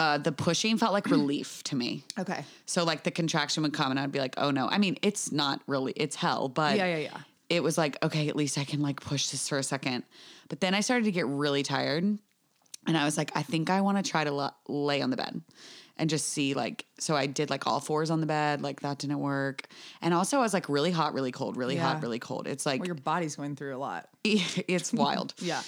uh, 0.00 0.18
the 0.18 0.32
pushing 0.32 0.78
felt 0.78 0.92
like 0.92 1.06
relief 1.10 1.62
to 1.62 1.76
me. 1.76 2.02
Okay. 2.18 2.44
So 2.66 2.82
like 2.82 3.04
the 3.04 3.12
contraction 3.12 3.62
would 3.62 3.72
come 3.72 3.92
and 3.92 4.00
I'd 4.00 4.10
be 4.10 4.18
like, 4.18 4.34
oh 4.36 4.50
no. 4.50 4.66
I 4.66 4.78
mean, 4.78 4.98
it's 5.02 5.30
not 5.30 5.60
really, 5.68 5.92
it's 5.94 6.16
hell, 6.16 6.48
but 6.48 6.76
Yeah, 6.76 6.86
yeah, 6.86 6.96
yeah. 6.96 7.18
It 7.50 7.62
was 7.62 7.76
like, 7.76 7.98
okay, 8.02 8.28
at 8.28 8.36
least 8.36 8.56
I 8.56 8.64
can 8.64 8.80
like 8.80 9.00
push 9.00 9.26
this 9.28 9.48
for 9.48 9.58
a 9.58 9.62
second. 9.62 10.04
But 10.48 10.60
then 10.60 10.72
I 10.74 10.80
started 10.80 11.04
to 11.04 11.12
get 11.12 11.26
really 11.26 11.62
tired 11.62 12.04
and 12.04 12.96
I 12.96 13.04
was 13.04 13.18
like, 13.18 13.30
I 13.36 13.42
think 13.42 13.68
I 13.68 13.80
want 13.82 14.02
to 14.02 14.08
try 14.10 14.24
to 14.24 14.30
la- 14.30 14.52
lay 14.68 15.02
on 15.02 15.10
the 15.10 15.16
bed 15.16 15.42
and 15.96 16.08
just 16.08 16.28
see 16.28 16.54
like, 16.54 16.86
so 16.98 17.14
I 17.14 17.26
did 17.26 17.50
like 17.50 17.66
all 17.66 17.78
fours 17.80 18.08
on 18.10 18.20
the 18.20 18.26
bed, 18.26 18.62
like 18.62 18.80
that 18.80 18.98
didn't 18.98 19.18
work. 19.20 19.66
And 20.00 20.14
also 20.14 20.38
I 20.38 20.40
was 20.40 20.54
like 20.54 20.68
really 20.68 20.90
hot, 20.92 21.12
really 21.12 21.32
cold, 21.32 21.56
really 21.58 21.74
Yeah. 21.74 21.92
hot, 21.92 22.02
really 22.02 22.18
cold. 22.20 22.46
It's 22.46 22.64
like, 22.64 22.80
Well, 22.80 22.86
your 22.86 22.94
body's 22.94 23.36
going 23.36 23.56
through 23.56 23.76
a 23.76 23.78
lot. 23.78 24.08
it's 24.24 24.92
wild. 24.92 25.34
Yeah. 25.40 25.62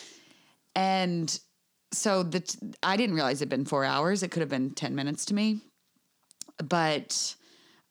And 0.75 1.39
so 1.93 2.23
the 2.23 2.41
t- 2.41 2.59
I 2.83 2.97
didn't 2.97 3.15
realize 3.17 3.43
it'd 3.43 3.51
been 3.51 3.67
four 3.67 3.85
hours. 3.85 4.23
It 4.23 4.31
could 4.31 4.41
have 4.41 4.49
been 4.49 4.71
ten 4.71 4.95
minutes 4.95 5.27
to 5.27 5.35
me. 5.35 5.61
But 6.65 7.35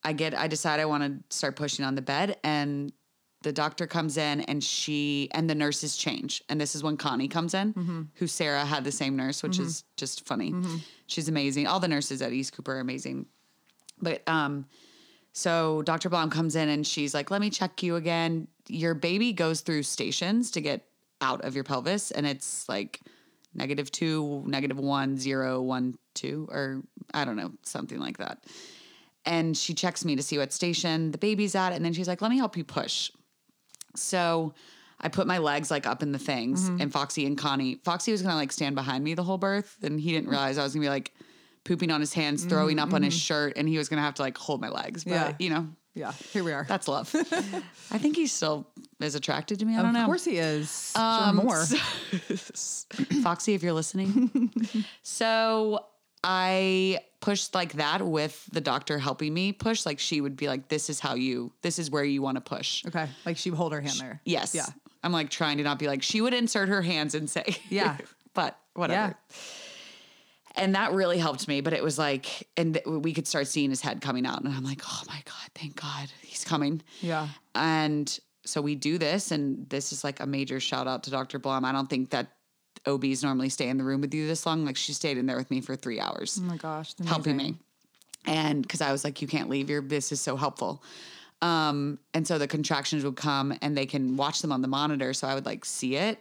I 0.04 0.13
get 0.13 0.34
I 0.34 0.47
decide 0.47 0.80
I 0.80 0.86
want 0.86 1.04
to 1.04 1.36
start 1.36 1.56
pushing 1.56 1.86
on 1.86 1.95
the 1.95 2.01
bed 2.01 2.38
and 2.43 2.91
the 3.41 3.51
doctor 3.51 3.88
comes 3.88 4.17
in 4.17 4.41
and 4.41 4.63
she 4.63 5.30
and 5.32 5.49
the 5.49 5.56
nurses 5.56 5.97
change. 5.97 6.43
And 6.49 6.62
this 6.62 6.75
is 6.75 6.84
when 6.84 6.97
Connie 6.97 7.27
comes 7.27 7.54
in, 7.54 7.73
mm-hmm. 7.73 8.01
who 8.15 8.27
Sarah 8.27 8.65
had 8.65 8.84
the 8.84 8.91
same 8.91 9.15
nurse, 9.15 9.41
which 9.41 9.54
mm-hmm. 9.54 9.65
is 9.65 9.84
just 9.97 10.25
funny. 10.25 10.51
Mm-hmm. 10.51 10.77
She's 11.08 11.27
amazing. 11.27 11.67
All 11.67 11.80
the 11.80 11.88
nurses 11.88 12.21
at 12.21 12.32
East 12.34 12.56
Cooper 12.56 12.75
are 12.75 12.80
amazing. 12.80 13.25
But 14.01 14.27
um 14.27 14.65
so 15.34 15.82
Dr. 15.84 16.10
Blum 16.10 16.30
comes 16.30 16.56
in 16.56 16.67
and 16.67 16.86
she's 16.86 17.13
like, 17.13 17.32
"Let 17.32 17.39
me 17.41 17.49
check 17.49 17.82
you 17.84 17.95
again. 17.95 18.47
Your 18.67 18.93
baby 18.93 19.32
goes 19.32 19.62
through 19.62 19.84
stations 19.84 20.51
to 20.51 20.62
get 20.62 20.86
out 21.21 21.45
of 21.45 21.56
your 21.56 21.63
pelvis, 21.63 22.12
and 22.12 22.27
it's 22.27 22.67
like 22.67 22.99
negative 23.54 23.91
two, 23.91 24.43
negative 24.45 24.77
one, 24.77 25.17
zero, 25.17 25.62
one, 25.62 25.95
two, 26.15 26.49
or 26.51 26.82
I 27.13 27.23
don't 27.23 27.38
know, 27.38 27.51
something 27.63 27.99
like 27.99 28.17
that." 28.17 28.43
and 29.25 29.56
she 29.56 29.73
checks 29.73 30.04
me 30.04 30.15
to 30.15 30.23
see 30.23 30.38
what 30.38 30.51
station 30.51 31.12
the 31.12 31.17
baby's 31.17 31.56
at. 31.56 31.73
And 31.73 31.86
then 31.86 31.93
she's 31.93 32.08
like, 32.08 32.21
let 32.21 32.32
me 32.32 32.38
help 32.38 32.58
you 32.58 32.63
push. 32.63 33.12
So 33.95 34.54
I 34.99 35.08
put 35.10 35.25
my 35.27 35.39
legs 35.39 35.71
like 35.71 35.88
up 35.88 36.04
in 36.04 36.12
the 36.12 36.19
things 36.19 36.69
Mm-hmm. 36.69 36.82
and 36.82 36.91
Foxy 36.93 37.25
and 37.25 37.38
Connie, 37.38 37.75
Foxy 37.84 38.12
was 38.12 38.21
gonna 38.21 38.36
like 38.36 38.51
stand 38.51 38.75
behind 38.75 39.04
me 39.04 39.13
the 39.13 39.23
whole 39.23 39.38
birth. 39.38 39.77
And 39.84 39.99
he 39.99 40.12
didn't 40.12 40.30
realize 40.30 40.58
I 40.58 40.63
was 40.63 40.73
gonna 40.73 40.86
be 40.86 40.89
like 40.89 41.13
pooping 41.63 41.91
on 41.91 41.99
his 41.99 42.13
hands, 42.13 42.45
throwing 42.45 42.80
up 42.80 42.93
on 42.93 43.04
his 43.04 43.13
shirt, 43.13 43.54
and 43.56 43.67
he 43.69 43.77
was 43.77 43.88
gonna 43.89 44.01
have 44.01 44.15
to 44.15 44.21
like 44.21 44.38
hold 44.38 44.62
my 44.62 44.69
legs. 44.69 45.04
But 45.04 45.12
Mm-hmm. 45.13 45.30
Yeah. 45.30 45.36
you 45.39 45.49
know, 45.49 45.67
Yeah, 45.93 46.12
here 46.32 46.43
we 46.43 46.51
are. 46.54 46.65
that's 46.67 46.88
love. 46.88 47.13
I 47.91 47.97
think 47.97 48.15
he 48.15 48.27
still 48.27 48.67
is 48.99 49.15
attracted 49.15 49.60
to 49.60 49.65
me. 49.65 49.75
I 49.77 49.82
don't 49.82 49.93
know. 49.93 49.99
of 50.01 50.06
course 50.06 50.23
he 50.25 50.38
is. 50.38 50.91
Um, 50.95 51.36
sure 51.36 51.43
more. 51.43 51.65
Foxy, 53.23 53.54
if 53.54 53.63
you're 53.63 53.73
listening. 53.73 54.51
so 55.04 55.86
I 56.23 56.99
pushed 57.22 57.56
like 57.56 57.74
that 57.74 58.02
with 58.02 58.46
the 58.52 58.60
doctor 58.62 59.00
helping 59.00 59.34
me 59.34 59.54
push. 59.54 59.86
Like 59.86 60.00
she 60.00 60.20
would 60.20 60.36
be 60.36 60.48
like, 60.48 60.68
this 60.68 60.90
is 60.90 61.00
how 61.00 61.16
you, 61.16 61.54
this 61.62 61.80
is 61.80 61.90
where 61.90 62.04
you 62.04 62.22
want 62.22 62.36
to 62.36 62.42
push. 62.42 62.84
okay, 62.86 63.08
like 63.26 63.38
she 63.38 63.50
would 63.52 63.58
hold 63.58 63.72
her 63.72 63.82
hand 63.82 63.98
there. 64.00 64.20
Yes. 64.26 64.54
Yeah. 64.54 64.66
I'm 65.04 65.12
like 65.12 65.30
trying 65.30 65.58
to 65.58 65.64
not 65.64 65.80
be 65.80 65.88
like, 65.88 66.04
she 66.04 66.20
would 66.22 66.34
insert 66.34 66.70
her 66.70 66.82
hands 66.82 67.16
and 67.16 67.30
say, 67.30 67.56
Yeah. 67.70 67.98
but 68.34 68.58
whatever. 68.74 69.16
Yeah. 69.30 69.38
And 70.56 70.76
that 70.76 70.92
really 70.92 71.18
helped 71.18 71.48
me. 71.48 71.62
But 71.62 71.74
it 71.74 71.82
was 71.84 71.98
like, 71.98 72.48
and 72.58 72.80
we 72.86 73.14
could 73.14 73.28
start 73.28 73.48
seeing 73.48 73.70
his 73.70 73.82
head 73.82 74.02
coming 74.02 74.26
out. 74.26 74.44
And 74.44 74.54
I'm 74.54 74.64
like, 74.66 74.82
oh 74.86 75.02
my 75.08 75.22
God, 75.26 75.50
thank 75.56 75.80
God 75.80 76.12
he's 76.22 76.44
coming. 76.44 76.82
Yeah. 77.00 77.30
And 77.56 78.20
so 78.46 78.62
we 78.62 78.76
do 78.76 78.98
this, 78.98 79.32
and 79.32 79.70
this 79.70 79.94
is 79.94 80.04
like 80.04 80.20
a 80.20 80.26
major 80.26 80.60
shout 80.60 80.88
out 80.88 81.04
to 81.04 81.12
Dr. 81.12 81.40
Blum. 81.40 81.64
I 81.64 81.72
don't 81.72 81.90
think 81.90 82.10
that 82.10 82.28
OBs 82.88 83.24
normally 83.24 83.50
stay 83.50 83.70
in 83.70 83.78
the 83.78 83.84
room 83.84 84.02
with 84.02 84.13
you 84.13 84.28
this 84.28 84.46
long. 84.46 84.65
Like 84.65 84.78
she 84.78 84.94
stayed 84.94 85.17
in 85.17 85.26
there 85.26 85.38
with 85.38 85.52
me 85.52 85.62
for 85.62 85.76
three 85.76 86.00
hours, 86.00 86.39
Oh 86.41 86.46
my 86.46 86.58
gosh, 86.58 86.94
helping 87.06 87.38
me. 87.38 87.56
And 88.26 88.62
because 88.62 88.82
I 88.82 88.91
was 88.91 89.04
like, 89.04 89.22
you 89.22 89.28
can't 89.28 89.50
leave. 89.50 89.70
Your 89.70 89.82
this 89.82 90.12
is 90.12 90.22
so 90.22 90.36
helpful. 90.36 90.84
Um, 91.41 91.98
and 92.13 92.28
so 92.28 92.38
the 92.38 92.48
contractions 92.48 93.04
would 93.04 93.15
come, 93.15 93.54
and 93.62 93.76
they 93.76 93.88
can 93.88 94.15
watch 94.15 94.41
them 94.41 94.52
on 94.52 94.62
the 94.62 94.67
monitor. 94.67 95.13
So 95.13 95.28
I 95.28 95.34
would 95.34 95.46
like 95.46 95.65
see 95.65 95.96
it, 95.96 96.20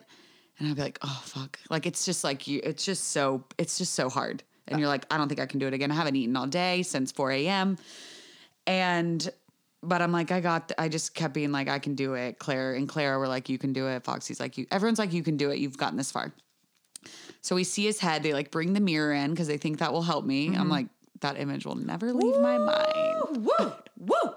and 0.58 0.68
I'd 0.68 0.76
be 0.76 0.82
like, 0.82 0.98
oh 1.02 1.22
fuck, 1.24 1.58
like 1.68 1.86
it's 1.86 2.04
just 2.04 2.24
like 2.24 2.46
you. 2.46 2.60
It's 2.64 2.84
just 2.84 3.08
so. 3.08 3.44
It's 3.58 3.78
just 3.78 3.94
so 3.94 4.08
hard. 4.08 4.42
And 4.68 4.78
you're 4.78 4.88
like, 4.88 5.04
I 5.10 5.18
don't 5.18 5.28
think 5.28 5.40
I 5.40 5.46
can 5.46 5.58
do 5.58 5.66
it 5.66 5.74
again. 5.74 5.90
I 5.90 5.94
haven't 5.94 6.14
eaten 6.14 6.36
all 6.36 6.46
day 6.46 6.82
since 6.84 7.10
4 7.10 7.32
a.m. 7.32 7.76
And 8.68 9.28
but 9.82 10.00
I'm 10.00 10.12
like, 10.12 10.30
I 10.30 10.40
got. 10.40 10.68
th- 10.68 10.76
I 10.78 10.88
just 10.88 11.14
kept 11.14 11.34
being 11.34 11.52
like, 11.52 11.68
I 11.68 11.78
can 11.78 11.94
do 11.94 12.14
it. 12.14 12.38
Claire 12.38 12.74
and 12.74 12.88
Clara 12.88 13.18
were 13.18 13.28
like, 13.28 13.48
you 13.48 13.58
can 13.58 13.72
do 13.72 13.88
it. 13.88 14.04
Foxy's 14.04 14.38
like, 14.38 14.58
you. 14.58 14.66
Everyone's 14.70 14.98
like, 14.98 15.12
you 15.12 15.22
can 15.22 15.36
do 15.36 15.50
it. 15.50 15.58
You've 15.58 15.76
gotten 15.76 15.96
this 15.96 16.12
far. 16.12 16.32
So 17.42 17.54
we 17.54 17.64
see 17.64 17.84
his 17.84 18.00
head. 18.00 18.22
They 18.22 18.32
like 18.32 18.50
bring 18.50 18.72
the 18.72 18.80
mirror 18.80 19.12
in 19.12 19.30
because 19.30 19.48
they 19.48 19.56
think 19.56 19.78
that 19.78 19.92
will 19.92 20.02
help 20.02 20.24
me. 20.24 20.54
I'm 20.54 20.68
like, 20.68 20.86
that 21.20 21.38
image 21.38 21.66
will 21.66 21.76
never 21.76 22.12
leave 22.12 22.40
my 22.40 22.58
mind. 22.58 23.46
Woo! 23.46 23.72
Woo! 23.98 24.34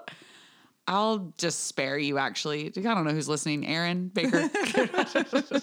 I'll 0.87 1.33
just 1.37 1.67
spare 1.67 1.97
you. 1.97 2.17
Actually, 2.17 2.67
I 2.67 2.81
don't 2.81 3.05
know 3.05 3.11
who's 3.11 3.29
listening. 3.29 3.65
Aaron 3.67 4.09
Baker. 4.09 4.49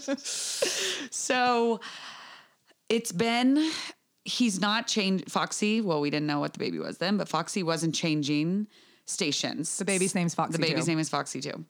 so 0.17 1.81
it's 2.89 3.13
been. 3.13 3.71
He's 4.25 4.61
not 4.61 4.87
changed. 4.87 5.31
Foxy. 5.31 5.81
Well, 5.81 6.01
we 6.01 6.11
didn't 6.11 6.27
know 6.27 6.41
what 6.41 6.53
the 6.55 6.59
baby 6.59 6.79
was 6.79 6.99
then, 6.99 7.17
but 7.17 7.29
Foxy 7.29 7.63
wasn't 7.63 7.95
changing 7.95 8.67
stations. 9.07 9.77
The 9.79 9.85
baby's 9.85 10.15
name's 10.15 10.35
Foxy. 10.35 10.53
The 10.53 10.67
baby's 10.67 10.85
too. 10.85 10.91
name 10.91 10.99
is 10.99 11.09
Foxy 11.09 11.41
too. 11.41 11.65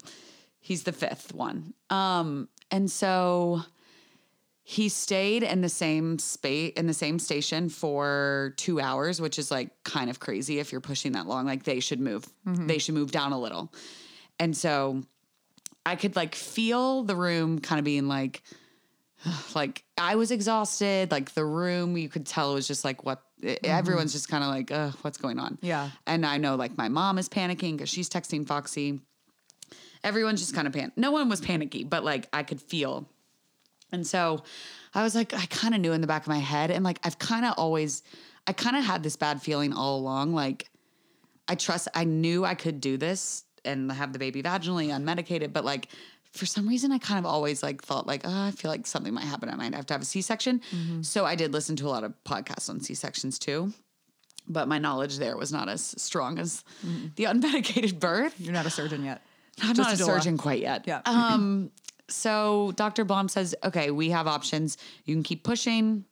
He's 0.60 0.84
the 0.84 0.92
fifth 0.92 1.34
one. 1.34 1.74
Um, 1.88 2.48
and 2.70 2.90
so 2.90 3.62
he 4.62 4.88
stayed 4.88 5.42
in 5.42 5.62
the 5.62 5.68
same 5.68 6.18
space 6.18 6.72
in 6.76 6.86
the 6.86 6.94
same 6.94 7.18
station 7.18 7.68
for 7.68 8.54
two 8.56 8.80
hours, 8.80 9.20
which 9.20 9.38
is 9.38 9.50
like 9.50 9.70
kind 9.84 10.10
of 10.10 10.20
crazy 10.20 10.58
if 10.58 10.70
you're 10.70 10.80
pushing 10.80 11.12
that 11.12 11.26
long. 11.26 11.46
Like 11.46 11.64
they 11.64 11.80
should 11.80 12.00
move. 12.00 12.26
They 12.66 12.78
should 12.78 12.94
move 12.94 13.10
down 13.10 13.32
a 13.32 13.38
little. 13.38 13.72
And 14.38 14.56
so 14.56 15.02
I 15.84 15.96
could 15.96 16.14
like 16.14 16.34
feel 16.34 17.02
the 17.02 17.16
room 17.16 17.58
kind 17.58 17.78
of 17.78 17.84
being 17.84 18.06
like 18.06 18.42
like 19.54 19.84
I 19.98 20.16
was 20.16 20.30
exhausted. 20.30 21.10
Like 21.10 21.32
the 21.34 21.44
room, 21.44 21.96
you 21.96 22.08
could 22.08 22.26
tell 22.26 22.54
was 22.54 22.66
just 22.66 22.84
like 22.84 23.04
what 23.04 23.22
everyone's 23.64 24.12
just 24.12 24.28
kind 24.28 24.44
of 24.44 24.50
like, 24.50 24.70
uh, 24.70 24.90
what's 25.02 25.18
going 25.18 25.38
on? 25.38 25.58
Yeah. 25.62 25.90
And 26.06 26.24
I 26.26 26.38
know 26.38 26.56
like 26.56 26.76
my 26.76 26.88
mom 26.88 27.18
is 27.18 27.28
panicking 27.28 27.72
because 27.72 27.88
she's 27.88 28.08
texting 28.08 28.46
Foxy. 28.46 29.00
Everyone's 30.02 30.40
just 30.40 30.54
kind 30.54 30.66
of 30.66 30.72
pan. 30.72 30.92
No 30.96 31.10
one 31.10 31.28
was 31.28 31.40
panicky, 31.40 31.84
but 31.84 32.04
like 32.04 32.28
I 32.32 32.42
could 32.42 32.60
feel. 32.60 33.08
And 33.92 34.06
so 34.06 34.42
I 34.94 35.02
was 35.02 35.14
like, 35.14 35.34
I 35.34 35.46
kind 35.46 35.74
of 35.74 35.80
knew 35.80 35.92
in 35.92 36.00
the 36.00 36.06
back 36.06 36.22
of 36.22 36.28
my 36.28 36.38
head. 36.38 36.70
And 36.70 36.84
like 36.84 36.98
I've 37.04 37.18
kind 37.18 37.44
of 37.44 37.54
always, 37.56 38.02
I 38.46 38.52
kind 38.52 38.76
of 38.76 38.84
had 38.84 39.02
this 39.02 39.16
bad 39.16 39.42
feeling 39.42 39.72
all 39.72 39.98
along. 39.98 40.32
Like 40.32 40.68
I 41.48 41.54
trust, 41.54 41.88
I 41.94 42.04
knew 42.04 42.44
I 42.44 42.54
could 42.54 42.80
do 42.80 42.96
this 42.96 43.44
and 43.64 43.90
have 43.92 44.12
the 44.12 44.18
baby 44.18 44.42
vaginally 44.42 44.88
unmedicated, 44.88 45.52
but 45.52 45.64
like 45.64 45.88
for 46.32 46.46
some 46.46 46.68
reason 46.68 46.92
I 46.92 46.98
kind 46.98 47.18
of 47.18 47.26
always 47.26 47.62
like 47.62 47.82
thought 47.82 48.06
like, 48.06 48.22
oh, 48.24 48.46
I 48.46 48.52
feel 48.52 48.70
like 48.70 48.86
something 48.86 49.12
might 49.12 49.24
happen. 49.24 49.48
I 49.48 49.56
might 49.56 49.74
have 49.74 49.86
to 49.86 49.94
have 49.94 50.02
a 50.02 50.06
C-section. 50.06 50.62
So 51.02 51.24
I 51.24 51.34
did 51.34 51.52
listen 51.52 51.76
to 51.76 51.86
a 51.86 51.90
lot 51.90 52.04
of 52.04 52.14
podcasts 52.24 52.70
on 52.70 52.80
C-sections 52.80 53.38
too. 53.38 53.72
But 54.48 54.66
my 54.66 54.78
knowledge 54.78 55.18
there 55.18 55.36
was 55.36 55.52
not 55.52 55.68
as 55.68 55.94
strong 55.98 56.38
as 56.38 56.64
the 57.16 57.24
unmedicated 57.32 58.00
birth. 58.00 58.34
You're 58.40 58.52
not 58.52 58.66
a 58.66 58.70
surgeon 58.70 59.04
yet. 59.04 59.22
I'm 59.62 59.74
Just 59.74 59.78
not 59.78 60.00
a 60.00 60.02
a 60.02 60.06
surgeon 60.06 60.38
quite 60.38 60.60
yet. 60.60 60.84
Yeah. 60.86 61.02
Um, 61.04 61.70
so 62.10 62.72
Dr. 62.76 63.04
Blum 63.04 63.28
says, 63.28 63.54
okay, 63.64 63.90
we 63.90 64.10
have 64.10 64.26
options. 64.26 64.76
You 65.04 65.14
can 65.14 65.22
keep 65.22 65.44
pushing. 65.44 66.04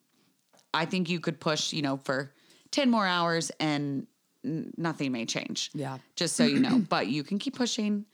I 0.73 0.85
think 0.85 1.09
you 1.09 1.21
could 1.21 1.41
push, 1.41 1.73
you 1.73 1.83
know, 1.83 1.97
for 1.97 2.33
10 2.71 2.91
more 2.91 3.07
hours 3.07 3.51
and 3.59 4.07
n- 4.45 4.73
nothing 4.77 5.13
may 5.13 5.25
change. 5.27 5.71
Yeah. 5.75 5.99
Just 6.17 6.37
so 6.37 6.45
you 6.45 6.61
know. 6.61 6.79
but 6.89 7.07
you 7.07 7.23
can 7.23 7.39
keep 7.39 7.57
pushing, 7.57 8.05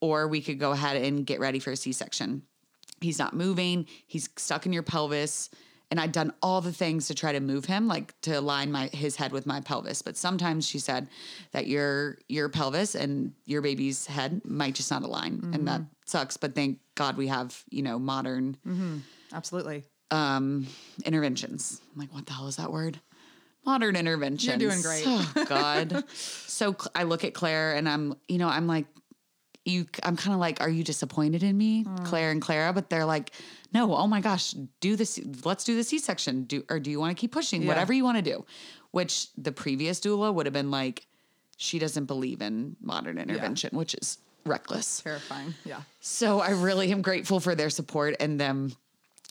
or 0.00 0.28
we 0.28 0.40
could 0.40 0.58
go 0.58 0.72
ahead 0.72 0.96
and 0.96 1.26
get 1.26 1.40
ready 1.40 1.58
for 1.58 1.72
a 1.72 1.76
C 1.76 1.92
section. 1.92 2.42
He's 3.00 3.18
not 3.18 3.34
moving, 3.34 3.86
he's 4.06 4.28
stuck 4.36 4.66
in 4.66 4.72
your 4.72 4.82
pelvis. 4.82 5.50
And 5.90 5.98
I'd 5.98 6.12
done 6.12 6.34
all 6.42 6.60
the 6.60 6.72
things 6.72 7.06
to 7.06 7.14
try 7.14 7.32
to 7.32 7.40
move 7.40 7.64
him, 7.64 7.88
like 7.88 8.14
to 8.22 8.32
align 8.32 8.70
my 8.70 8.88
his 8.88 9.16
head 9.16 9.32
with 9.32 9.46
my 9.46 9.60
pelvis. 9.60 10.02
But 10.02 10.16
sometimes 10.18 10.66
she 10.68 10.78
said 10.78 11.08
that 11.52 11.66
your 11.66 12.18
your 12.28 12.50
pelvis 12.50 12.94
and 12.94 13.32
your 13.46 13.62
baby's 13.62 14.06
head 14.06 14.42
might 14.44 14.74
just 14.74 14.90
not 14.90 15.02
align, 15.02 15.50
and 15.54 15.66
that 15.66 15.80
sucks. 16.04 16.36
But 16.36 16.54
thank 16.54 16.78
God 16.94 17.16
we 17.16 17.28
have 17.28 17.64
you 17.70 17.82
know 17.82 17.98
modern 17.98 18.58
Absolutely. 19.32 19.84
um, 20.10 20.66
interventions. 21.04 21.80
I'm 21.94 22.00
like, 22.00 22.12
what 22.12 22.26
the 22.26 22.32
hell 22.34 22.48
is 22.48 22.56
that 22.56 22.70
word? 22.70 23.00
Modern 23.64 23.96
interventions. 23.96 24.46
You're 24.46 24.70
doing 24.70 24.82
great. 24.82 25.04
Oh 25.06 25.44
God. 25.46 26.04
so 26.14 26.76
I 26.94 27.02
look 27.02 27.24
at 27.24 27.34
Claire 27.34 27.74
and 27.74 27.88
I'm, 27.88 28.14
you 28.26 28.38
know, 28.38 28.48
I'm 28.48 28.66
like, 28.66 28.86
you. 29.68 29.86
I'm 30.02 30.16
kind 30.16 30.34
of 30.34 30.40
like, 30.40 30.60
are 30.60 30.68
you 30.68 30.82
disappointed 30.82 31.42
in 31.42 31.56
me, 31.56 31.84
mm. 31.84 32.04
Claire 32.04 32.30
and 32.30 32.40
Clara? 32.40 32.72
But 32.72 32.90
they're 32.90 33.04
like, 33.04 33.32
no. 33.72 33.94
Oh 33.94 34.06
my 34.06 34.20
gosh, 34.20 34.54
do 34.80 34.96
this. 34.96 35.20
Let's 35.44 35.64
do 35.64 35.76
the 35.76 35.84
C-section. 35.84 36.44
Do 36.44 36.64
or 36.70 36.80
do 36.80 36.90
you 36.90 36.98
want 36.98 37.16
to 37.16 37.20
keep 37.20 37.32
pushing? 37.32 37.62
Yeah. 37.62 37.68
Whatever 37.68 37.92
you 37.92 38.04
want 38.04 38.16
to 38.16 38.22
do. 38.22 38.44
Which 38.90 39.28
the 39.36 39.52
previous 39.52 40.00
doula 40.00 40.32
would 40.32 40.46
have 40.46 40.52
been 40.54 40.70
like, 40.70 41.06
she 41.58 41.78
doesn't 41.78 42.06
believe 42.06 42.40
in 42.40 42.76
modern 42.80 43.18
intervention, 43.18 43.76
which 43.76 43.94
is 43.94 44.18
reckless. 44.46 45.02
Terrifying. 45.02 45.54
Yeah. 45.64 45.82
So 46.00 46.40
I 46.40 46.50
really 46.50 46.90
am 46.90 47.02
grateful 47.02 47.38
for 47.40 47.54
their 47.54 47.68
support 47.68 48.16
and 48.18 48.40
them, 48.40 48.72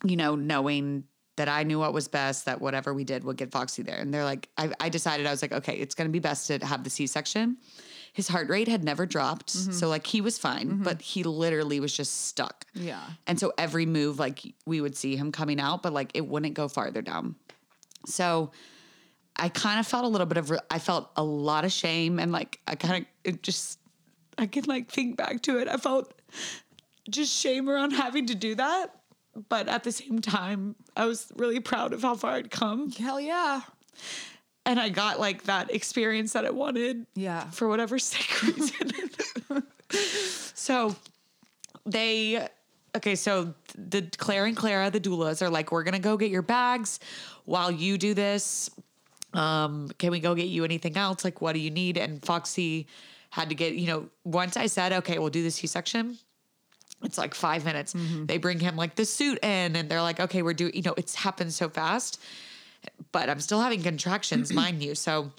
you 0.03 0.15
know, 0.15 0.35
knowing 0.35 1.05
that 1.37 1.47
I 1.47 1.63
knew 1.63 1.79
what 1.79 1.93
was 1.93 2.07
best, 2.07 2.45
that 2.45 2.61
whatever 2.61 2.93
we 2.93 3.03
did 3.03 3.23
would 3.23 3.37
get 3.37 3.51
Foxy 3.51 3.81
there. 3.81 3.97
And 3.97 4.13
they're 4.13 4.23
like, 4.23 4.49
I, 4.57 4.71
I 4.79 4.89
decided, 4.89 5.25
I 5.25 5.31
was 5.31 5.41
like, 5.41 5.53
okay, 5.53 5.75
it's 5.75 5.95
going 5.95 6.07
to 6.07 6.11
be 6.11 6.19
best 6.19 6.47
to 6.47 6.63
have 6.65 6.83
the 6.83 6.89
C 6.89 7.07
section. 7.07 7.57
His 8.17 8.27
heart 8.27 8.49
rate 8.49 8.67
had 8.67 8.83
never 8.83 9.05
dropped. 9.05 9.53
Mm-hmm. 9.53 9.73
So, 9.73 9.87
like, 9.87 10.07
he 10.07 10.21
was 10.21 10.39
fine, 10.39 10.69
mm-hmm. 10.69 10.83
but 10.83 11.03
he 11.03 11.21
literally 11.21 11.79
was 11.79 11.95
just 11.95 12.25
stuck. 12.25 12.65
Yeah. 12.73 13.03
And 13.27 13.39
so 13.39 13.53
every 13.59 13.85
move, 13.85 14.17
like, 14.17 14.41
we 14.65 14.81
would 14.81 14.95
see 14.95 15.15
him 15.15 15.31
coming 15.31 15.59
out, 15.59 15.83
but 15.83 15.93
like, 15.93 16.11
it 16.15 16.27
wouldn't 16.27 16.55
go 16.55 16.67
farther 16.67 17.03
down. 17.03 17.35
So, 18.07 18.51
I 19.39 19.49
kind 19.49 19.79
of 19.79 19.85
felt 19.85 20.03
a 20.03 20.07
little 20.07 20.25
bit 20.25 20.39
of, 20.39 20.49
re- 20.49 20.57
I 20.71 20.79
felt 20.79 21.11
a 21.15 21.23
lot 21.23 21.63
of 21.63 21.71
shame 21.71 22.17
and 22.17 22.31
like, 22.31 22.59
I 22.67 22.73
kind 22.73 23.03
of 23.03 23.09
it 23.23 23.43
just, 23.43 23.77
I 24.35 24.47
can 24.47 24.63
like 24.63 24.89
think 24.89 25.15
back 25.15 25.43
to 25.43 25.59
it. 25.59 25.67
I 25.67 25.77
felt 25.77 26.11
just 27.07 27.31
shame 27.31 27.69
around 27.69 27.91
having 27.91 28.25
to 28.25 28.35
do 28.35 28.55
that. 28.55 28.95
But 29.47 29.67
at 29.67 29.83
the 29.83 29.91
same 29.91 30.21
time, 30.21 30.75
I 30.95 31.05
was 31.05 31.31
really 31.35 31.59
proud 31.59 31.93
of 31.93 32.01
how 32.01 32.15
far 32.15 32.31
I'd 32.31 32.49
come. 32.49 32.89
Hell 32.89 33.21
yeah. 33.21 33.61
And 34.67 34.79
I 34.79 34.89
got 34.89 35.19
like 35.19 35.43
that 35.43 35.73
experience 35.73 36.33
that 36.33 36.45
I 36.45 36.49
wanted 36.51 37.05
Yeah. 37.15 37.49
for 37.51 37.67
whatever 37.67 37.97
sick 38.11 38.43
reason. 38.43 38.91
so 40.53 40.95
they 41.85 42.47
okay, 42.95 43.15
so 43.15 43.53
the 43.77 44.01
Claire 44.17 44.45
and 44.45 44.57
Clara, 44.57 44.89
the 44.89 44.99
doulas, 44.99 45.41
are 45.41 45.49
like, 45.49 45.71
we're 45.71 45.83
gonna 45.83 45.99
go 45.99 46.17
get 46.17 46.31
your 46.31 46.41
bags 46.41 46.99
while 47.45 47.71
you 47.71 47.97
do 47.97 48.13
this. 48.13 48.69
Um, 49.33 49.89
can 49.99 50.11
we 50.11 50.19
go 50.19 50.35
get 50.35 50.47
you 50.47 50.63
anything 50.65 50.97
else? 50.97 51.23
Like, 51.23 51.41
what 51.41 51.53
do 51.53 51.59
you 51.59 51.69
need? 51.69 51.97
And 51.97 52.23
Foxy 52.25 52.87
had 53.29 53.49
to 53.49 53.55
get, 53.55 53.73
you 53.75 53.85
know, 53.87 54.09
once 54.23 54.57
I 54.57 54.65
said, 54.67 54.93
okay, 54.93 55.19
we'll 55.19 55.29
do 55.29 55.43
the 55.43 55.51
C-section. 55.51 56.17
It's 57.03 57.17
like 57.19 57.35
five 57.35 57.63
minutes. 57.63 57.93
They 58.25 58.37
bring 58.39 58.59
him 58.59 58.75
like 58.75 58.95
the 58.95 59.05
suit 59.05 59.37
in, 59.43 59.75
and 59.75 59.87
they're 59.89 60.01
like, 60.01 60.19
okay, 60.19 60.41
we're 60.41 60.53
doing, 60.53 60.73
you 60.73 60.81
know, 60.81 60.95
it's 60.97 61.13
happened 61.13 61.53
so 61.53 61.69
fast. 61.69 62.19
But 63.11 63.29
I'm 63.29 63.39
still 63.39 63.61
having 63.61 63.83
contractions, 63.83 64.53
mind 64.63 64.83
you. 64.83 64.95
So 64.95 65.31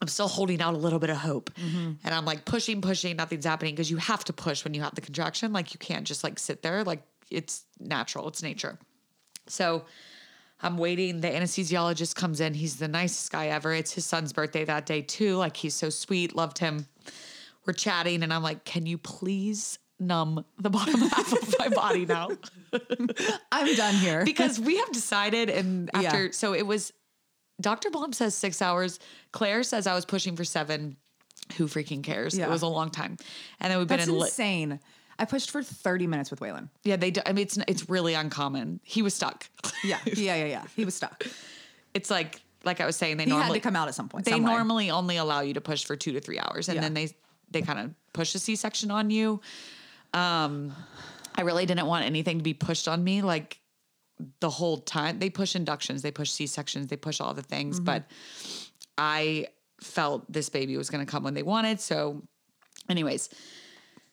I'm 0.00 0.08
still 0.08 0.28
holding 0.28 0.62
out 0.62 0.74
a 0.74 0.78
little 0.78 0.98
bit 0.98 1.10
of 1.10 1.18
hope. 1.18 1.50
Mm-hmm. 1.54 1.92
And 2.04 2.14
I'm 2.14 2.24
like 2.24 2.44
pushing, 2.44 2.80
pushing, 2.80 3.16
nothing's 3.16 3.44
happening 3.44 3.74
because 3.74 3.90
you 3.90 3.98
have 3.98 4.24
to 4.24 4.32
push 4.32 4.64
when 4.64 4.74
you 4.74 4.82
have 4.82 4.94
the 4.94 5.00
contraction. 5.00 5.52
Like 5.52 5.74
you 5.74 5.78
can't 5.78 6.06
just 6.06 6.24
like 6.24 6.38
sit 6.38 6.62
there. 6.62 6.84
Like 6.84 7.02
it's 7.30 7.64
natural, 7.78 8.28
it's 8.28 8.42
nature. 8.42 8.78
So 9.46 9.84
I'm 10.62 10.78
waiting. 10.78 11.20
The 11.20 11.28
anesthesiologist 11.28 12.14
comes 12.14 12.40
in. 12.40 12.54
He's 12.54 12.76
the 12.76 12.88
nicest 12.88 13.30
guy 13.30 13.48
ever. 13.48 13.72
It's 13.72 13.92
his 13.92 14.06
son's 14.06 14.32
birthday 14.32 14.64
that 14.64 14.86
day 14.86 15.02
too. 15.02 15.36
Like 15.36 15.56
he's 15.56 15.74
so 15.74 15.90
sweet, 15.90 16.34
loved 16.34 16.58
him. 16.58 16.86
We're 17.66 17.74
chatting, 17.74 18.22
and 18.22 18.32
I'm 18.32 18.42
like, 18.42 18.64
Can 18.64 18.86
you 18.86 18.96
please 18.96 19.78
numb 20.00 20.44
the 20.58 20.70
bottom 20.70 21.00
half 21.14 21.32
of 21.32 21.54
my 21.58 21.68
body 21.68 22.06
now? 22.06 22.30
I'm 23.52 23.74
done 23.76 23.94
here. 23.94 24.24
because 24.24 24.58
we 24.58 24.78
have 24.78 24.90
decided 24.92 25.50
and 25.50 25.90
after 25.94 26.24
Yeah. 26.26 26.30
so 26.32 26.54
it 26.54 26.66
was 26.66 26.92
Dr. 27.60 27.90
Blum 27.90 28.12
says 28.14 28.34
six 28.34 28.62
hours. 28.62 28.98
Claire 29.32 29.62
says 29.62 29.86
I 29.86 29.94
was 29.94 30.06
pushing 30.06 30.34
for 30.34 30.44
seven. 30.44 30.96
Who 31.58 31.66
freaking 31.66 32.02
cares? 32.02 32.36
Yeah. 32.38 32.46
It 32.46 32.50
was 32.50 32.62
a 32.62 32.66
long 32.68 32.90
time. 32.90 33.16
And 33.60 33.70
then 33.70 33.78
we've 33.78 33.86
been 33.88 33.98
That's 33.98 34.08
in 34.08 34.16
li- 34.18 34.26
insane. 34.26 34.80
I 35.18 35.26
pushed 35.26 35.50
for 35.50 35.62
30 35.62 36.06
minutes 36.06 36.30
with 36.30 36.40
Waylon. 36.40 36.70
yeah, 36.84 36.96
they 36.96 37.10
do, 37.10 37.20
I 37.26 37.32
mean 37.34 37.42
it's 37.42 37.58
it's 37.68 37.90
really 37.90 38.14
uncommon. 38.14 38.80
He 38.82 39.02
was 39.02 39.12
stuck. 39.12 39.46
Yeah, 39.84 39.98
yeah, 40.06 40.36
yeah, 40.36 40.44
yeah. 40.46 40.64
He 40.76 40.84
was 40.86 40.94
stuck. 40.94 41.26
it's 41.92 42.10
like 42.10 42.40
like 42.64 42.80
I 42.80 42.86
was 42.86 42.96
saying, 42.96 43.16
they 43.18 43.24
He 43.24 43.30
normally 43.30 43.48
had 43.48 43.54
to 43.54 43.60
come 43.60 43.76
out 43.76 43.88
at 43.88 43.94
some 43.94 44.08
point. 44.08 44.24
they 44.24 44.30
some 44.32 44.42
normally 44.44 44.90
only 44.90 45.16
allow 45.18 45.40
you 45.40 45.54
to 45.54 45.60
push 45.60 45.84
for 45.84 45.96
two 45.96 46.12
to 46.12 46.20
three 46.20 46.38
hours 46.38 46.68
and 46.68 46.76
Yeah. 46.76 46.80
then 46.82 46.94
they 46.94 47.10
they 47.50 47.60
kind 47.62 47.78
of 47.80 47.90
push 48.14 48.34
a 48.34 48.38
c-section 48.38 48.90
on 48.90 49.10
you 49.10 49.40
um 50.14 50.74
i 51.36 51.42
really 51.42 51.66
didn't 51.66 51.86
want 51.86 52.04
anything 52.04 52.38
to 52.38 52.44
be 52.44 52.54
pushed 52.54 52.88
on 52.88 53.02
me 53.02 53.22
like 53.22 53.60
the 54.40 54.50
whole 54.50 54.78
time 54.78 55.18
they 55.18 55.30
push 55.30 55.54
inductions 55.56 56.02
they 56.02 56.10
push 56.10 56.30
c-sections 56.30 56.88
they 56.88 56.96
push 56.96 57.20
all 57.20 57.32
the 57.34 57.42
things 57.42 57.76
Mm-hmm. 57.76 57.84
but 57.86 58.04
i 58.98 59.46
felt 59.80 60.30
this 60.30 60.48
baby 60.50 60.76
was 60.76 60.90
going 60.90 61.04
to 61.04 61.10
come 61.10 61.22
when 61.22 61.34
they 61.34 61.42
wanted 61.42 61.80
so 61.80 62.22
anyways 62.88 63.30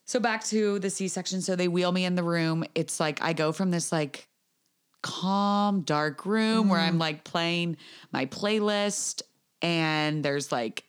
so 0.06 0.20
back 0.22 0.46
to 0.46 0.80
the 0.80 0.90
c-section 0.90 1.42
so 1.42 1.56
they 1.58 1.68
wheel 1.68 1.92
me 1.92 2.06
in 2.06 2.16
the 2.16 2.24
room 2.24 2.64
it's 2.76 3.00
like 3.00 3.22
i 3.22 3.34
go 3.34 3.52
from 3.52 3.72
this 3.72 3.92
like 3.92 4.28
calm 5.02 5.82
dark 5.82 6.26
room 6.26 6.70
where 6.70 6.80
Mm. 6.80 6.88
i'm 6.88 7.00
like 7.00 7.24
playing 7.24 7.78
my 8.12 8.26
playlist 8.28 9.22
and 9.62 10.24
there's 10.24 10.52
like 10.52 10.84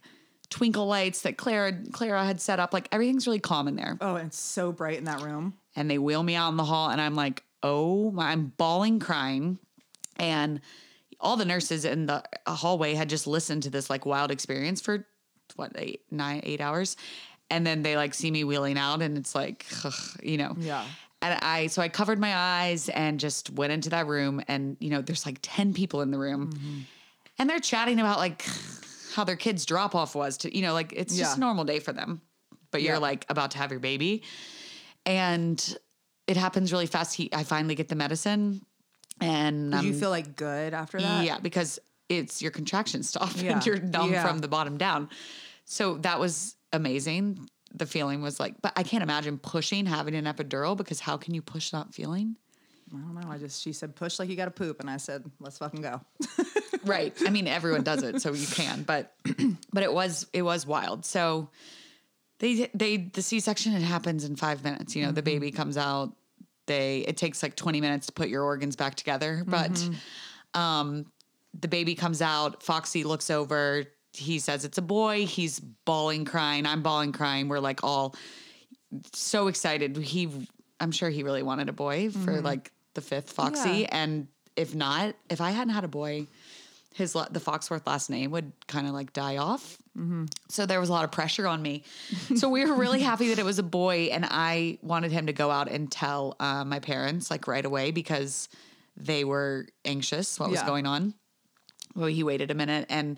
twinkle 0.51 0.86
lights 0.86 1.22
that 1.22 1.36
clara 1.36 1.72
clara 1.92 2.24
had 2.24 2.40
set 2.40 2.59
up 2.59 2.72
like 2.72 2.88
everything's 2.92 3.26
really 3.26 3.38
calm 3.40 3.68
in 3.68 3.76
there 3.76 3.99
Oh, 4.01 4.14
and 4.16 4.28
it's 4.28 4.38
so 4.38 4.72
bright 4.72 4.99
in 4.99 5.05
that 5.05 5.20
room. 5.20 5.55
and 5.76 5.90
they 5.90 5.99
wheel 5.99 6.22
me 6.22 6.34
out 6.34 6.49
in 6.51 6.57
the 6.57 6.64
hall 6.64 6.88
and 6.90 7.01
i'm 7.01 7.14
like 7.14 7.42
oh 7.62 8.11
my 8.12 8.30
i'm 8.30 8.53
bawling 8.57 8.99
crying 8.99 9.59
and 10.16 10.61
all 11.20 11.36
the 11.36 11.44
nurses 11.44 11.84
in 11.84 12.07
the 12.07 12.22
hallway 12.46 12.94
had 12.94 13.09
just 13.09 13.26
listened 13.26 13.62
to 13.64 13.70
this 13.70 13.90
like 13.90 14.07
wild 14.07 14.30
experience 14.30 14.80
for 14.80 15.05
what 15.57 15.72
eight 15.76 16.03
nine 16.11 16.40
eight 16.44 16.61
hours 16.61 16.96
and 17.51 17.66
then 17.66 17.82
they 17.82 17.96
like 17.96 18.14
see 18.14 18.30
me 18.30 18.44
wheeling 18.44 18.78
out 18.78 19.03
and 19.03 19.18
it's 19.18 19.34
like 19.34 19.66
you 20.22 20.36
know 20.38 20.55
Yeah. 20.59 20.84
and 21.22 21.38
i 21.42 21.66
so 21.66 21.82
i 21.82 21.88
covered 21.88 22.18
my 22.18 22.34
eyes 22.34 22.88
and 22.88 23.18
just 23.20 23.51
went 23.51 23.72
into 23.72 23.90
that 23.90 24.07
room 24.07 24.40
and 24.49 24.76
you 24.80 24.90
know 24.90 25.03
there's 25.03 25.26
like 25.26 25.38
10 25.42 25.74
people 25.74 26.01
in 26.01 26.11
the 26.11 26.18
room 26.18 26.53
Mm-hmm. 26.53 26.78
and 27.38 27.51
they're 27.51 27.59
chatting 27.61 27.99
about 28.01 28.18
like 28.18 28.44
how 29.18 29.24
their 29.24 29.36
kids 29.36 29.66
drop 29.66 29.94
off 29.94 30.14
was 30.14 30.36
to 30.38 30.56
you 30.56 30.62
know 30.62 30.72
like 30.72 30.92
it's 30.94 31.16
just 31.18 31.36
a 31.36 31.40
normal 31.40 31.64
day 31.64 31.80
for 31.80 31.92
them 31.92 32.20
but 32.70 32.82
you're 32.82 32.94
Yeah. 32.94 32.98
like 33.10 33.26
about 33.28 33.50
to 33.52 33.58
have 33.58 33.70
your 33.72 33.80
baby 33.80 34.22
and 35.06 35.76
it 36.26 36.36
happens 36.36 36.72
really 36.72 36.86
fast. 36.86 37.14
He, 37.14 37.30
I 37.32 37.42
finally 37.42 37.74
get 37.74 37.88
the 37.88 37.94
medicine, 37.94 38.60
and 39.20 39.72
Did 39.72 39.82
you 39.84 39.92
um, 39.94 39.98
feel 40.00 40.10
like 40.10 40.36
good 40.36 40.74
after 40.74 41.00
that? 41.00 41.24
yeah, 41.24 41.38
because 41.40 41.78
it's 42.10 42.42
your 42.42 42.50
contractions 42.50 43.08
stop 43.08 43.30
Yeah. 43.42 43.52
and 43.54 43.64
you're 43.66 43.78
numb 43.80 44.12
Yeah. 44.12 44.22
from 44.26 44.38
the 44.40 44.48
bottom 44.48 44.76
down. 44.76 45.08
So 45.64 45.96
that 45.98 46.20
was 46.20 46.56
amazing. 46.72 47.48
The 47.74 47.86
feeling 47.86 48.20
was 48.22 48.38
like, 48.38 48.54
but 48.60 48.72
I 48.76 48.82
can't 48.82 49.02
imagine 49.02 49.38
pushing 49.38 49.86
having 49.86 50.14
an 50.14 50.26
epidural 50.26 50.76
because 50.76 51.00
how 51.00 51.16
can 51.16 51.32
you 51.34 51.40
push 51.42 51.70
that 51.70 51.94
feeling? 51.94 52.36
I 52.95 52.97
don't 52.97 53.14
know. 53.14 53.30
I 53.30 53.39
just 53.39 53.62
she 53.62 53.72
said 53.72 53.97
push 53.97 54.18
like 54.18 54.28
you 54.28 54.36
got 54.36 54.47
to 54.47 54.51
poop, 54.51 54.80
and 54.80 54.89
I 54.89 54.97
said 54.97 55.24
let's 55.41 55.59
fucking 55.59 55.82
go. 55.82 56.01
right. 56.84 57.14
I 57.26 57.30
mean 57.30 57.47
everyone 57.47 57.82
does 57.82 58.03
it 58.03 58.22
so 58.22 58.32
you 58.32 58.47
can 58.47 58.82
but 58.82 59.14
but 59.72 59.82
it 59.82 59.93
was 59.93 60.26
it 60.32 60.43
was 60.43 60.66
wild. 60.66 61.05
So 61.05 61.49
they 62.39 62.70
they 62.74 62.97
the 62.97 63.22
c-section 63.22 63.74
it 63.74 63.82
happens 63.82 64.24
in 64.24 64.36
five 64.36 64.64
minutes. 64.64 64.97
You 64.97 65.07
know 65.07 65.12
the 65.12 65.22
baby 65.22 65.49
mm-hmm. 65.49 65.57
comes 65.57 65.76
out 65.76 66.14
they 66.66 67.01
it 67.01 67.16
takes 67.16 67.43
like 67.43 67.57
20 67.57 67.80
minutes 67.80 68.07
to 68.07 68.12
put 68.12 68.28
your 68.28 68.43
organs 68.45 68.76
back 68.76 68.95
together 68.95 69.43
but 69.47 69.70
mm-hmm. 69.70 70.61
um 70.61 71.07
the 71.59 71.66
baby 71.66 71.95
comes 71.95 72.20
out 72.20 72.62
foxy 72.62 73.05
looks 73.05 73.30
over 73.30 73.84
he 74.14 74.39
says 74.39 74.64
it's 74.64 74.78
a 74.78 74.82
boy. 74.82 75.26
He's 75.26 75.61
bawling 75.61 76.24
crying. 76.24 76.66
I'm 76.66 76.82
bawling 76.82 77.12
crying. 77.12 77.49
We're 77.49 77.61
like 77.61 77.84
all 77.84 78.14
so 79.12 79.49
excited. 79.49 79.97
He 79.97 80.49
i'm 80.80 80.93
sure 80.93 81.11
he 81.11 81.24
really 81.24 81.43
wanted 81.43 81.68
a 81.68 81.72
boy 81.72 82.09
for 82.09 82.18
mm-hmm. 82.18 82.45
like 82.45 82.70
the 82.99 83.07
fifth 83.14 83.30
foxy 83.32 83.80
Yeah. 83.82 83.88
and 84.01 84.28
if 84.57 84.74
not 84.74 85.14
if 85.30 85.40
i 85.40 85.51
hadn't 85.53 85.74
had 85.74 85.84
a 85.84 85.88
boy 85.88 86.26
his 86.94 87.12
the 87.12 87.40
foxworth 87.49 87.86
last 87.86 88.11
name 88.11 88.32
would 88.32 88.51
kind 88.66 88.86
of 88.88 88.92
like 88.92 89.12
die 89.12 89.36
off. 89.36 89.78
So 90.49 90.66
there 90.66 90.80
was 90.80 90.88
a 90.88 90.92
lot 90.92 91.05
of 91.05 91.12
pressure 91.12 91.46
on 91.46 91.61
me. 91.62 91.84
So 92.40 92.49
we 92.49 92.64
were 92.64 92.74
really 92.74 93.01
happy 93.01 93.28
that 93.28 93.38
it 93.38 93.44
was 93.44 93.59
a 93.61 93.68
boy 93.82 94.09
and 94.12 94.26
i 94.28 94.78
wanted 94.82 95.12
him 95.12 95.26
to 95.26 95.32
go 95.32 95.49
out 95.51 95.68
and 95.68 95.90
tell 95.90 96.34
uh, 96.40 96.64
my 96.64 96.80
parents 96.80 97.30
like 97.30 97.46
right 97.46 97.64
away 97.64 97.92
because 97.92 98.49
they 98.96 99.22
were 99.22 99.66
anxious 99.84 100.40
what 100.40 100.51
was 100.51 100.62
going 100.62 100.86
on. 100.86 101.14
Well, 101.94 102.09
he 102.09 102.22
waited 102.24 102.51
a 102.51 102.55
minute 102.55 102.86
and 102.88 103.16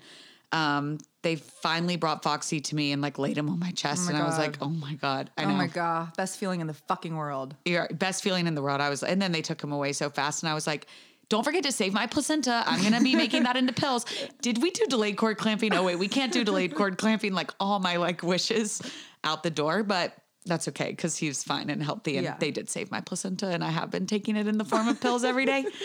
um, 0.51 0.97
they 1.23 1.35
finally 1.35 1.95
brought 1.95 2.23
Foxy 2.23 2.59
to 2.61 2.75
me 2.75 2.91
and 2.91 3.01
like 3.01 3.17
laid 3.19 3.37
him 3.37 3.49
on 3.49 3.59
my 3.59 3.71
chest. 3.71 4.03
Oh 4.09 4.11
my 4.11 4.17
and 4.17 4.23
I 4.23 4.25
was 4.25 4.35
God. 4.35 4.41
like, 4.41 4.57
oh 4.61 4.69
my 4.69 4.93
God. 4.95 5.29
I 5.37 5.43
Oh 5.43 5.49
know. 5.49 5.53
my 5.55 5.67
god, 5.67 6.15
best 6.17 6.37
feeling 6.39 6.61
in 6.61 6.67
the 6.67 6.73
fucking 6.73 7.15
world. 7.15 7.55
Yeah, 7.65 7.87
best 7.91 8.23
feeling 8.23 8.47
in 8.47 8.55
the 8.55 8.61
world. 8.61 8.81
I 8.81 8.89
was, 8.89 9.03
and 9.03 9.21
then 9.21 9.31
they 9.31 9.41
took 9.41 9.63
him 9.63 9.71
away 9.71 9.93
so 9.93 10.09
fast. 10.09 10.43
And 10.43 10.49
I 10.49 10.53
was 10.53 10.65
like, 10.67 10.87
don't 11.29 11.43
forget 11.43 11.63
to 11.63 11.71
save 11.71 11.93
my 11.93 12.07
placenta. 12.07 12.63
I'm 12.65 12.81
going 12.81 12.91
to 12.93 13.01
be 13.01 13.15
making 13.15 13.43
that 13.43 13.55
into 13.55 13.71
pills. 13.71 14.05
Did 14.41 14.61
we 14.61 14.69
do 14.71 14.85
delayed 14.87 15.15
cord 15.15 15.37
clamping? 15.37 15.73
Oh, 15.73 15.83
wait, 15.83 15.95
we 15.97 16.09
can't 16.09 16.33
do 16.33 16.43
delayed 16.43 16.75
cord 16.75 16.97
clamping. 16.97 17.33
Like 17.33 17.51
all 17.59 17.79
my 17.79 17.95
like 17.97 18.21
wishes 18.23 18.81
out 19.23 19.41
the 19.43 19.49
door, 19.51 19.83
but 19.83 20.13
that's 20.45 20.67
okay 20.69 20.89
because 20.89 21.15
he 21.15 21.27
was 21.29 21.41
fine 21.43 21.69
and 21.69 21.81
healthy. 21.81 22.17
And 22.17 22.25
Yeah. 22.25 22.35
they 22.37 22.51
did 22.51 22.67
save 22.69 22.91
my 22.91 22.99
placenta. 22.99 23.47
And 23.47 23.63
I 23.63 23.69
have 23.69 23.91
been 23.91 24.07
taking 24.07 24.35
it 24.35 24.47
in 24.47 24.57
the 24.57 24.65
form 24.65 24.89
of 24.89 24.99
pills 24.99 25.23
every 25.23 25.45
day. 25.45 25.63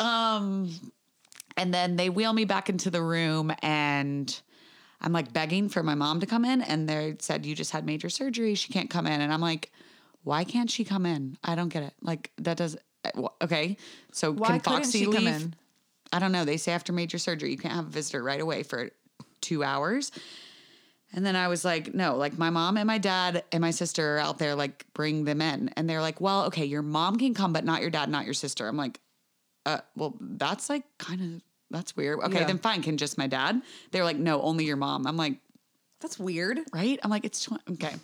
Um, 0.00 0.70
and 1.56 1.72
then 1.72 1.96
they 1.96 2.10
wheel 2.10 2.32
me 2.32 2.44
back 2.44 2.68
into 2.68 2.90
the 2.90 3.02
room 3.02 3.52
and 3.62 4.40
I'm 5.00 5.12
like 5.12 5.32
begging 5.32 5.68
for 5.68 5.82
my 5.82 5.94
mom 5.94 6.20
to 6.20 6.26
come 6.26 6.44
in. 6.44 6.62
And 6.62 6.88
they 6.88 7.16
said, 7.20 7.44
You 7.44 7.54
just 7.54 7.70
had 7.70 7.84
major 7.84 8.08
surgery. 8.08 8.54
She 8.54 8.72
can't 8.72 8.90
come 8.90 9.06
in. 9.06 9.20
And 9.20 9.32
I'm 9.32 9.40
like, 9.40 9.70
Why 10.22 10.44
can't 10.44 10.70
she 10.70 10.84
come 10.84 11.06
in? 11.06 11.36
I 11.44 11.54
don't 11.54 11.68
get 11.68 11.82
it. 11.82 11.94
Like, 12.00 12.30
that 12.38 12.56
does 12.56 12.76
eh, 13.04 13.10
okay. 13.42 13.76
So 14.12 14.32
Why 14.32 14.58
can 14.58 14.60
Foxy 14.60 15.00
she 15.00 15.06
leave? 15.06 15.14
come 15.14 15.26
in? 15.26 15.54
I 16.12 16.18
don't 16.18 16.32
know. 16.32 16.44
They 16.44 16.56
say 16.56 16.72
after 16.72 16.92
major 16.92 17.18
surgery, 17.18 17.50
you 17.50 17.58
can't 17.58 17.74
have 17.74 17.86
a 17.86 17.90
visitor 17.90 18.22
right 18.22 18.40
away 18.40 18.62
for 18.62 18.90
two 19.40 19.62
hours. 19.62 20.10
And 21.12 21.24
then 21.24 21.36
I 21.36 21.48
was 21.48 21.64
like, 21.64 21.94
no, 21.94 22.16
like 22.16 22.38
my 22.38 22.50
mom 22.50 22.76
and 22.76 22.86
my 22.86 22.98
dad 22.98 23.44
and 23.52 23.60
my 23.60 23.70
sister 23.70 24.16
are 24.16 24.18
out 24.18 24.38
there, 24.38 24.54
like 24.56 24.84
bring 24.94 25.24
them 25.24 25.40
in. 25.40 25.70
And 25.76 25.88
they're 25.88 26.00
like, 26.00 26.20
well, 26.20 26.46
okay, 26.46 26.64
your 26.64 26.82
mom 26.82 27.18
can 27.18 27.34
come, 27.34 27.52
but 27.52 27.64
not 27.64 27.82
your 27.82 27.90
dad, 27.90 28.08
not 28.08 28.24
your 28.24 28.34
sister. 28.34 28.66
I'm 28.66 28.76
like, 28.76 28.98
uh, 29.66 29.78
well, 29.96 30.14
that's 30.20 30.68
like 30.68 30.84
kind 30.98 31.20
of 31.36 31.42
that's 31.70 31.96
weird. 31.96 32.20
Okay, 32.20 32.40
Yeah. 32.40 32.44
then 32.44 32.58
fine, 32.58 32.82
can 32.82 32.96
just 32.96 33.18
my 33.18 33.26
dad? 33.26 33.60
They're 33.90 34.04
like, 34.04 34.16
no, 34.18 34.40
only 34.42 34.64
your 34.64 34.76
mom. 34.76 35.06
I'm 35.06 35.16
like, 35.16 35.38
That's 36.00 36.18
weird. 36.18 36.60
right? 36.72 36.98
I'm 37.02 37.10
like, 37.10 37.24
it's 37.24 37.44
tw- 37.44 37.70
okay. 37.72 37.94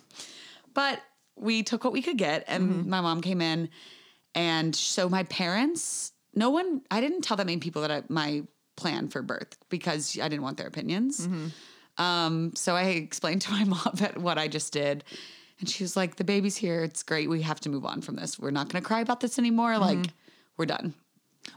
But 0.73 0.99
we 1.37 1.63
took 1.63 1.83
what 1.83 1.93
we 1.93 2.01
could 2.01 2.17
get, 2.17 2.43
and 2.47 2.85
my 2.87 3.01
mom 3.01 3.21
came 3.21 3.41
in, 3.41 3.69
and 4.35 4.75
so 4.75 5.07
my 5.09 5.23
parents, 5.23 6.11
no 6.33 6.49
one, 6.49 6.81
I 6.91 6.99
didn't 7.01 7.21
tell 7.21 7.37
that 7.37 7.45
many 7.45 7.59
people 7.59 7.81
that 7.83 7.91
I, 7.91 8.03
my 8.09 8.43
plan 8.77 9.07
for 9.09 9.21
birth 9.21 9.57
because 9.69 10.17
I 10.19 10.27
didn't 10.29 10.43
want 10.43 10.57
their 10.57 10.67
opinions. 10.67 11.27
Um, 11.97 12.53
so 12.55 12.75
I 12.75 12.83
explained 12.83 13.41
to 13.43 13.51
my 13.51 13.63
mom 13.63 13.91
that 13.95 14.17
what 14.17 14.37
I 14.37 14.47
just 14.47 14.73
did. 14.73 15.03
And 15.59 15.69
she 15.69 15.83
was 15.83 15.95
like, 15.95 16.15
the 16.15 16.23
baby's 16.23 16.55
here. 16.57 16.83
It's 16.83 17.03
great. 17.03 17.29
We 17.29 17.43
have 17.43 17.59
to 17.61 17.69
move 17.69 17.85
on 17.85 18.01
from 18.01 18.15
this. 18.15 18.39
We're 18.39 18.49
not 18.51 18.69
going 18.69 18.81
to 18.81 18.87
cry 18.87 19.01
about 19.01 19.19
this 19.19 19.37
anymore. 19.37 19.77
Like, 19.77 20.07
we're 20.57 20.65
done. 20.65 20.95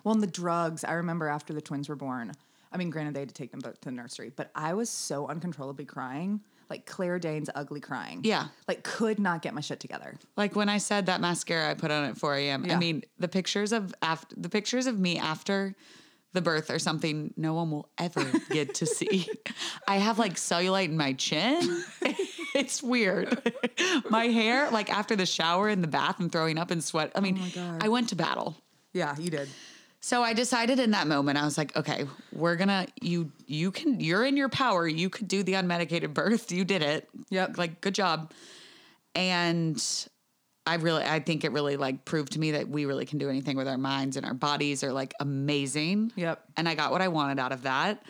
Well, 0.02 0.14
and 0.14 0.22
the 0.22 0.28
drugs, 0.28 0.84
I 0.84 0.92
remember 0.94 1.28
after 1.28 1.52
the 1.52 1.60
twins 1.60 1.88
were 1.88 1.96
born. 1.96 2.32
I 2.72 2.76
mean, 2.76 2.90
granted, 2.90 3.14
they 3.14 3.20
had 3.20 3.28
to 3.28 3.34
take 3.34 3.52
them 3.52 3.60
both 3.60 3.80
to 3.80 3.84
the 3.86 3.92
nursery, 3.92 4.32
but 4.34 4.50
I 4.54 4.74
was 4.74 4.90
so 4.90 5.28
uncontrollably 5.28 5.84
crying, 5.84 6.40
like 6.68 6.86
Claire 6.86 7.20
Danes' 7.20 7.48
ugly 7.54 7.80
crying. 7.80 8.20
Yeah. 8.24 8.48
Like, 8.66 8.82
could 8.82 9.20
not 9.20 9.42
get 9.42 9.54
my 9.54 9.60
shit 9.60 9.78
together. 9.78 10.16
Like 10.36 10.56
when 10.56 10.68
I 10.68 10.78
said 10.78 11.06
that 11.06 11.20
mascara 11.20 11.70
I 11.70 11.74
put 11.74 11.90
on 11.92 12.04
at 12.04 12.16
4 12.16 12.34
a.m. 12.34 12.66
I 12.68 12.76
mean, 12.76 13.04
the 13.18 13.28
pictures 13.28 13.72
of 13.72 13.94
after 14.02 14.34
the 14.36 14.48
pictures 14.48 14.86
of 14.86 14.98
me 14.98 15.18
after 15.18 15.76
the 16.34 16.42
birth 16.42 16.68
are 16.68 16.80
something 16.80 17.32
no 17.36 17.54
one 17.54 17.70
will 17.70 17.88
ever 17.96 18.24
get 18.50 18.74
to 18.74 18.86
see. 18.86 19.28
I 19.88 19.98
have 19.98 20.18
like 20.18 20.34
cellulite 20.34 20.86
in 20.86 20.96
my 20.96 21.12
chin. 21.12 21.84
it's 22.54 22.82
weird. 22.82 23.40
my 24.10 24.26
hair, 24.26 24.68
like 24.70 24.90
after 24.90 25.14
the 25.14 25.26
shower 25.26 25.68
in 25.68 25.80
the 25.80 25.86
bath 25.86 26.18
and 26.18 26.30
throwing 26.30 26.58
up 26.58 26.72
and 26.72 26.82
sweat. 26.82 27.12
I 27.14 27.20
mean, 27.20 27.38
oh 27.40 27.50
God. 27.54 27.84
I 27.84 27.88
went 27.88 28.08
to 28.08 28.16
battle. 28.16 28.56
Yeah, 28.92 29.16
you 29.16 29.30
did. 29.30 29.48
So 30.04 30.22
I 30.22 30.34
decided 30.34 30.78
in 30.80 30.90
that 30.90 31.06
moment, 31.06 31.38
I 31.38 31.46
was 31.46 31.56
like, 31.56 31.74
okay, 31.78 32.04
we're 32.30 32.56
gonna 32.56 32.86
you 33.00 33.32
you 33.46 33.70
can 33.70 34.00
you're 34.00 34.22
in 34.22 34.36
your 34.36 34.50
power. 34.50 34.86
You 34.86 35.08
could 35.08 35.26
do 35.26 35.42
the 35.42 35.54
unmedicated 35.54 36.12
birth. 36.12 36.52
You 36.52 36.62
did 36.62 36.82
it. 36.82 37.08
Yep. 37.30 37.56
Like 37.56 37.80
good 37.80 37.94
job. 37.94 38.30
And 39.14 39.82
I 40.66 40.74
really 40.74 41.02
I 41.04 41.20
think 41.20 41.42
it 41.42 41.52
really 41.52 41.78
like 41.78 42.04
proved 42.04 42.32
to 42.32 42.38
me 42.38 42.50
that 42.50 42.68
we 42.68 42.84
really 42.84 43.06
can 43.06 43.16
do 43.16 43.30
anything 43.30 43.56
with 43.56 43.66
our 43.66 43.78
minds 43.78 44.18
and 44.18 44.26
our 44.26 44.34
bodies 44.34 44.84
are 44.84 44.92
like 44.92 45.14
amazing. 45.20 46.12
Yep. 46.16 46.38
And 46.58 46.68
I 46.68 46.74
got 46.74 46.92
what 46.92 47.00
I 47.00 47.08
wanted 47.08 47.40
out 47.40 47.52
of 47.52 47.62
that. 47.62 48.02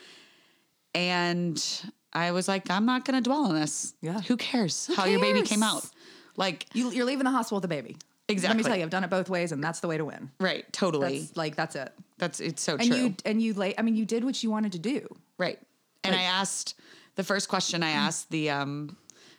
And 0.97 1.65
I 2.13 2.33
was 2.33 2.49
like, 2.49 2.69
I'm 2.71 2.87
not 2.87 3.05
gonna 3.05 3.21
dwell 3.21 3.45
on 3.45 3.55
this. 3.55 3.95
Yeah. 4.01 4.21
Who 4.23 4.37
cares 4.37 4.91
how 4.97 5.05
your 5.05 5.21
baby 5.21 5.43
came 5.43 5.63
out? 5.63 5.89
Like 6.37 6.67
You, 6.75 6.91
you're 6.91 7.07
leaving 7.07 7.23
the 7.23 7.31
hospital 7.31 7.59
with 7.59 7.67
a 7.67 7.69
baby. 7.69 7.99
Let 8.29 8.57
me 8.57 8.63
tell 8.63 8.77
you, 8.77 8.83
I've 8.83 8.91
done 8.91 9.05
it 9.05 9.11
both 9.11 9.29
ways, 9.29 9.53
and 9.53 9.63
that's 9.63 9.81
the 9.81 9.89
way 9.89 9.99
to 9.99 10.05
win. 10.05 10.31
right, 10.41 10.71
totally. 10.73 11.21
That's 11.21 11.37
like 11.37 11.57
that's 11.57 11.77
it. 11.77 11.93
That's 12.19 12.41
it's 12.41 12.63
so 12.63 12.73
And 12.77 12.83
true. 12.87 12.97
And 12.97 13.05
you 13.05 13.15
and 13.25 13.43
you 13.43 13.55
late. 13.55 13.75
I 13.79 13.83
mean, 13.83 13.97
you 13.97 14.07
did 14.07 14.25
what 14.25 14.43
you 14.43 14.51
wanted 14.51 14.73
to 14.73 14.79
do. 14.79 15.07
Right. 15.37 15.59
And 16.05 16.15
I 16.15 16.23
asked 16.23 16.75
the 17.17 17.25
first 17.25 17.49
question 17.49 17.83
I 17.83 17.91
asked 17.91 18.31
the 18.31 18.51
um, 18.51 18.97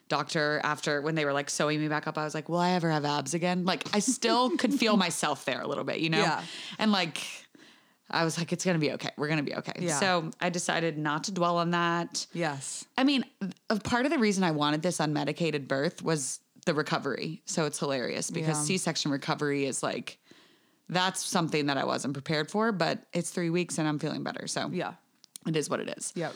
doctor 0.10 0.62
after 0.64 1.02
when 1.02 1.16
they 1.16 1.26
were 1.26 1.34
like 1.34 1.50
sewing 1.50 1.80
me 1.80 1.88
back 1.88 2.08
up, 2.08 2.18
I 2.18 2.24
was 2.24 2.34
like, 2.34 2.50
Will 2.50 2.60
I 2.60 2.72
ever 2.72 2.90
have 2.90 3.06
abs 3.06 3.34
again? 3.34 3.66
Like 3.66 3.84
I 3.94 4.00
still 4.00 4.50
could 4.58 4.74
feel 4.74 4.98
myself 4.98 5.46
there 5.46 5.62
a 5.62 5.68
little 5.68 5.84
bit, 5.84 6.00
you 6.00 6.10
know? 6.10 6.20
Yeah. 6.20 6.44
And 6.80 6.92
like 6.92 7.22
I 8.10 8.24
was 8.24 8.38
like, 8.38 8.54
it's 8.54 8.64
gonna 8.64 8.80
be 8.80 8.92
okay. 8.94 9.10
We're 9.18 9.28
gonna 9.28 9.44
be 9.44 9.56
okay. 9.56 9.74
Yeah. 9.80 10.00
So 10.00 10.32
I 10.40 10.50
decided 10.50 10.98
not 10.98 11.24
to 11.26 11.32
dwell 11.32 11.58
on 11.58 11.72
that. 11.72 12.26
Yes. 12.34 12.86
I 12.98 13.04
mean, 13.04 13.26
a 13.70 13.80
part 13.80 14.06
of 14.06 14.12
the 14.12 14.20
reason 14.20 14.44
I 14.44 14.52
wanted 14.52 14.82
this 14.82 14.98
unmedicated 15.00 15.68
birth 15.68 16.04
was 16.04 16.40
the 16.66 16.74
recovery. 16.74 17.42
So 17.46 17.66
it's 17.66 17.80
hilarious 17.80 18.30
because 18.32 18.58
Yeah. 18.58 18.64
C-section 18.64 19.12
recovery 19.12 19.66
is 19.66 19.82
like 19.84 20.20
that's 20.90 21.24
something 21.26 21.66
that 21.68 21.78
I 21.78 21.86
wasn't 21.86 22.14
prepared 22.14 22.52
for, 22.52 22.72
but 22.72 23.04
it's 23.14 23.32
three 23.32 23.50
weeks 23.50 23.78
and 23.80 23.88
I'm 23.88 23.98
feeling 24.00 24.24
better. 24.24 24.46
So 24.48 24.70
Yeah. 24.72 24.94
it 25.48 25.56
is 25.56 25.70
what 25.70 25.80
it 25.80 25.90
is. 25.98 26.12
Yep. 26.16 26.36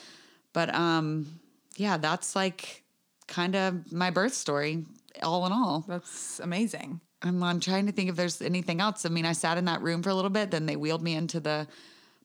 But 0.52 0.74
um, 0.74 1.38
yeah, 1.76 1.96
that's 1.98 2.34
like 2.34 2.82
kind 3.28 3.54
of 3.54 3.92
my 3.92 4.10
birth 4.10 4.34
story, 4.34 4.86
all 5.22 5.46
in 5.46 5.52
all. 5.52 5.84
That's 5.86 6.40
amazing. 6.40 7.00
I'm, 7.22 7.42
I'm 7.42 7.60
trying 7.60 7.86
to 7.86 7.92
think 7.92 8.08
if 8.10 8.16
there's 8.16 8.40
anything 8.42 8.80
else. 8.80 9.04
I 9.06 9.08
mean, 9.10 9.26
I 9.26 9.32
sat 9.32 9.58
in 9.58 9.66
that 9.66 9.82
room 9.82 10.02
for 10.02 10.08
a 10.10 10.14
little 10.14 10.30
bit, 10.30 10.50
then 10.50 10.66
they 10.66 10.74
wheeled 10.76 11.02
me 11.02 11.14
into 11.14 11.38
the 11.38 11.68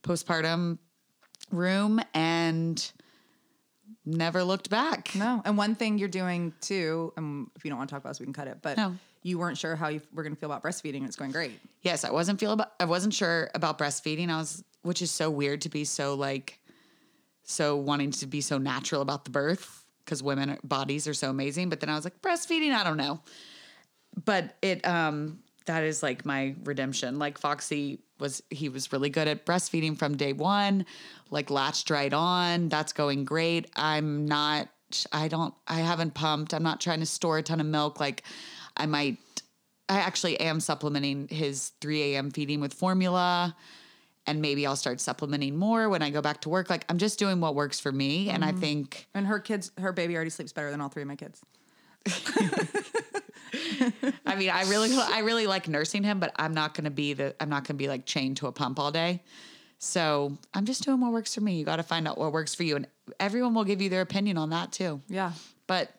postpartum 0.03 0.77
room 1.51 2.01
and 2.13 2.91
never 4.05 4.43
looked 4.43 4.69
back. 4.69 5.13
No. 5.15 5.41
And 5.45 5.57
one 5.57 5.75
thing 5.75 5.97
you're 5.97 6.07
doing 6.09 6.53
too, 6.61 7.13
um, 7.17 7.51
if 7.55 7.63
you 7.65 7.69
don't 7.69 7.77
want 7.77 7.89
to 7.89 7.93
talk 7.95 8.01
about 8.01 8.11
this, 8.11 8.19
we 8.19 8.25
can 8.25 8.33
cut 8.33 8.47
it. 8.47 8.59
But 8.61 8.77
No. 8.77 8.95
you 9.23 9.37
weren't 9.39 9.57
sure 9.57 9.75
how 9.75 9.87
you 9.87 10.01
were 10.13 10.23
going 10.23 10.33
to 10.35 10.39
feel 10.39 10.51
about 10.51 10.63
breastfeeding, 10.63 10.97
and 10.97 11.07
it's 11.07 11.15
going 11.15 11.31
great. 11.31 11.59
Yes, 11.81 12.03
I 12.03 12.11
wasn't 12.11 12.39
feel 12.39 12.51
about 12.51 12.73
I 12.79 12.85
wasn't 12.85 13.13
sure 13.13 13.49
about 13.55 13.77
breastfeeding. 13.77 14.29
I 14.29 14.37
was 14.37 14.63
which 14.83 15.01
is 15.01 15.09
so 15.11 15.29
weird 15.31 15.61
to 15.61 15.69
be 15.69 15.83
so 15.85 16.13
like 16.15 16.59
so 17.43 17.75
wanting 17.75 18.11
to 18.11 18.27
be 18.27 18.41
so 18.41 18.57
natural 18.57 19.01
about 19.01 19.25
the 19.25 19.31
birth 19.31 19.83
because 20.03 20.21
women 20.21 20.57
bodies 20.63 21.07
are 21.07 21.13
so 21.13 21.29
amazing. 21.29 21.69
But 21.69 21.79
then 21.79 21.89
I 21.89 21.95
was 21.95 22.03
like, 22.03 22.21
breastfeeding, 22.21 22.73
I 22.73 22.83
don't 22.83 22.97
know. 22.97 23.21
But 24.23 24.55
it 24.61 24.85
um 24.87 25.39
that 25.65 25.83
is 25.83 26.03
like 26.03 26.25
my 26.25 26.55
redemption. 26.63 27.17
Like 27.17 27.37
Foxy 27.39 27.99
was 28.19 28.41
he 28.49 28.69
was 28.69 28.91
really 28.91 29.09
good 29.09 29.27
at 29.27 29.45
breastfeeding 29.45 29.97
from 29.97 30.17
day 30.17 30.33
one, 30.33 30.85
like 31.29 31.49
latched 31.49 31.89
right 31.89 32.13
on. 32.13 32.69
That's 32.69 32.93
going 32.93 33.25
great. 33.25 33.69
I'm 33.75 34.25
not 34.25 34.69
I 35.11 35.27
don't 35.27 35.53
I 35.67 35.79
haven't 35.79 36.13
pumped. 36.13 36.53
I'm 36.53 36.63
not 36.63 36.81
trying 36.81 36.99
to 36.99 37.05
store 37.05 37.37
a 37.37 37.43
ton 37.43 37.59
of 37.59 37.65
milk. 37.65 37.99
Like 37.99 38.23
I 38.77 38.85
might 38.85 39.17
I 39.87 39.99
actually 39.99 40.39
am 40.39 40.59
supplementing 40.59 41.27
his 41.27 41.71
3 41.81 42.15
a.m. 42.15 42.31
feeding 42.31 42.59
with 42.59 42.73
formula. 42.73 43.55
And 44.27 44.41
maybe 44.41 44.65
I'll 44.65 44.75
start 44.75 44.99
supplementing 44.99 45.55
more 45.55 45.87
when 45.87 46.01
I 46.01 46.09
go 46.09 46.19
back 46.19 46.41
to 46.41 46.49
work. 46.49 46.69
Like 46.69 46.83
I'm 46.89 46.97
just 46.97 47.19
doing 47.19 47.41
what 47.41 47.53
works 47.53 47.79
for 47.79 47.91
me. 47.91 48.29
And 48.29 48.43
I 48.43 48.49
mm-hmm. 48.49 48.59
think 48.59 49.07
And 49.13 49.27
her 49.27 49.39
kids, 49.39 49.71
her 49.77 49.93
baby 49.93 50.15
already 50.15 50.31
sleeps 50.31 50.51
better 50.51 50.71
than 50.71 50.81
all 50.81 50.89
three 50.89 51.03
of 51.03 51.07
my 51.07 51.15
kids. 51.15 51.41
I 54.25 54.35
mean, 54.35 54.49
I 54.49 54.63
really, 54.69 54.95
I 54.95 55.19
really 55.19 55.47
like 55.47 55.67
nursing 55.67 56.03
him, 56.03 56.19
but 56.19 56.31
I'm 56.35 56.53
not 56.53 56.73
gonna 56.73 56.91
be 56.91 57.13
the, 57.13 57.35
I'm 57.39 57.49
not 57.49 57.65
gonna 57.65 57.77
be 57.77 57.87
like 57.87 58.05
chained 58.05 58.37
to 58.37 58.47
a 58.47 58.51
pump 58.51 58.79
all 58.79 58.91
day. 58.91 59.21
So 59.77 60.37
I'm 60.53 60.65
just 60.65 60.83
doing 60.83 61.01
what 61.01 61.11
works 61.11 61.35
for 61.35 61.41
me. 61.41 61.57
You 61.57 61.65
got 61.65 61.75
to 61.75 61.83
find 61.83 62.07
out 62.07 62.17
what 62.17 62.31
works 62.31 62.55
for 62.55 62.63
you, 62.63 62.75
and 62.75 62.87
everyone 63.19 63.53
will 63.53 63.65
give 63.65 63.81
you 63.81 63.89
their 63.89 64.01
opinion 64.01 64.37
on 64.37 64.49
that 64.51 64.71
too. 64.71 65.01
Yeah. 65.07 65.33
But 65.67 65.91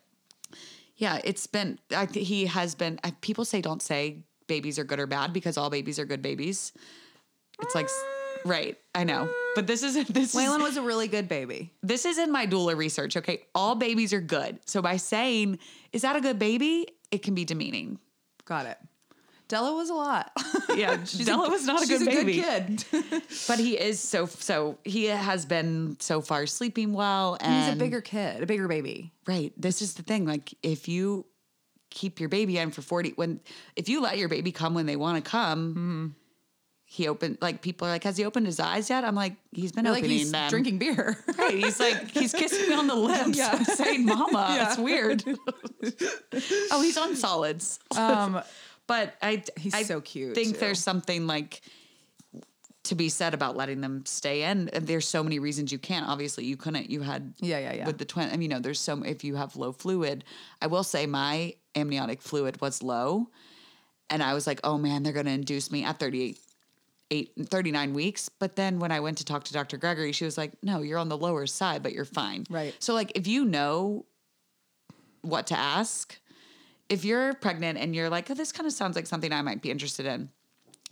yeah, 0.97 1.21
it's 1.25 1.47
been. 1.47 1.79
I 1.95 2.07
th- 2.07 2.27
he 2.27 2.47
has 2.47 2.75
been. 2.75 2.99
I, 3.05 3.13
people 3.21 3.45
say 3.45 3.61
don't 3.61 3.83
say 3.83 4.25
babies 4.47 4.79
are 4.79 4.85
good 4.85 4.99
or 4.99 5.07
bad 5.07 5.33
because 5.33 5.57
all 5.57 5.71
babies 5.71 5.99
are 5.99 6.05
good 6.05 6.23
babies. 6.23 6.73
It's 7.61 7.75
like, 7.75 7.89
right? 8.45 8.79
I 8.95 9.05
know, 9.05 9.29
but 9.55 9.67
this 9.67 9.83
is 9.83 9.95
this 10.09 10.35
is 10.35 10.41
Waylon 10.41 10.63
was 10.63 10.77
a 10.77 10.83
really 10.83 11.09
good 11.09 11.29
baby. 11.29 11.73
this 11.83 12.07
is 12.07 12.19
in 12.19 12.33
my 12.33 12.47
doula 12.47 12.77
research. 12.77 13.17
Okay, 13.17 13.45
all 13.55 13.75
babies 13.75 14.13
are 14.13 14.21
good. 14.21 14.59
So 14.65 14.81
by 14.81 14.97
saying 14.97 15.59
is 15.93 16.03
that 16.03 16.17
a 16.17 16.21
good 16.21 16.39
baby, 16.39 16.89
it 17.11 17.23
can 17.23 17.35
be 17.35 17.45
demeaning. 17.45 17.99
Got 18.45 18.67
it. 18.67 18.79
Della 19.49 19.75
was 19.75 19.91
a 19.91 19.95
lot. 19.95 20.31
Yeah, 20.77 20.97
Della 21.25 21.49
was 21.49 21.65
not 21.65 21.83
a 21.83 21.87
good 21.87 22.03
a 22.03 22.05
baby. 22.05 22.43
good 22.43 22.85
kid. 22.91 23.23
but 23.49 23.59
he 23.59 23.79
is 23.79 23.99
so 23.99 24.27
so 24.27 24.77
he 24.85 25.05
has 25.07 25.47
been 25.47 25.97
so 26.01 26.21
far 26.21 26.47
sleeping 26.47 26.93
well 26.93 27.39
and 27.41 27.65
He's 27.65 27.73
a 27.75 27.77
bigger 27.79 28.03
kid, 28.03 28.43
a 28.43 28.47
bigger 28.47 28.69
baby. 28.69 29.11
right 29.27 29.53
this 29.57 29.81
is 29.81 29.95
the 29.95 30.03
thing 30.03 30.27
like 30.27 30.53
if 30.63 30.87
you 30.87 31.25
keep 31.89 32.21
your 32.21 32.29
baby 32.29 32.59
in 32.59 32.71
for 32.73 32.83
40 32.83 33.13
when 33.17 33.41
if 33.75 33.89
you 33.89 34.03
let 34.03 34.19
your 34.19 34.29
baby 34.29 34.53
come 34.53 34.75
when 34.75 34.85
they 34.85 34.97
want 34.97 35.25
to 35.25 35.31
come 35.31 35.71
Mm-hmm. 35.71 36.07
He 36.89 37.09
opened 37.09 37.37
like 37.41 37.63
people 37.63 37.87
are 37.87 37.91
like 37.91 38.05
has 38.05 38.17
he 38.17 38.25
opened 38.25 38.47
his 38.47 38.61
eyes 38.61 38.89
yet 38.89 39.05
i'm 39.05 39.15
like 39.17 39.35
he's 39.53 39.73
been 39.73 39.85
You're 39.85 39.93
like 39.95 40.05
opening 40.05 40.19
he's 40.19 40.31
them 40.33 40.49
drinking 40.49 40.79
beer. 40.79 41.19
right 41.39 41.53
he's 41.55 41.81
like 41.81 42.11
he's 42.13 42.33
kissing 42.33 42.69
me 42.69 42.75
on 42.77 42.87
the 42.87 42.95
lips 43.11 43.37
Yeah. 43.37 43.61
saying 43.65 44.05
mama 44.07 44.53
Yeah. 44.57 44.69
it's 44.69 44.79
weird 44.79 45.25
oh 46.71 46.83
he's 46.83 46.97
on 46.97 47.17
solids 47.17 47.79
um, 47.97 48.41
but 48.87 49.15
i 49.21 49.43
He's 49.59 49.75
I 49.75 49.83
so 49.83 50.01
cute, 50.01 50.35
think 50.35 50.55
too. 50.55 50.61
there's 50.61 50.79
something 50.81 51.27
like 51.27 51.61
to 52.85 52.95
be 52.95 53.09
said 53.09 53.35
about 53.35 53.57
letting 53.57 53.81
them 53.81 54.07
stay 54.07 54.45
in. 54.45 54.69
And 54.69 54.87
There's 54.87 55.09
so 55.09 55.25
many 55.25 55.41
reasons 55.41 55.73
you 55.73 55.79
can't. 55.81 56.07
Obviously, 56.07 56.45
you 56.45 56.57
couldn't. 56.57 56.89
You 56.89 57.01
had 57.01 57.35
Yeah, 57.41 57.59
yeah, 57.59 57.73
yeah. 57.75 57.87
with 57.87 57.99
the 57.99 58.05
twin. 58.05 58.29
I 58.29 58.33
mean, 58.35 58.43
you 58.43 58.49
know, 58.49 58.61
there's 58.61 58.79
so 58.79 59.03
if 59.03 59.25
you 59.25 59.35
have 59.35 59.57
low 59.57 59.73
fluid. 59.73 60.23
I 60.63 60.69
will 60.69 60.85
say 60.85 61.05
my 61.07 61.55
amniotic 61.75 62.23
fluid 62.23 62.61
was 62.61 62.85
low, 62.85 63.27
and 64.09 64.23
I 64.23 64.35
was 64.35 64.47
like, 64.47 64.61
oh 64.63 64.79
man, 64.79 65.03
they're 65.03 65.13
going 65.13 65.27
to 65.27 65.33
induce 65.33 65.73
me 65.73 65.83
at 65.83 65.99
38. 65.99 66.39
Eight, 67.11 67.33
39 67.39 67.95
weeks. 67.95 68.29
But 68.29 68.57
then 68.57 68.79
when 68.81 68.91
I 68.91 69.01
went 69.01 69.19
to 69.19 69.25
talk 69.25 69.45
to 69.45 69.53
Dr. 69.53 69.77
Gregory, 69.77 70.13
she 70.13 70.25
was 70.25 70.37
like, 70.37 70.53
no, 70.63 70.83
you're 70.83 70.99
on 70.99 71.09
the 71.09 71.17
lower 71.17 71.47
side, 71.47 71.83
but 71.83 71.93
you're 71.93 72.05
fine. 72.05 72.45
Right. 72.51 72.75
So, 72.81 72.95
like, 72.95 73.13
if 73.15 73.27
you 73.27 73.45
know 73.45 74.07
what 75.23 75.47
to 75.49 75.59
ask, 75.59 76.19
if 76.89 77.05
you're 77.05 77.35
pregnant 77.35 77.79
and 77.79 77.95
you're 77.95 78.11
like, 78.11 78.31
oh, 78.31 78.35
this 78.35 78.53
kind 78.53 78.67
of 78.67 78.73
sounds 78.73 78.97
like 78.97 79.07
something 79.07 79.33
I 79.33 79.43
might 79.43 79.63
be 79.63 79.71
interested 79.71 80.07
in, 80.07 80.31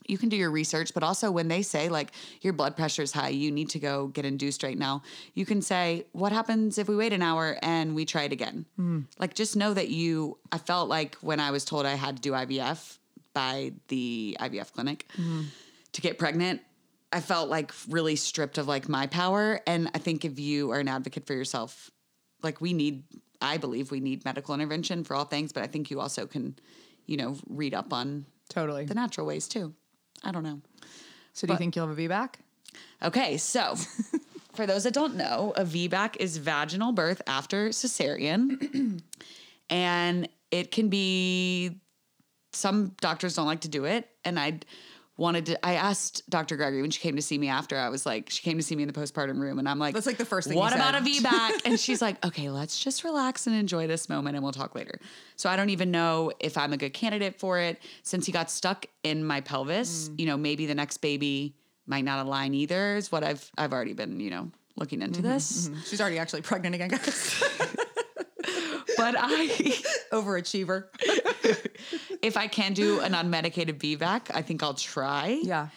you 0.07 0.19
can 0.19 0.29
do 0.29 0.37
your 0.37 0.51
research, 0.51 0.93
but 0.93 1.03
also 1.03 1.31
when 1.31 1.49
they 1.49 1.63
say 1.63 1.89
like 1.89 2.13
your 2.43 2.53
blood 2.53 2.77
pressure 2.77 3.03
is 3.03 3.13
high, 3.13 3.31
you 3.31 3.51
need 3.51 3.71
to 3.71 3.79
go 3.79 4.09
get 4.09 4.25
induced 4.25 4.63
right 4.63 4.77
now, 4.77 5.03
you 5.35 5.47
can 5.47 5.63
say, 5.63 6.05
What 6.13 6.33
happens 6.33 6.79
if 6.79 6.89
we 6.89 6.97
wait 6.97 7.13
an 7.13 7.23
hour 7.23 7.57
and 7.63 7.95
we 7.95 8.05
try 8.05 8.25
it 8.25 8.33
again? 8.33 8.67
Hmm. 8.77 9.01
Like, 9.19 9.35
just 9.35 9.57
know 9.57 9.73
that 9.75 9.89
you, 9.89 10.39
I 10.53 10.59
felt 10.59 10.89
like 10.89 11.17
when 11.17 11.41
I 11.41 11.51
was 11.51 11.65
told 11.65 11.87
I 11.87 11.95
had 11.95 12.17
to 12.17 12.23
do 12.23 12.33
IVF 12.33 12.99
by 13.33 13.73
the 13.89 14.37
IVF 14.41 14.73
clinic 14.73 15.07
hmm. 15.17 15.43
To 15.95 16.01
get 16.01 16.19
pregnant, 16.19 16.61
I 17.13 17.21
felt 17.21 17.49
like 17.49 17.73
really 17.89 18.17
stripped 18.17 18.59
of 18.59 18.69
like 18.69 18.89
my 18.89 19.07
power. 19.07 19.61
And 19.67 19.91
I 19.95 19.99
think 19.99 20.25
if 20.25 20.39
you 20.39 20.71
are 20.73 20.81
an 20.81 20.89
advocate 20.89 21.27
for 21.27 21.35
yourself, 21.35 21.91
like 22.43 22.61
we 22.61 22.73
need, 22.73 23.05
I 23.41 23.57
believe 23.57 23.91
we 23.91 24.01
need 24.01 24.25
medical 24.25 24.55
intervention 24.55 25.05
for 25.05 25.15
all 25.15 25.25
things, 25.25 25.53
but 25.53 25.63
I 25.63 25.67
think 25.67 25.91
you 25.91 26.01
also 26.01 26.27
can, 26.27 26.57
you 27.07 27.17
know, 27.17 27.37
read 27.49 27.73
up 27.73 27.93
on 27.93 28.27
totally. 28.49 28.85
the 28.85 28.95
natural 28.95 29.27
ways 29.27 29.49
too. 29.49 29.75
I 30.23 30.33
don't 30.33 30.43
know. 30.43 30.61
So 31.33 31.47
do 31.47 31.53
you 31.53 31.59
think 31.59 31.77
you'll 31.77 31.89
have 31.89 31.99
a 31.99 32.01
VBAC? 32.01 32.35
Okay, 33.03 33.37
so 33.37 33.75
for 34.55 34.67
those 34.67 34.85
that 34.85 34.95
don't 34.95 35.17
know, 35.17 35.53
a 35.57 35.65
VBAC 35.65 36.17
is 36.19 36.39
vaginal 36.39 36.93
birth 36.93 37.23
after 37.27 37.69
cesarean, 37.69 39.03
and 39.71 40.29
it 40.51 40.71
can 40.71 40.89
be. 40.89 41.81
Some 42.53 42.95
doctors 43.01 43.35
don't 43.35 43.47
like 43.47 43.63
to 43.63 43.69
do 43.69 43.85
it, 43.85 44.09
and 44.25 44.39
I 44.39 44.61
wanted 45.17 45.47
to. 45.47 45.65
I 45.67 45.75
asked 45.75 46.29
Dr. 46.29 46.57
Gregory 46.57 46.83
when 46.83 46.91
she 46.91 47.01
came 47.01 47.17
to 47.17 47.23
see 47.23 47.39
me 47.39 47.49
after. 47.49 47.77
I 47.77 47.89
was 47.89 48.05
like, 48.05 48.31
she 48.31 48.43
came 48.43 48.57
to 48.57 48.63
see 48.63 48.75
me 48.75 48.83
in 48.83 48.89
the 48.89 48.99
postpartum 48.99 49.39
room, 49.39 49.59
and 49.59 49.69
I'm 49.69 49.79
like, 49.79 49.95
That's 49.95 50.07
like 50.07 50.17
the 50.17 50.25
first 50.25 50.49
thing 50.49 50.57
What 50.59 50.75
about 50.75 50.95
a 50.95 51.05
said." 51.05 51.25
VBAC? 51.25 51.61
and 51.67 51.79
she's 51.79 52.03
like, 52.03 52.25
okay, 52.25 52.51
let's 52.51 52.83
just 52.83 53.05
relax 53.05 53.47
and 53.47 53.55
enjoy 53.55 53.87
this 53.87 54.09
moment, 54.09 54.37
and 54.37 54.43
we'll 54.43 54.53
talk 54.53 54.75
later. 54.75 54.99
So 55.37 55.49
I 55.49 55.57
don't 55.57 55.71
even 55.71 55.91
know 55.91 56.33
if 56.41 56.59
I'm 56.59 56.73
a 56.73 56.77
good 56.77 56.93
candidate 56.95 57.39
for 57.39 57.59
it 57.59 57.79
since 58.03 58.27
he 58.27 58.33
got 58.33 58.51
stuck 58.51 58.87
in 59.03 59.25
my 59.25 59.41
pelvis. 59.41 60.09
Mm. 60.09 60.21
You 60.21 60.27
know, 60.27 60.37
maybe 60.37 60.67
the 60.67 60.75
next 60.75 60.99
baby 60.99 61.55
might 61.87 62.05
not 62.05 62.25
align 62.27 62.55
either. 62.55 62.97
Is 62.97 63.13
what 63.13 63.23
I've 63.23 63.51
I've 63.57 63.73
already 63.73 63.93
been 63.93 64.19
you 64.21 64.31
know 64.31 64.51
looking 64.77 65.03
into 65.03 65.21
Mm-hmm, 65.21 65.31
this, 65.31 65.71
She's 65.87 66.01
already 66.01 66.19
actually 66.19 66.43
pregnant 66.43 66.75
again, 66.75 66.89
guys. 66.89 67.45
but 69.05 69.15
I 69.19 69.47
Overachiever. 70.13 70.85
if 72.23 72.37
I 72.37 72.47
can 72.47 72.73
do 72.73 73.01
an 73.01 73.13
unmedicated 73.13 73.79
VBAC, 73.79 74.31
I 74.35 74.41
think 74.41 74.63
I'll 74.63 74.75
try. 74.75 75.39
Yeah. 75.43 75.69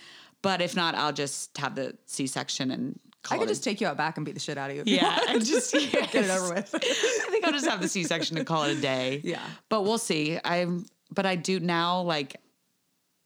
But 0.42 0.62
if 0.62 0.76
not, 0.76 0.96
I'll 0.96 1.12
just 1.12 1.58
have 1.58 1.76
the 1.76 1.98
C 2.06 2.28
section 2.28 2.72
and 2.72 2.98
call 3.24 3.38
I 3.38 3.40
could 3.40 3.50
just 3.50 3.64
take 3.64 3.82
you 3.82 3.88
out 3.88 3.98
back 3.98 4.16
and 4.18 4.26
beat 4.26 4.34
the 4.36 4.40
shit 4.40 4.58
out 4.58 4.70
of 4.70 4.78
you. 4.78 4.84
yeah, 4.86 5.20
and 5.28 5.44
just 5.44 5.74
get 5.74 6.16
it 6.16 6.30
over 6.30 6.54
with. 6.54 6.74
I 6.74 7.30
think 7.30 7.44
I'll 7.44 7.52
just 7.52 7.68
have 7.68 7.82
the 7.82 7.90
C 7.90 8.04
section 8.04 8.38
and 8.38 8.48
call 8.48 8.64
it 8.64 8.78
a 8.78 8.82
day. 8.82 9.20
Yeah. 9.24 9.42
but 9.68 9.84
we'll 9.84 9.98
see. 9.98 10.40
I'm, 10.46 10.86
but 11.12 11.26
I 11.26 11.36
do 11.36 11.60
now. 11.60 12.02
Like, 12.02 12.38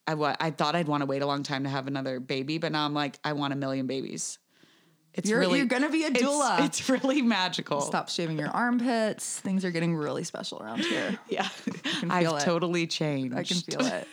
I 0.07 0.35
I 0.39 0.49
thought 0.49 0.75
I'd 0.75 0.87
want 0.87 1.01
to 1.01 1.05
wait 1.05 1.21
a 1.21 1.27
long 1.27 1.43
time 1.43 1.63
to 1.65 1.69
have 1.69 1.85
another 1.85 2.19
baby, 2.19 2.57
but 2.57 2.71
now 2.71 2.85
I'm 2.85 2.95
like, 2.95 3.19
I 3.23 3.33
want 3.33 3.53
a 3.53 3.55
million 3.55 3.85
babies. 3.85 4.39
It's 5.13 5.29
You're- 5.29 5.41
really 5.45 5.57
you're 5.59 5.67
gonna 5.67 5.89
be 5.89 6.03
a 6.03 6.07
it's- 6.07 6.23
doula. 6.23 6.63
It's, 6.65 6.87
really 6.89 7.21
magical. 7.21 7.81
Stop 7.81 8.07
shaving 8.09 8.39
your 8.39 8.47
armpits. 8.49 9.39
Things 9.41 9.65
are 9.65 9.71
getting 9.71 9.93
really 9.95 10.23
special 10.23 10.61
around 10.61 10.79
here. 10.79 11.19
Yeah, 11.29 11.47
can 11.99 12.09
I've 12.11 12.27
it. 12.27 12.39
totally 12.41 12.87
changed. 12.87 13.35
I 13.35 13.43
can 13.43 13.57
feel 13.57 13.81
it. 13.85 14.07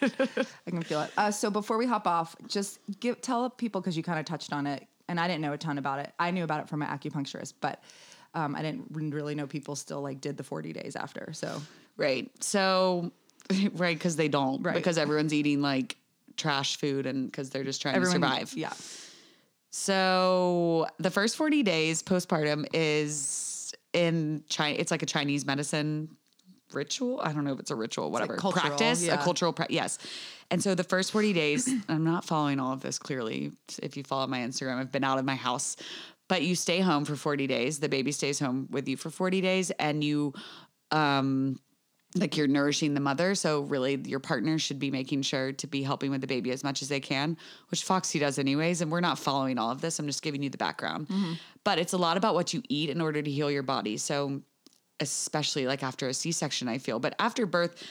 I 0.67 0.71
can 0.71 0.83
feel 0.83 1.03
it. 1.03 1.11
Uh, 1.17 1.31
so 1.31 1.51
before 1.51 1.79
we 1.79 1.87
hop 1.87 2.07
off, 2.07 2.35
just 2.49 2.81
give 3.01 3.21
tell 3.21 3.49
people 3.51 3.81
because 3.81 3.97
you 3.97 4.03
kind 4.03 4.19
of 4.19 4.25
touched 4.25 4.53
on 4.53 4.67
it, 4.67 4.87
and 5.09 5.21
I 5.21 5.29
didn't 5.29 5.43
know 5.43 5.53
a 5.53 5.59
ton 5.59 5.79
about 5.79 6.01
it. 6.01 6.13
I 6.19 6.31
knew 6.33 6.43
about 6.45 6.61
it 6.63 6.69
from 6.69 6.83
an 6.83 6.89
acupuncturist, 6.89 7.55
but 7.61 7.83
um, 8.35 8.55
I 8.57 8.63
didn't 8.63 8.87
really 8.91 9.35
know 9.37 9.47
people 9.47 9.77
still 9.77 10.01
like 10.03 10.21
did 10.21 10.37
the 10.37 10.45
forty 10.45 10.73
days 10.73 10.97
after. 10.97 11.33
So 11.33 11.61
Right. 11.97 12.31
So, 12.43 13.11
right, 13.73 13.97
because 13.97 14.17
they 14.17 14.29
don't. 14.29 14.63
Right. 14.63 14.75
Because 14.75 14.99
everyone's 14.99 15.33
eating 15.35 15.63
like 15.63 15.97
trash 16.37 16.77
food 16.77 17.07
and 17.07 17.27
because 17.31 17.51
they're 17.51 17.65
just 17.65 17.83
trying 17.83 17.95
everyone 17.97 18.21
to 18.21 18.27
survive. 18.29 18.53
Yeah. 18.57 18.73
So, 19.71 20.87
the 20.99 21.11
first 21.11 21.37
40 21.37 21.63
days 21.63 22.03
postpartum 22.03 22.67
is 22.73 23.75
in 23.93 24.45
China. 24.49 24.77
It's 24.79 24.91
like 24.91 25.03
a 25.03 25.07
Chinese 25.07 25.45
medicine 25.45 26.17
ritual. 26.73 27.21
I 27.23 27.33
don't 27.33 27.45
know 27.45 27.53
if 27.53 27.61
it's 27.61 27.71
a 27.71 27.75
ritual, 27.77 28.11
whatever. 28.11 28.37
cultural, 28.37 28.63
Practice, 28.63 29.05
yeah. 29.05 29.15
a 29.15 29.23
cultural 29.23 29.53
practice. 29.53 29.75
Yes. 29.75 29.99
And 30.51 30.63
so 30.63 30.75
the 30.75 30.85
first 30.85 31.13
40 31.13 31.33
days, 31.33 31.69
I'm 31.89 32.05
not 32.05 32.25
following 32.25 32.61
all 32.61 32.73
of 32.73 32.81
this 32.81 32.99
clearly. 32.99 33.53
If 33.83 33.97
you 33.97 34.05
follow 34.05 34.27
my 34.27 34.41
Instagram, 34.41 34.79
I've 34.79 34.93
been 34.93 35.05
out 35.05 35.19
of 35.19 35.25
my 35.25 35.37
house, 35.37 35.77
but 36.29 36.43
you 36.43 36.55
stay 36.55 36.81
home 36.81 37.05
for 37.05 37.17
40 37.17 37.47
days. 37.47 37.81
The 37.81 37.89
baby 37.89 38.13
stays 38.13 38.39
home 38.39 38.69
with 38.71 38.89
you 38.89 38.97
for 38.97 39.11
40 39.11 39.41
days 39.41 39.71
and 39.73 40.03
you, 40.03 40.33
um, 40.91 41.59
like 42.15 42.37
you're 42.37 42.47
nourishing 42.47 42.95
the 42.95 43.01
mother. 43.01 43.35
So 43.35 43.61
really 43.61 43.97
your 43.97 44.21
partner 44.21 44.59
should 44.59 44.79
be 44.79 44.91
making 44.91 45.23
sure 45.23 45.53
to 45.53 45.67
be 45.67 45.83
helping 45.83 46.11
with 46.11 46.21
the 46.23 46.27
baby 46.27 46.51
as 46.51 46.65
much 46.65 46.81
as 46.81 46.89
they 46.89 47.01
can, 47.01 47.37
which 47.71 47.85
Foxy 47.85 48.19
does 48.19 48.39
anyways. 48.39 48.81
And 48.81 48.91
we're 48.91 49.01
not 49.01 49.19
following 49.19 49.59
all 49.59 49.71
of 49.71 49.81
this. 49.81 49.99
I'm 49.99 50.07
just 50.07 50.23
giving 50.23 50.43
you 50.43 50.51
the 50.51 50.59
background. 50.59 51.09
But 51.65 51.79
it's 51.79 51.93
a 51.93 51.99
lot 51.99 52.17
about 52.17 52.35
what 52.35 52.55
you 52.55 52.63
eat 52.69 52.89
in 52.89 53.01
order 53.01 53.21
to 53.21 53.31
heal 53.31 53.51
your 53.51 53.63
body. 53.63 53.99
So 53.99 54.41
especially 55.01 55.67
like 55.67 55.83
after 55.83 56.09
a 56.09 56.15
C-section, 56.15 56.67
I 56.67 56.79
feel. 56.79 56.99
But 56.99 57.15
after 57.19 57.47
birth, 57.47 57.85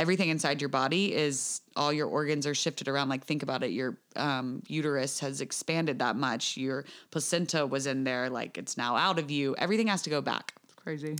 everything 0.00 0.30
inside 0.30 0.60
your 0.60 0.68
body 0.68 1.14
is 1.14 1.60
all 1.76 1.92
your 1.92 2.08
organs 2.08 2.46
are 2.46 2.54
shifted 2.54 2.88
around. 2.88 3.08
Like 3.08 3.24
think 3.24 3.42
about 3.42 3.62
it, 3.62 3.70
your 3.70 3.98
um, 4.16 4.62
uterus 4.66 5.20
has 5.20 5.40
expanded 5.40 6.00
that 6.00 6.16
much. 6.16 6.56
Your 6.56 6.86
placenta 7.10 7.66
was 7.66 7.86
in 7.86 8.04
there, 8.04 8.28
like 8.30 8.58
it's 8.58 8.76
now 8.76 8.96
out 8.96 9.18
of 9.18 9.30
you. 9.30 9.54
Everything 9.58 9.86
has 9.86 10.02
to 10.02 10.10
go 10.10 10.20
back. 10.20 10.54
It's 10.64 10.74
crazy. 10.74 11.16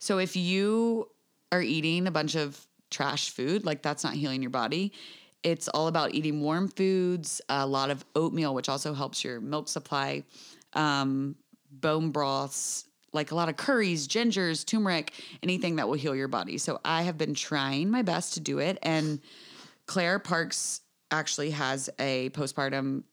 So 0.00 0.18
if 0.18 0.36
you 0.36 1.08
are 1.52 1.62
eating 1.62 2.06
a 2.06 2.10
bunch 2.10 2.34
of 2.34 2.58
trash 2.90 3.30
food, 3.30 3.64
like 3.64 3.82
that's 3.82 4.04
not 4.04 4.14
healing 4.14 4.42
your 4.42 4.50
body. 4.50 4.92
It's 5.42 5.68
all 5.68 5.88
about 5.88 6.14
eating 6.14 6.40
warm 6.40 6.68
foods, 6.68 7.40
a 7.48 7.66
lot 7.66 7.90
of 7.90 8.04
oatmeal, 8.14 8.54
which 8.54 8.68
also 8.68 8.92
helps 8.92 9.22
your 9.22 9.40
milk 9.40 9.68
supply, 9.68 10.24
um, 10.72 11.36
bone 11.70 12.10
broths, 12.10 12.86
like 13.12 13.30
a 13.30 13.34
lot 13.34 13.48
of 13.48 13.56
curries, 13.56 14.08
gingers, 14.08 14.66
turmeric, 14.66 15.12
anything 15.42 15.76
that 15.76 15.86
will 15.86 15.94
heal 15.94 16.14
your 16.14 16.28
body. 16.28 16.58
So 16.58 16.80
I 16.84 17.02
have 17.02 17.16
been 17.16 17.34
trying 17.34 17.90
my 17.90 18.02
best 18.02 18.34
to 18.34 18.40
do 18.40 18.58
it. 18.58 18.78
And 18.82 19.20
Claire 19.86 20.18
Parks 20.18 20.82
actually 21.10 21.50
has 21.50 21.88
a 21.98 22.30
postpartum 22.30 23.04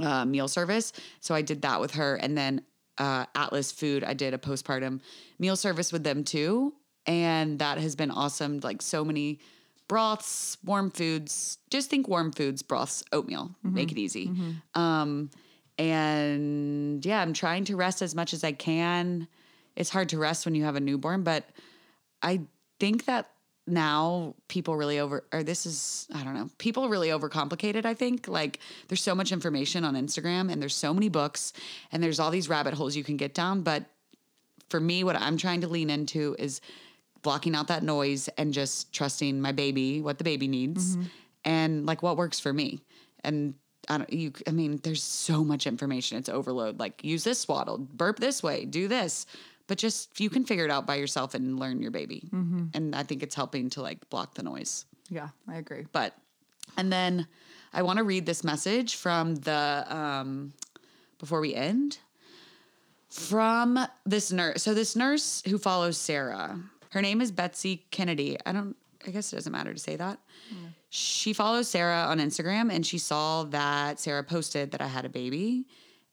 uh, 0.00 0.24
meal 0.24 0.48
service. 0.48 0.92
So 1.20 1.34
I 1.34 1.42
did 1.42 1.62
that 1.62 1.80
with 1.80 1.92
her. 1.92 2.16
And 2.16 2.36
then 2.36 2.62
uh, 2.98 3.24
Atlas 3.34 3.72
Food, 3.72 4.04
I 4.04 4.14
did 4.14 4.34
a 4.34 4.38
postpartum 4.38 5.00
meal 5.38 5.56
service 5.56 5.92
with 5.92 6.04
them 6.04 6.24
too. 6.24 6.74
And 7.08 7.58
that 7.58 7.78
has 7.78 7.96
been 7.96 8.12
awesome. 8.12 8.60
Like 8.62 8.82
so 8.82 9.04
many 9.04 9.40
broths, 9.88 10.58
warm 10.62 10.90
foods. 10.90 11.58
Just 11.70 11.90
think 11.90 12.06
warm 12.06 12.30
foods, 12.30 12.62
broths, 12.62 13.02
oatmeal. 13.12 13.50
Make 13.74 13.90
it 13.90 13.98
easy. 13.98 14.26
Um, 14.74 15.30
and 15.78 17.04
yeah, 17.04 17.20
I'm 17.20 17.32
trying 17.32 17.64
to 17.64 17.76
rest 17.76 18.02
as 18.02 18.14
much 18.14 18.32
as 18.34 18.44
I 18.44 18.52
can. 18.52 19.26
It's 19.74 19.90
hard 19.90 20.10
to 20.10 20.18
rest 20.18 20.44
when 20.44 20.54
you 20.54 20.64
have 20.64 20.76
a 20.76 20.80
newborn, 20.80 21.22
but 21.22 21.44
I 22.20 22.42
think 22.78 23.06
that 23.06 23.30
now 23.66 24.34
people 24.48 24.76
really 24.76 24.98
over 24.98 25.24
or 25.32 25.42
this 25.42 25.66
is 25.66 26.08
I 26.14 26.24
don't 26.24 26.34
know. 26.34 26.50
People 26.58 26.88
really 26.88 27.08
overcomplicate 27.08 27.74
it, 27.74 27.86
I 27.86 27.94
think. 27.94 28.26
Like 28.28 28.60
there's 28.88 29.02
so 29.02 29.14
much 29.14 29.30
information 29.30 29.84
on 29.84 29.94
Instagram 29.94 30.50
and 30.50 30.60
there's 30.60 30.74
so 30.74 30.92
many 30.92 31.08
books 31.08 31.52
and 31.92 32.02
there's 32.02 32.18
all 32.18 32.30
these 32.30 32.48
rabbit 32.48 32.74
holes 32.74 32.96
you 32.96 33.04
can 33.04 33.16
get 33.16 33.34
down, 33.34 33.62
but 33.62 33.84
for 34.68 34.80
me 34.80 35.04
what 35.04 35.16
I'm 35.16 35.36
trying 35.36 35.60
to 35.62 35.68
lean 35.68 35.90
into 35.90 36.34
is 36.38 36.60
blocking 37.28 37.54
out 37.54 37.66
that 37.68 37.82
noise 37.82 38.28
and 38.38 38.54
just 38.54 38.90
trusting 38.98 39.38
my 39.40 39.52
baby, 39.52 40.00
what 40.00 40.16
the 40.16 40.24
baby 40.24 40.48
needs 40.48 40.96
and 41.44 41.84
like 41.84 42.02
what 42.02 42.16
works 42.16 42.40
for 42.40 42.52
me. 42.54 42.80
And 43.22 43.54
I 43.90 43.98
don't 43.98 44.12
you 44.12 44.32
I 44.46 44.52
mean 44.60 44.80
there's 44.82 45.02
so 45.02 45.44
much 45.44 45.66
information. 45.66 46.16
It's 46.18 46.30
overload. 46.30 46.78
Like 46.84 47.04
use 47.04 47.24
this 47.24 47.38
swaddle, 47.40 47.76
burp 47.78 48.18
this 48.18 48.42
way, 48.42 48.64
do 48.64 48.88
this 48.88 49.26
but 49.66 49.76
just 49.76 50.18
you 50.18 50.30
can 50.30 50.44
figure 50.46 50.64
it 50.64 50.70
out 50.70 50.86
by 50.86 50.94
yourself 51.02 51.34
and 51.34 51.60
learn 51.60 51.82
your 51.82 51.90
baby 51.90 52.20
and 52.76 52.94
i 52.96 53.02
think 53.02 53.22
it's 53.22 53.34
helping 53.34 53.68
to 53.68 53.82
like 53.82 53.98
block 54.08 54.32
the 54.32 54.42
noise 54.42 54.86
Yeah, 55.10 55.28
I 55.46 55.56
agree. 55.56 55.84
but 55.92 56.14
and 56.78 56.90
then 56.90 57.26
i 57.74 57.82
want 57.82 57.98
to 57.98 58.04
read 58.12 58.24
this 58.24 58.42
message 58.52 58.90
from 58.96 59.34
the 59.48 59.84
um 60.00 60.54
before 61.18 61.40
we 61.46 61.52
end 61.54 61.98
from 63.10 63.78
this 64.06 64.32
nurse 64.32 64.62
so 64.62 64.72
this 64.72 64.96
nurse 64.96 65.42
who 65.50 65.58
follows 65.58 65.98
sarah 65.98 66.58
her 66.90 67.02
name 67.02 67.20
is 67.20 67.30
betsy 67.30 67.86
kennedy 67.90 68.36
i 68.46 68.52
don't 68.52 68.76
i 69.06 69.10
guess 69.10 69.32
it 69.32 69.36
doesn't 69.36 69.52
matter 69.52 69.72
to 69.72 69.78
say 69.78 69.96
that 69.96 70.18
she 70.90 71.32
follows 71.32 71.68
sarah 71.68 72.06
on 72.08 72.18
instagram 72.18 72.72
and 72.72 72.86
she 72.86 72.98
saw 72.98 73.44
that 73.44 74.00
sarah 74.00 74.24
posted 74.24 74.70
that 74.70 74.80
i 74.80 74.86
had 74.86 75.04
a 75.04 75.08
baby 75.08 75.66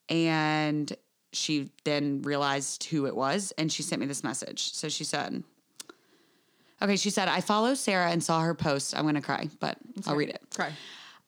and 0.09 0.95
she 1.35 1.69
then 1.83 2.21
realized 2.21 2.85
who 2.85 3.05
it 3.05 3.15
was 3.15 3.53
and 3.57 3.71
she 3.71 3.83
sent 3.83 3.99
me 3.99 4.07
this 4.07 4.23
message. 4.23 4.73
So 4.73 4.89
she 4.89 5.03
said, 5.03 5.43
Okay, 6.81 6.97
she 6.97 7.09
said, 7.09 7.27
I 7.27 7.41
follow 7.41 7.73
Sarah 7.73 8.11
and 8.11 8.23
saw 8.23 8.41
her 8.41 8.53
post. 8.53 8.95
I'm 8.95 9.03
going 9.03 9.15
to 9.15 9.21
cry, 9.21 9.49
but 9.59 9.77
I'll 10.05 10.15
read 10.15 10.29
it. 10.29 10.41
Cry. 10.53 10.73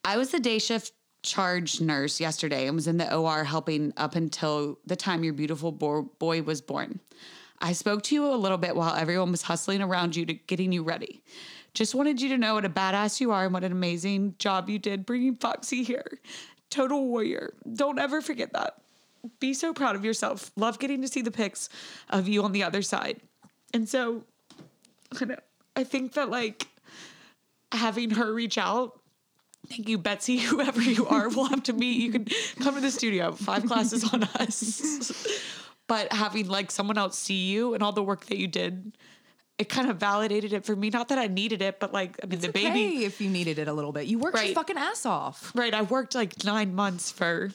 I 0.04 0.18
was 0.18 0.32
the 0.32 0.40
day 0.40 0.60
shift 0.60 0.92
charge 1.24 1.82
nurse 1.82 2.20
yesterday 2.20 2.68
and 2.68 2.76
was 2.76 2.88
in 2.88 2.98
the 2.98 3.14
OR 3.16 3.44
helping 3.44 3.94
up 3.98 4.16
until 4.16 4.78
the 4.86 4.96
time 4.96 5.24
your 5.24 5.34
beautiful 5.34 5.72
boy 5.72 6.42
was 6.42 6.62
born. 6.62 7.00
I 7.60 7.74
spoke 7.74 8.04
to 8.04 8.16
you 8.16 8.26
a 8.26 8.36
little 8.36 8.58
bit 8.58 8.76
while 8.76 8.96
everyone 8.96 9.32
was 9.32 9.42
hustling 9.42 9.82
around 9.82 10.16
you 10.16 10.26
to 10.26 10.34
getting 10.34 10.72
you 10.72 10.84
ready. 10.84 11.22
Just 11.74 11.96
wanted 11.96 12.22
you 12.22 12.30
to 12.30 12.38
know 12.38 12.56
what 12.56 12.66
a 12.66 12.70
badass 12.70 13.20
you 13.20 13.32
are 13.32 13.46
and 13.46 13.54
what 13.54 13.64
an 13.64 13.72
amazing 13.72 14.36
job 14.40 14.70
you 14.70 14.80
did 14.80 15.06
bringing 15.06 15.36
Foxy 15.36 15.84
here. 15.84 16.20
Total 16.70 17.04
warrior. 17.08 17.54
Don't 17.74 18.00
ever 18.00 18.22
forget 18.22 18.54
that. 18.54 18.82
Be 19.40 19.54
so 19.54 19.74
proud 19.74 19.96
of 19.96 20.06
yourself. 20.06 20.52
Love 20.56 20.80
getting 20.80 21.02
to 21.02 21.08
see 21.08 21.22
the 21.22 21.32
pics 21.32 21.70
of 22.10 22.28
you 22.28 22.44
on 22.44 22.52
the 22.52 22.64
other 22.64 22.82
side. 22.82 23.20
And 23.74 23.88
so, 23.88 24.24
I 25.20 25.26
know, 25.26 25.36
I 25.76 25.84
think 25.84 26.14
that 26.14 26.30
like 26.30 26.68
having 27.72 28.12
her 28.12 28.34
reach 28.34 28.58
out 28.58 29.00
Thank 29.70 29.90
you, 29.90 29.98
Betsy. 29.98 30.38
Whoever 30.38 30.82
you 30.82 31.08
are, 31.08 31.30
we'll 31.30 31.46
have 31.46 31.64
to 31.64 31.74
meet. 31.74 31.98
You 31.98 32.12
can 32.12 32.28
come 32.62 32.76
to 32.76 32.82
the 32.82 32.92
studio. 32.92 33.34
Five 33.34 33.66
classes 33.66 34.14
on 34.14 34.24
us. 34.24 35.54
but 35.88 36.12
having 36.14 36.48
like 36.48 36.72
someone 36.72 36.98
else 36.98 37.18
see 37.18 37.48
you 37.48 37.74
and 37.74 37.82
all 37.82 37.92
the 37.92 38.04
work 38.04 38.26
that 38.28 38.38
you 38.38 38.48
did, 38.48 38.98
it 39.58 39.70
kind 39.70 39.90
of 39.90 39.98
validated 39.98 40.54
it 40.54 40.66
for 40.66 40.76
me. 40.76 40.90
Not 40.90 41.08
that 41.10 41.18
I 41.18 41.28
needed 41.28 41.62
it, 41.62 41.80
but 41.80 41.94
like 41.94 42.18
I 42.24 42.28
mean, 42.28 42.40
the 42.40 42.50
baby. 42.50 43.06
If 43.06 43.20
you 43.20 43.30
needed 43.30 43.58
it 43.58 43.68
a 43.68 43.74
little 43.74 43.92
bit, 43.92 44.06
you 44.06 44.20
worked 44.20 44.42
your 44.44 44.54
fucking 44.54 44.78
ass 44.78 45.06
off. 45.06 45.52
Right. 45.56 45.74
I 45.74 45.82
worked 45.82 46.14
like 46.14 46.44
nine 46.44 46.76
months 46.76 47.10
for, 47.10 47.52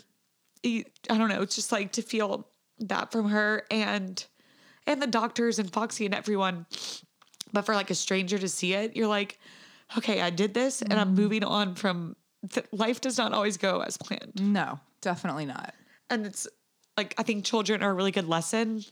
I 0.64 0.84
don't 1.06 1.28
know, 1.28 1.42
it's 1.42 1.54
just 1.54 1.70
like 1.70 1.92
to 1.92 2.02
feel 2.02 2.48
that 2.80 3.12
from 3.12 3.28
her 3.28 3.64
and 3.70 4.24
and 4.86 5.00
the 5.00 5.06
doctors 5.06 5.58
and 5.58 5.72
Foxy 5.72 6.06
and 6.06 6.14
everyone. 6.14 6.66
But 7.52 7.66
for 7.66 7.74
like 7.74 7.90
a 7.90 7.94
stranger 7.94 8.38
to 8.38 8.48
see 8.48 8.72
it, 8.72 8.96
you're 8.96 9.06
like, 9.06 9.38
okay, 9.96 10.22
I 10.22 10.30
did 10.30 10.54
this 10.54 10.80
and 10.80 10.94
I'm 10.94 11.08
mm-hmm. 11.08 11.16
moving 11.16 11.44
on 11.44 11.74
from. 11.74 12.16
Th- 12.50 12.66
life 12.72 13.00
does 13.00 13.18
not 13.18 13.32
always 13.32 13.56
go 13.56 13.82
as 13.82 13.96
planned, 13.96 14.32
No, 14.40 14.80
definitely 15.00 15.46
not. 15.46 15.74
and 16.10 16.26
it's 16.26 16.48
like 16.96 17.14
I 17.18 17.22
think 17.22 17.44
children 17.44 17.82
are 17.82 17.90
a 17.90 17.94
really 17.94 18.10
good 18.10 18.28
lesson. 18.28 18.84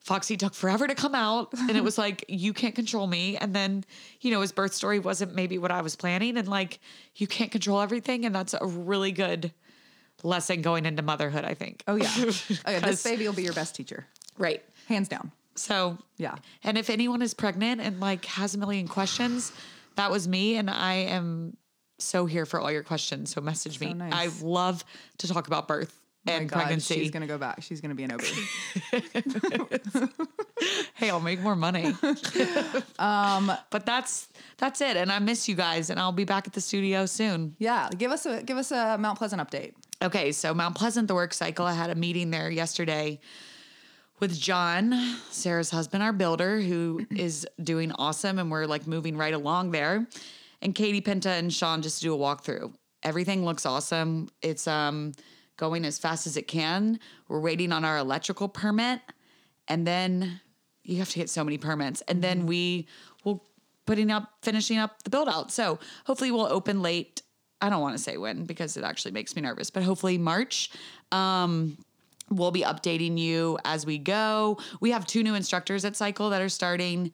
Foxy 0.00 0.36
took 0.36 0.52
forever 0.52 0.88
to 0.88 0.96
come 0.96 1.14
out, 1.14 1.52
and 1.56 1.76
it 1.76 1.84
was 1.84 1.96
like 1.96 2.24
you 2.28 2.52
can't 2.52 2.74
control 2.74 3.06
me. 3.06 3.36
And 3.36 3.54
then, 3.54 3.84
you 4.20 4.32
know, 4.32 4.40
his 4.40 4.50
birth 4.50 4.74
story 4.74 4.98
wasn't 4.98 5.34
maybe 5.34 5.58
what 5.58 5.70
I 5.70 5.80
was 5.80 5.94
planning, 5.94 6.36
and 6.36 6.48
like 6.48 6.80
you 7.14 7.28
can't 7.28 7.52
control 7.52 7.80
everything, 7.80 8.24
and 8.24 8.34
that's 8.34 8.54
a 8.54 8.66
really 8.66 9.12
good 9.12 9.52
lesson 10.24 10.60
going 10.60 10.86
into 10.86 11.02
motherhood. 11.02 11.44
I 11.44 11.54
think. 11.54 11.84
Oh 11.86 11.94
yeah. 11.94 12.10
Oh, 12.66 12.70
yeah. 12.70 12.80
This 12.80 13.02
baby 13.04 13.26
will 13.26 13.34
be 13.34 13.44
your 13.44 13.52
best 13.52 13.76
teacher, 13.76 14.06
right. 14.38 14.62
hands 14.88 15.08
down. 15.08 15.30
So 15.54 15.98
Yeah. 16.16 16.34
and 16.64 16.78
if 16.78 16.90
anyone 16.90 17.22
is 17.22 17.34
pregnant 17.34 17.80
and 17.80 18.00
like 18.00 18.24
has 18.24 18.54
a 18.54 18.58
million 18.58 18.88
questions, 18.88 19.52
that 19.94 20.10
was 20.10 20.26
me, 20.26 20.56
and 20.56 20.68
I 20.68 20.94
am 20.94 21.56
so 21.98 22.26
here 22.26 22.44
for 22.44 22.58
all 22.58 22.72
your 22.72 22.82
questions. 22.82 23.32
So 23.32 23.40
message 23.40 23.78
me. 23.78 23.94
nice. 23.94 24.12
I 24.12 24.44
love 24.44 24.84
to 25.18 25.28
talk 25.28 25.46
about 25.46 25.68
birth 25.68 26.01
and 26.26 26.48
God, 26.48 26.56
pregnancy. 26.56 26.94
She's 26.94 27.10
gonna 27.10 27.26
go 27.26 27.38
back. 27.38 27.62
She's 27.62 27.80
gonna 27.80 27.94
be 27.94 28.04
an 28.04 28.12
OB. 28.12 28.22
hey, 30.94 31.10
I'll 31.10 31.20
make 31.20 31.40
more 31.40 31.56
money. 31.56 31.86
um, 32.98 33.52
but 33.70 33.84
that's 33.84 34.28
that's 34.58 34.80
it. 34.80 34.96
And 34.96 35.10
I 35.10 35.18
miss 35.18 35.48
you 35.48 35.54
guys, 35.54 35.90
and 35.90 35.98
I'll 35.98 36.12
be 36.12 36.24
back 36.24 36.46
at 36.46 36.52
the 36.52 36.60
studio 36.60 37.06
soon. 37.06 37.56
yeah, 37.58 37.88
give 37.96 38.12
us 38.12 38.26
a 38.26 38.42
give 38.42 38.56
us 38.56 38.70
a 38.70 38.96
Mount 38.98 39.18
Pleasant 39.18 39.42
update. 39.42 39.72
Okay, 40.02 40.32
so 40.32 40.54
Mount 40.54 40.76
Pleasant, 40.76 41.08
the 41.08 41.14
work 41.14 41.34
cycle. 41.34 41.66
I 41.66 41.72
had 41.74 41.90
a 41.90 41.94
meeting 41.94 42.30
there 42.30 42.50
yesterday 42.50 43.20
with 44.20 44.38
John, 44.38 44.94
Sarah's 45.30 45.70
husband, 45.70 46.02
our 46.02 46.12
builder, 46.12 46.60
who 46.60 47.04
is 47.10 47.46
doing 47.62 47.92
awesome, 47.92 48.38
and 48.38 48.50
we're 48.50 48.66
like 48.66 48.86
moving 48.86 49.16
right 49.16 49.34
along 49.34 49.72
there. 49.72 50.06
And 50.60 50.74
Katie 50.74 51.00
Pinta 51.00 51.30
and 51.30 51.52
Sean 51.52 51.82
just 51.82 52.00
do 52.00 52.14
a 52.14 52.16
walkthrough. 52.16 52.72
Everything 53.02 53.44
looks 53.44 53.66
awesome. 53.66 54.28
It's 54.40 54.68
um 54.68 55.12
going 55.62 55.84
as 55.84 55.96
fast 55.96 56.26
as 56.26 56.36
it 56.36 56.48
can. 56.48 56.98
We're 57.28 57.38
waiting 57.38 57.70
on 57.70 57.84
our 57.84 57.96
electrical 57.96 58.48
permit, 58.48 59.00
and 59.68 59.86
then 59.86 60.40
you 60.82 60.96
have 60.96 61.08
to 61.10 61.18
get 61.20 61.30
so 61.30 61.44
many 61.44 61.56
permits, 61.56 62.00
and 62.08 62.20
then 62.20 62.46
we 62.46 62.88
will 63.22 63.44
putting 63.86 64.10
up 64.10 64.32
finishing 64.42 64.78
up 64.78 65.04
the 65.04 65.10
build 65.10 65.28
out. 65.28 65.52
So 65.52 65.78
hopefully 66.04 66.32
we'll 66.32 66.52
open 66.52 66.82
late. 66.82 67.22
I 67.60 67.70
don't 67.70 67.80
want 67.80 67.96
to 67.96 68.02
say 68.02 68.16
when 68.16 68.44
because 68.44 68.76
it 68.76 68.82
actually 68.82 69.12
makes 69.12 69.36
me 69.36 69.42
nervous, 69.42 69.70
but 69.70 69.84
hopefully 69.84 70.18
March. 70.18 70.72
Um, 71.12 71.78
we'll 72.28 72.50
be 72.50 72.62
updating 72.62 73.16
you 73.16 73.56
as 73.64 73.86
we 73.86 73.98
go. 73.98 74.58
We 74.80 74.90
have 74.90 75.06
two 75.06 75.22
new 75.22 75.36
instructors 75.36 75.84
at 75.84 75.94
Cycle 75.94 76.30
that 76.30 76.42
are 76.42 76.48
starting 76.48 77.12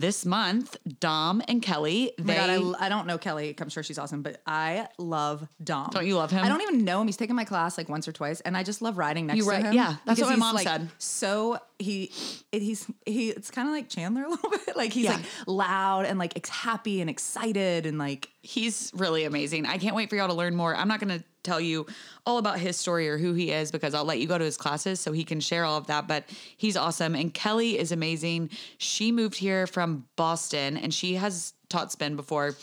this 0.00 0.24
month, 0.26 0.76
Dom 0.98 1.42
and 1.48 1.62
Kelly. 1.62 2.12
Oh 2.18 2.22
They 2.22 2.36
my 2.38 2.46
God, 2.46 2.76
I, 2.80 2.86
I 2.86 2.88
don't 2.88 3.06
know 3.06 3.18
Kelly. 3.18 3.54
I'm 3.60 3.68
sure 3.68 3.82
she's 3.82 3.98
awesome, 3.98 4.22
but 4.22 4.40
I 4.46 4.88
love 4.98 5.46
Dom. 5.62 5.90
Don't 5.92 6.06
you 6.06 6.16
love 6.16 6.30
him? 6.30 6.44
I 6.44 6.48
don't 6.48 6.60
even 6.62 6.84
know 6.84 7.00
him. 7.00 7.06
He's 7.08 7.16
taken 7.16 7.36
my 7.36 7.44
class 7.44 7.76
like 7.78 7.88
once 7.88 8.08
or 8.08 8.12
twice, 8.12 8.40
and 8.40 8.56
I 8.56 8.62
just 8.62 8.82
love 8.82 8.98
riding 8.98 9.26
next 9.26 9.38
You 9.38 9.44
to 9.50 9.56
him. 9.58 9.72
yeah, 9.72 9.96
that's 10.06 10.20
what 10.20 10.30
my 10.30 10.36
mom 10.36 10.54
like, 10.54 10.66
said. 10.66 10.88
So 10.98 11.58
he, 11.78 12.10
it, 12.52 12.62
he's 12.62 12.86
he. 13.06 13.30
It's 13.30 13.50
kind 13.50 13.68
of 13.68 13.74
like 13.74 13.88
Chandler 13.88 14.24
a 14.24 14.28
little 14.30 14.50
bit. 14.66 14.76
Like 14.76 14.92
he's 14.92 15.04
Yeah. 15.04 15.12
like 15.16 15.24
loud 15.46 16.06
and 16.06 16.18
like 16.18 16.36
ex- 16.36 16.48
happy 16.48 17.00
and 17.00 17.08
excited 17.10 17.86
and 17.86 17.98
like 17.98 18.30
he's 18.42 18.90
really 18.94 19.24
amazing. 19.24 19.66
I 19.66 19.78
can't 19.78 19.94
wait 19.94 20.08
for 20.08 20.16
y'all 20.16 20.28
to 20.28 20.34
learn 20.34 20.54
more. 20.54 20.74
I'm 20.74 20.88
not 20.88 21.00
going 21.00 21.18
to 21.18 21.24
tell 21.42 21.60
you 21.60 21.86
all 22.26 22.38
about 22.38 22.58
his 22.58 22.76
story 22.76 23.08
or 23.08 23.18
who 23.18 23.34
he 23.34 23.50
is 23.50 23.70
because 23.70 23.94
I'll 23.94 24.04
let 24.04 24.18
you 24.18 24.26
go 24.26 24.38
to 24.38 24.44
his 24.44 24.56
classes 24.56 25.00
so 25.00 25.12
he 25.12 25.24
can 25.24 25.40
share 25.40 25.64
all 25.64 25.76
of 25.76 25.86
that. 25.88 26.06
But 26.06 26.24
he's 26.56 26.76
awesome. 26.76 27.14
And 27.14 27.32
Kelly 27.32 27.78
is 27.78 27.92
amazing. 27.92 28.50
She 28.78 29.12
moved 29.12 29.36
here 29.36 29.66
from 29.66 30.06
Boston 30.16 30.76
and 30.76 30.92
she 30.92 31.14
has 31.14 31.54
taught 31.68 31.92
spin 31.92 32.16
before. 32.16 32.56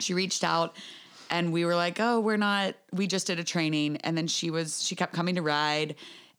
She 0.00 0.14
reached 0.14 0.44
out 0.44 0.76
and 1.30 1.52
we 1.52 1.64
were 1.64 1.74
like, 1.74 1.98
oh, 1.98 2.20
we're 2.20 2.36
not, 2.36 2.74
we 2.92 3.06
just 3.06 3.26
did 3.26 3.38
a 3.38 3.44
training. 3.44 3.96
And 3.98 4.16
then 4.16 4.26
she 4.26 4.50
was, 4.50 4.82
she 4.82 4.94
kept 4.94 5.12
coming 5.12 5.34
to 5.36 5.42
ride 5.42 5.96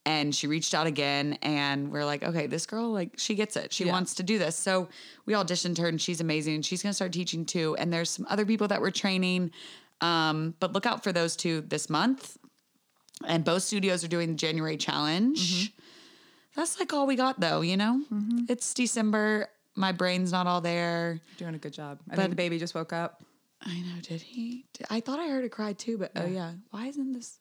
and 0.08 0.34
she 0.34 0.48
reached 0.48 0.74
out 0.74 0.88
again 0.88 1.38
and 1.42 1.92
we're 1.92 2.06
like 2.06 2.24
okay 2.24 2.48
this 2.48 2.66
girl 2.66 2.92
like 2.94 3.12
she 3.18 3.36
gets 3.36 3.56
it 3.58 3.74
she 3.74 3.84
Yeah. 3.86 3.92
wants 3.92 4.16
to 4.16 4.24
do 4.24 4.40
this 4.40 4.56
so 4.56 4.88
we 5.26 5.34
auditioned 5.34 5.78
her 5.80 5.88
and 5.88 6.00
she's 6.02 6.22
amazing 6.22 6.62
she's 6.62 6.82
going 6.82 6.92
to 6.92 6.96
start 6.96 7.12
teaching 7.12 7.46
too 7.46 7.76
and 7.78 7.92
there's 7.92 8.10
some 8.10 8.26
other 8.30 8.46
people 8.46 8.68
that 8.70 8.80
we're 8.82 8.92
training 8.92 9.52
um, 10.02 10.54
but 10.62 10.72
look 10.74 10.86
out 10.86 11.04
for 11.04 11.12
those 11.12 11.36
two 11.36 11.62
this 11.62 11.90
month 11.90 12.38
and 13.26 13.44
both 13.44 13.64
studios 13.64 14.04
are 14.04 14.08
doing 14.08 14.30
the 14.30 14.36
january 14.36 14.78
challenge 14.78 15.74
that's 16.56 16.80
like 16.80 16.94
all 16.94 17.06
we 17.06 17.16
got 17.16 17.40
though 17.40 17.62
you 17.62 17.76
know 17.78 18.02
it's 18.48 18.74
december 18.74 19.50
my 19.76 19.92
brain's 19.92 20.32
not 20.32 20.48
all 20.48 20.62
there 20.62 21.20
doing 21.38 21.54
a 21.54 21.60
good 21.60 21.74
job. 21.74 22.00
I 22.10 22.16
But- 22.16 22.22
think 22.22 22.30
the 22.32 22.36
baby 22.36 22.58
just 22.58 22.74
woke 22.74 22.94
up. 22.94 23.22
I 23.62 23.80
know. 23.82 24.02
Did 24.02 24.22
he? 24.22 24.66
I 24.90 25.02
thought 25.02 25.20
I 25.20 25.28
heard 25.28 25.44
a 25.46 25.50
cry 25.50 25.74
too, 25.74 26.00
but 26.00 26.12
oh 26.16 26.26
yeah. 26.26 26.54
Why 26.72 26.88
isn't 26.88 27.14
this? 27.14 27.38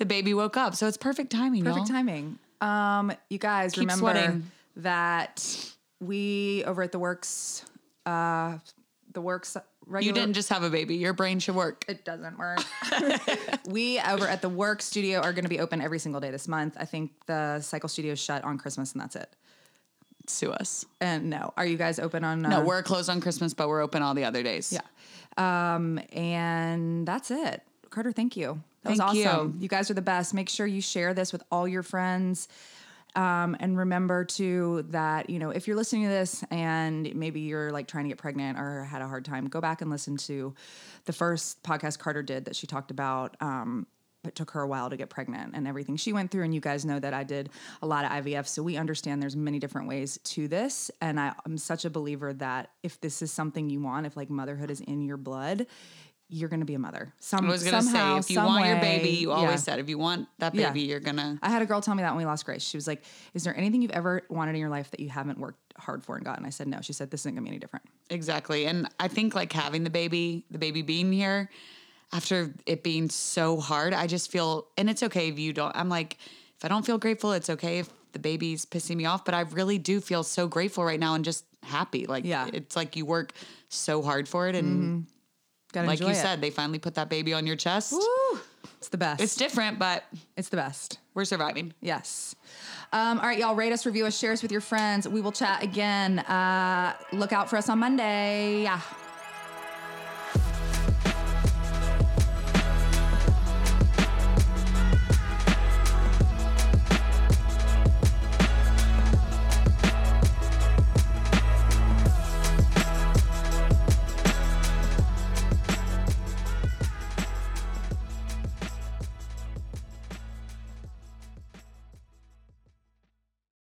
The 0.00 0.06
baby 0.06 0.32
woke 0.32 0.56
up, 0.56 0.74
so 0.74 0.86
it's 0.86 0.96
perfect 0.96 1.30
timing. 1.30 1.62
Perfect 1.62 1.88
y'all. 1.88 1.96
timing. 1.98 2.38
Um, 2.62 3.12
you 3.28 3.36
guys 3.36 3.72
Keep 3.72 3.80
remember 3.82 4.12
sweating. 4.12 4.50
that 4.76 5.74
we 6.00 6.64
over 6.64 6.82
at 6.82 6.90
the 6.90 6.98
works, 6.98 7.66
uh, 8.06 8.56
the 9.12 9.20
works 9.20 9.58
regular. 9.84 10.08
You 10.08 10.18
didn't 10.18 10.32
just 10.32 10.48
have 10.48 10.62
a 10.62 10.70
baby. 10.70 10.96
Your 10.96 11.12
brain 11.12 11.38
should 11.38 11.54
work. 11.54 11.84
It 11.86 12.06
doesn't 12.06 12.38
work. 12.38 12.60
we 13.68 14.00
over 14.00 14.26
at 14.26 14.40
the 14.40 14.48
work 14.48 14.80
studio 14.80 15.20
are 15.20 15.34
going 15.34 15.44
to 15.44 15.50
be 15.50 15.60
open 15.60 15.82
every 15.82 15.98
single 15.98 16.22
day 16.22 16.30
this 16.30 16.48
month. 16.48 16.78
I 16.80 16.86
think 16.86 17.10
the 17.26 17.60
cycle 17.60 17.90
studio 17.90 18.12
is 18.12 18.18
shut 18.18 18.42
on 18.42 18.56
Christmas 18.56 18.92
and 18.92 19.02
that's 19.02 19.16
it. 19.16 19.28
Sue 20.26 20.50
us. 20.50 20.86
And 21.02 21.28
no, 21.28 21.52
are 21.58 21.66
you 21.66 21.76
guys 21.76 21.98
open 21.98 22.24
on? 22.24 22.40
No, 22.40 22.62
uh, 22.62 22.64
we're 22.64 22.82
closed 22.82 23.10
on 23.10 23.20
Christmas, 23.20 23.52
but 23.52 23.68
we're 23.68 23.82
open 23.82 24.02
all 24.02 24.14
the 24.14 24.24
other 24.24 24.42
days. 24.42 24.72
Yeah. 24.72 25.74
Um, 25.74 26.00
and 26.14 27.06
that's 27.06 27.30
it. 27.30 27.62
Carter, 27.90 28.12
thank 28.12 28.34
you. 28.34 28.62
That 28.82 28.96
Thank 28.96 29.02
was 29.02 29.16
you. 29.16 29.28
awesome. 29.28 29.58
You. 29.60 29.68
guys 29.68 29.90
are 29.90 29.94
the 29.94 30.02
best. 30.02 30.34
Make 30.34 30.48
sure 30.48 30.66
you 30.66 30.80
share 30.80 31.14
this 31.14 31.32
with 31.32 31.42
all 31.50 31.68
your 31.68 31.82
friends. 31.82 32.48
Um, 33.16 33.56
and 33.58 33.76
remember 33.76 34.24
too 34.24 34.86
that, 34.90 35.28
you 35.30 35.38
know, 35.38 35.50
if 35.50 35.66
you're 35.66 35.76
listening 35.76 36.04
to 36.04 36.08
this 36.08 36.44
and 36.50 37.12
maybe 37.14 37.40
you're 37.40 37.72
like 37.72 37.88
trying 37.88 38.04
to 38.04 38.08
get 38.08 38.18
pregnant 38.18 38.58
or 38.58 38.84
had 38.84 39.02
a 39.02 39.08
hard 39.08 39.24
time, 39.24 39.46
go 39.48 39.60
back 39.60 39.80
and 39.80 39.90
listen 39.90 40.16
to 40.18 40.54
the 41.06 41.12
first 41.12 41.62
podcast 41.62 41.98
Carter 41.98 42.22
did 42.22 42.44
that 42.44 42.54
she 42.54 42.66
talked 42.66 42.90
about. 42.90 43.36
Um, 43.40 43.86
it 44.24 44.34
took 44.34 44.50
her 44.50 44.60
a 44.60 44.68
while 44.68 44.90
to 44.90 44.96
get 44.96 45.08
pregnant 45.08 45.54
and 45.54 45.66
everything 45.66 45.96
she 45.96 46.12
went 46.12 46.30
through. 46.30 46.44
And 46.44 46.54
you 46.54 46.60
guys 46.60 46.84
know 46.84 46.98
that 46.98 47.14
I 47.14 47.24
did 47.24 47.48
a 47.80 47.86
lot 47.86 48.04
of 48.04 48.10
IVF. 48.10 48.46
So 48.46 48.62
we 48.62 48.76
understand 48.76 49.22
there's 49.22 49.36
many 49.36 49.58
different 49.58 49.88
ways 49.88 50.18
to 50.24 50.46
this. 50.46 50.90
And 51.00 51.18
I, 51.18 51.32
I'm 51.46 51.56
such 51.56 51.86
a 51.86 51.90
believer 51.90 52.34
that 52.34 52.70
if 52.82 53.00
this 53.00 53.22
is 53.22 53.32
something 53.32 53.70
you 53.70 53.80
want, 53.80 54.06
if 54.06 54.16
like 54.16 54.28
motherhood 54.28 54.70
is 54.70 54.80
in 54.80 55.00
your 55.00 55.16
blood, 55.16 55.66
you're 56.32 56.48
going 56.48 56.60
to 56.60 56.66
be 56.66 56.74
a 56.74 56.78
mother. 56.78 57.12
Some, 57.18 57.46
I 57.46 57.48
was 57.50 57.64
gonna 57.64 57.82
somehow, 57.82 58.14
say, 58.14 58.18
if 58.20 58.30
you 58.30 58.44
want 58.44 58.64
your 58.66 58.80
baby, 58.80 59.08
you 59.10 59.32
always 59.32 59.50
Yeah. 59.50 59.56
said, 59.56 59.78
if 59.80 59.88
you 59.88 59.98
want 59.98 60.28
that 60.38 60.54
Yeah. 60.54 60.68
baby, 60.68 60.82
you're 60.82 61.00
gonna. 61.00 61.38
I 61.42 61.50
had 61.50 61.60
a 61.60 61.66
girl 61.66 61.80
tell 61.80 61.94
me 61.94 62.02
that 62.02 62.10
when 62.12 62.18
we 62.18 62.24
lost 62.24 62.44
Grace. 62.44 62.62
She 62.62 62.76
was 62.76 62.86
like, 62.86 63.02
Is 63.34 63.42
there 63.44 63.56
anything 63.56 63.82
you've 63.82 63.90
ever 63.90 64.22
wanted 64.28 64.52
in 64.54 64.60
your 64.60 64.68
life 64.70 64.90
that 64.92 65.00
you 65.00 65.08
haven't 65.08 65.38
worked 65.38 65.58
hard 65.76 66.04
for 66.04 66.16
and 66.16 66.24
gotten? 66.24 66.46
I 66.46 66.50
said, 66.50 66.68
No. 66.68 66.80
She 66.82 66.92
said, 66.92 67.10
This 67.10 67.22
isn't 67.22 67.34
gonna 67.34 67.42
be 67.44 67.48
any 67.50 67.58
different. 67.58 67.84
Exactly. 68.10 68.66
And 68.66 68.88
I 69.00 69.08
think 69.08 69.34
like 69.34 69.52
having 69.52 69.82
the 69.84 69.90
baby, 69.90 70.44
the 70.50 70.58
baby 70.58 70.82
being 70.82 71.10
here, 71.12 71.50
after 72.12 72.54
it 72.66 72.82
being 72.82 73.08
so 73.10 73.58
hard, 73.58 73.92
I 73.94 74.06
just 74.06 74.30
feel, 74.30 74.66
and 74.76 74.88
it's 74.90 75.02
okay 75.02 75.28
if 75.28 75.38
you 75.38 75.52
don't, 75.52 75.74
I'm 75.76 75.88
like, 75.88 76.16
if 76.56 76.64
I 76.64 76.68
don't 76.68 76.84
feel 76.84 76.98
grateful, 76.98 77.32
it's 77.32 77.48
okay 77.50 77.78
if 77.78 77.88
the 78.12 78.18
baby's 78.18 78.66
pissing 78.66 78.96
me 78.96 79.04
off, 79.06 79.24
but 79.24 79.34
I 79.34 79.40
really 79.42 79.78
do 79.78 80.00
feel 80.00 80.22
so 80.24 80.48
grateful 80.48 80.84
right 80.84 80.98
now 80.98 81.14
and 81.14 81.24
just 81.24 81.44
happy. 81.62 82.06
Like, 82.06 82.24
Yeah. 82.24 82.46
Mm-hmm. 82.46 82.56
it's 82.56 82.74
like 82.76 82.96
you 82.96 83.04
work 83.06 83.32
so 83.68 84.02
hard 84.02 84.28
for 84.28 84.48
it. 84.48 84.56
And 84.56 85.06
Gotta 85.72 85.86
like 85.86 86.00
you 86.00 86.08
it. 86.08 86.16
said, 86.16 86.40
they 86.40 86.50
finally 86.50 86.78
put 86.78 86.94
that 86.94 87.08
baby 87.08 87.32
on 87.32 87.46
your 87.46 87.56
chest. 87.56 87.92
Woo! 87.92 88.40
It's 88.78 88.88
the 88.88 88.98
best. 88.98 89.22
It's 89.22 89.36
different, 89.36 89.78
but 89.78 90.04
it's 90.36 90.48
the 90.48 90.56
best. 90.56 90.98
we're 91.14 91.24
surviving. 91.24 91.74
Yes. 91.80 92.34
Um, 92.92 93.18
all 93.20 93.26
right, 93.26 93.38
y'all, 93.38 93.54
rate 93.54 93.72
us, 93.72 93.84
review 93.86 94.06
us, 94.06 94.18
share 94.18 94.32
us 94.32 94.42
with 94.42 94.50
your 94.50 94.60
friends. 94.62 95.06
We 95.06 95.20
will 95.20 95.32
chat 95.32 95.62
again. 95.62 96.20
Uh, 96.20 96.94
look 97.12 97.32
out 97.32 97.48
for 97.50 97.56
us 97.56 97.68
on 97.68 97.78
Monday. 97.78 98.62
Yeah. 98.62 98.80